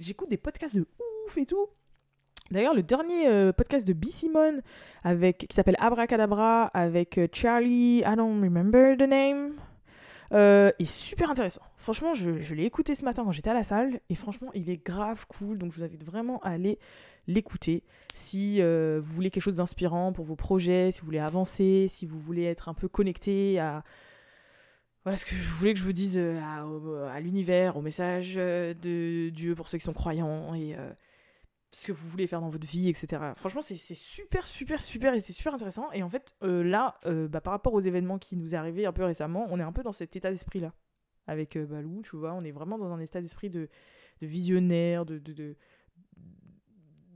J'écoute 0.01 0.29
des 0.29 0.37
podcasts 0.37 0.75
de 0.75 0.87
ouf 1.27 1.39
et 1.39 1.47
tout. 1.47 1.69
D'ailleurs, 2.51 2.75
le 2.75 2.83
dernier 2.83 3.53
podcast 3.57 3.87
de 3.87 3.95
B. 3.95 4.07
Simone 4.07 4.61
avec, 5.05 5.47
qui 5.49 5.55
s'appelle 5.57 5.77
Abracadabra 5.79 6.65
avec 6.75 7.19
Charlie, 7.33 8.01
I 8.01 8.15
don't 8.17 8.43
remember 8.43 8.95
the 8.99 9.09
name, 9.09 9.53
est 10.33 10.85
super 10.85 11.31
intéressant. 11.31 11.63
Franchement, 11.77 12.13
je 12.15 12.55
l'ai 12.55 12.65
écouté 12.65 12.95
ce 12.95 13.05
matin 13.07 13.25
quand 13.25 13.33
j'étais 13.33 13.49
à 13.51 13.55
la 13.55 13.65
salle 13.65 14.01
et 14.11 14.15
franchement, 14.17 14.51
il 14.55 14.69
est 14.69 14.85
grave 14.85 15.25
cool. 15.29 15.57
Donc, 15.57 15.73
je 15.73 15.79
vous 15.79 15.85
invite 15.85 16.05
vraiment 16.05 16.41
à 16.41 16.51
aller 16.51 16.79
l'écouter 17.27 17.85
si 18.15 18.61
euh, 18.61 19.01
vous 19.03 19.15
voulez 19.15 19.31
quelque 19.31 19.43
chose 19.43 19.57
d'inspirant 19.57 20.13
pour 20.13 20.25
vos 20.25 20.37
projets, 20.37 20.93
si 20.93 21.01
vous 21.01 21.07
voulez 21.07 21.19
avancer, 21.19 21.87
si 21.89 22.07
vous 22.07 22.19
voulez 22.19 22.45
être 22.45 22.69
un 22.69 22.75
peu 22.75 22.89
connecté 22.89 23.59
à 23.59 23.83
voilà 25.05 25.17
ce 25.17 25.25
que 25.25 25.35
je 25.35 25.49
voulais 25.49 25.73
que 25.75 25.81
je 25.81 25.85
vous 25.85 25.93
dise 25.93 26.17
euh, 26.17 26.39
à, 27.11 27.21
l'univers, 27.21 27.77
au 27.77 27.83
message 27.83 28.35
euh, 28.37 28.73
de 28.75 29.31
Dieu 29.31 29.57
pour 29.57 29.69
ceux 29.69 29.79
qui 29.79 29.85
sont 29.85 29.93
croyants 29.93 30.55
et 30.55 30.77
ce 31.75 31.87
que 31.87 31.93
vous 31.93 32.07
voulez 32.07 32.27
faire 32.27 32.43
dans 32.43 32.51
votre 32.51 32.69
vie, 32.69 32.91
etc. 32.91 33.33
Franchement, 33.35 33.63
c'est 33.63 33.77
super, 33.95 34.47
super, 34.47 34.83
super 34.83 35.15
et 35.15 35.21
c'est 35.21 35.33
super 35.33 35.55
intéressant. 35.55 35.91
Et 35.93 36.03
en 36.03 36.11
fait, 36.11 36.37
là, 36.43 36.99
bah, 37.05 37.41
par 37.41 37.53
rapport 37.55 37.73
aux 37.73 37.81
événements 37.81 38.19
qui 38.19 38.37
nous 38.37 38.55
est 38.55 38.59
arrivé 38.59 38.85
un 38.85 38.93
peu 38.93 39.05
récemment, 39.05 39.47
on 39.49 39.59
est 39.59 39.63
un 39.63 39.73
peu 39.73 39.83
dans 39.83 39.93
cet 39.93 40.15
état 40.15 40.31
d'esprit-là. 40.31 40.75
Avec 41.27 41.57
Balou, 41.57 42.03
tu 42.03 42.17
vois, 42.17 42.35
on 42.35 42.45
est 42.45 42.51
vraiment 42.51 42.77
dans 42.77 42.93
un 42.93 43.01
état 43.01 43.23
d'esprit 43.23 43.49
de, 43.49 43.71
visionnaire, 44.21 45.07
de, 45.07 45.57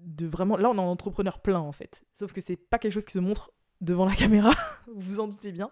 de 0.07 0.27
vraiment. 0.27 0.57
Là, 0.57 0.71
on 0.71 0.77
est 0.77 0.81
en 0.81 0.91
entrepreneur 0.91 1.41
plein, 1.41 1.61
en 1.61 1.73
fait. 1.73 2.03
Sauf 2.15 2.33
que 2.33 2.41
c'est 2.41 2.57
pas 2.57 2.79
quelque 2.79 2.93
chose 2.93 3.05
qui 3.05 3.13
se 3.13 3.19
montre 3.19 3.53
devant 3.81 4.07
la 4.07 4.15
caméra, 4.17 4.55
vous 4.87 5.01
vous 5.01 5.21
en 5.21 5.29
doutez 5.29 5.53
bien. 5.53 5.71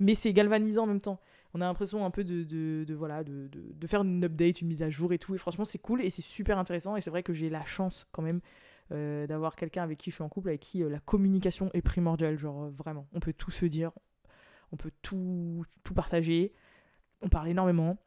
Mais 0.00 0.14
c'est 0.14 0.32
galvanisant 0.32 0.84
en 0.84 0.86
même 0.86 1.00
temps. 1.00 1.20
On 1.54 1.62
a 1.62 1.64
l'impression 1.64 2.04
un 2.04 2.10
peu 2.10 2.24
de, 2.24 2.44
de, 2.44 2.94
voilà, 2.94 3.24
de, 3.24 3.48
de, 3.48 3.72
de 3.72 3.86
faire 3.86 4.02
une 4.02 4.22
update, 4.22 4.60
une 4.60 4.68
mise 4.68 4.82
à 4.82 4.90
jour 4.90 5.12
et 5.14 5.18
tout. 5.18 5.34
Et 5.34 5.38
franchement, 5.38 5.64
c'est 5.64 5.78
cool 5.78 6.02
et 6.02 6.10
c'est 6.10 6.22
super 6.22 6.58
intéressant. 6.58 6.94
Et 6.96 7.00
c'est 7.00 7.10
vrai 7.10 7.22
que 7.22 7.32
j'ai 7.32 7.48
la 7.48 7.64
chance 7.64 8.06
quand 8.12 8.22
même 8.22 8.40
euh, 8.90 9.26
d'avoir 9.26 9.54
quelqu'un 9.56 9.82
avec 9.82 9.98
qui 9.98 10.10
je 10.10 10.16
suis 10.16 10.24
en 10.24 10.28
couple, 10.28 10.48
avec 10.48 10.60
qui 10.60 10.82
euh, 10.82 10.88
la 10.88 10.98
communication 10.98 11.70
est 11.72 11.82
primordiale. 11.82 12.36
Genre 12.36 12.64
euh, 12.64 12.70
vraiment, 12.70 13.06
on 13.12 13.20
peut 13.20 13.32
tout 13.32 13.50
se 13.50 13.66
dire, 13.66 13.90
on 14.72 14.76
peut 14.76 14.92
tout, 15.02 15.64
tout 15.84 15.94
partager. 15.94 16.52
On 17.22 17.28
parle 17.28 17.48
énormément. 17.48 17.98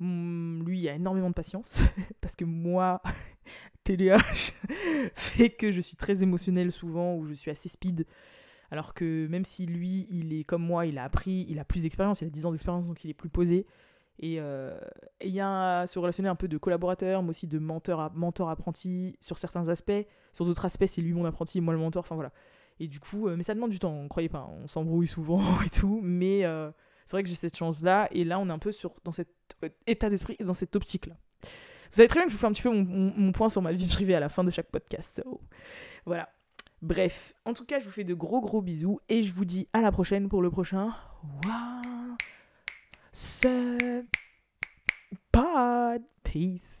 Hum, 0.00 0.62
lui, 0.66 0.88
a 0.88 0.94
énormément 0.94 1.28
de 1.28 1.34
patience 1.34 1.80
parce 2.20 2.34
que 2.36 2.44
moi, 2.44 3.02
TDAH 3.84 4.52
fait 5.14 5.50
que 5.50 5.70
je 5.70 5.80
suis 5.80 5.96
très 5.96 6.22
émotionnelle 6.22 6.72
souvent 6.72 7.16
ou 7.16 7.26
je 7.26 7.34
suis 7.34 7.50
assez 7.50 7.68
speed. 7.68 8.06
Alors 8.70 8.94
que 8.94 9.26
même 9.28 9.44
si 9.44 9.66
lui, 9.66 10.06
il 10.10 10.32
est 10.34 10.44
comme 10.44 10.62
moi, 10.62 10.86
il 10.86 10.98
a 10.98 11.04
appris, 11.04 11.46
il 11.48 11.58
a 11.58 11.64
plus 11.64 11.82
d'expérience, 11.82 12.20
il 12.22 12.26
a 12.28 12.30
10 12.30 12.46
ans 12.46 12.52
d'expérience, 12.52 12.88
donc 12.88 13.04
il 13.04 13.10
est 13.10 13.14
plus 13.14 13.30
posé. 13.30 13.66
Et 14.20 14.36
euh, 14.40 14.78
il 15.22 15.30
y 15.30 15.40
a 15.40 15.86
se 15.86 15.98
relationner 15.98 16.28
un 16.28 16.36
peu 16.36 16.48
de 16.48 16.58
collaborateur, 16.58 17.22
mais 17.22 17.30
aussi 17.30 17.46
de 17.46 17.58
mentor, 17.58 18.00
à- 18.00 18.12
mentor 18.14 18.54
sur 19.20 19.38
certains 19.38 19.68
aspects. 19.68 19.92
Sur 20.32 20.44
d'autres 20.44 20.64
aspects, 20.66 20.86
c'est 20.86 21.02
lui 21.02 21.12
mon 21.14 21.24
apprenti 21.24 21.58
et 21.58 21.60
moi 21.60 21.74
le 21.74 21.80
mentor. 21.80 22.00
Enfin 22.02 22.14
voilà. 22.16 22.32
Et 22.80 22.88
du 22.88 23.00
coup, 23.00 23.28
euh, 23.28 23.36
mais 23.36 23.42
ça 23.42 23.54
demande 23.54 23.70
du 23.70 23.78
temps, 23.78 24.06
croyez 24.08 24.28
pas, 24.28 24.48
on 24.62 24.66
s'embrouille 24.68 25.06
souvent 25.06 25.40
et 25.66 25.70
tout. 25.70 26.00
Mais 26.02 26.44
euh, 26.44 26.70
c'est 27.10 27.16
vrai 27.16 27.24
que 27.24 27.28
j'ai 27.28 27.34
cette 27.34 27.56
chance-là. 27.56 28.08
Et 28.12 28.22
là, 28.22 28.38
on 28.38 28.48
est 28.48 28.52
un 28.52 28.60
peu 28.60 28.70
sur, 28.70 28.94
dans 29.02 29.10
cet 29.10 29.28
euh, 29.64 29.68
état 29.88 30.08
d'esprit, 30.08 30.36
dans 30.38 30.54
cette 30.54 30.76
optique-là. 30.76 31.16
Vous 31.42 31.48
savez 31.96 32.06
très 32.06 32.20
bien 32.20 32.26
que 32.26 32.30
je 32.30 32.36
vous 32.36 32.40
fais 32.40 32.46
un 32.46 32.52
petit 32.52 32.62
peu 32.62 32.70
mon, 32.70 33.32
point 33.32 33.48
sur 33.48 33.62
ma 33.62 33.72
vie 33.72 33.88
privée 33.88 34.14
à 34.14 34.20
la 34.20 34.28
fin 34.28 34.44
de 34.44 34.50
chaque 34.52 34.70
podcast. 34.70 35.20
Voilà. 36.06 36.28
Bref, 36.82 37.34
en 37.44 37.52
tout 37.52 37.64
cas, 37.64 37.80
je 37.80 37.84
vous 37.84 37.90
fais 37.90 38.04
de 38.04 38.14
gros 38.14 38.40
gros 38.40 38.62
bisous 38.62 39.00
et 39.08 39.24
je 39.24 39.32
vous 39.32 39.44
dis 39.44 39.66
à 39.72 39.80
la 39.80 39.90
prochaine 39.90 40.28
pour 40.28 40.40
le 40.40 40.50
prochain. 40.50 40.90
Wow. 41.44 41.82
Pod. 45.32 46.02
Peace. 46.22 46.79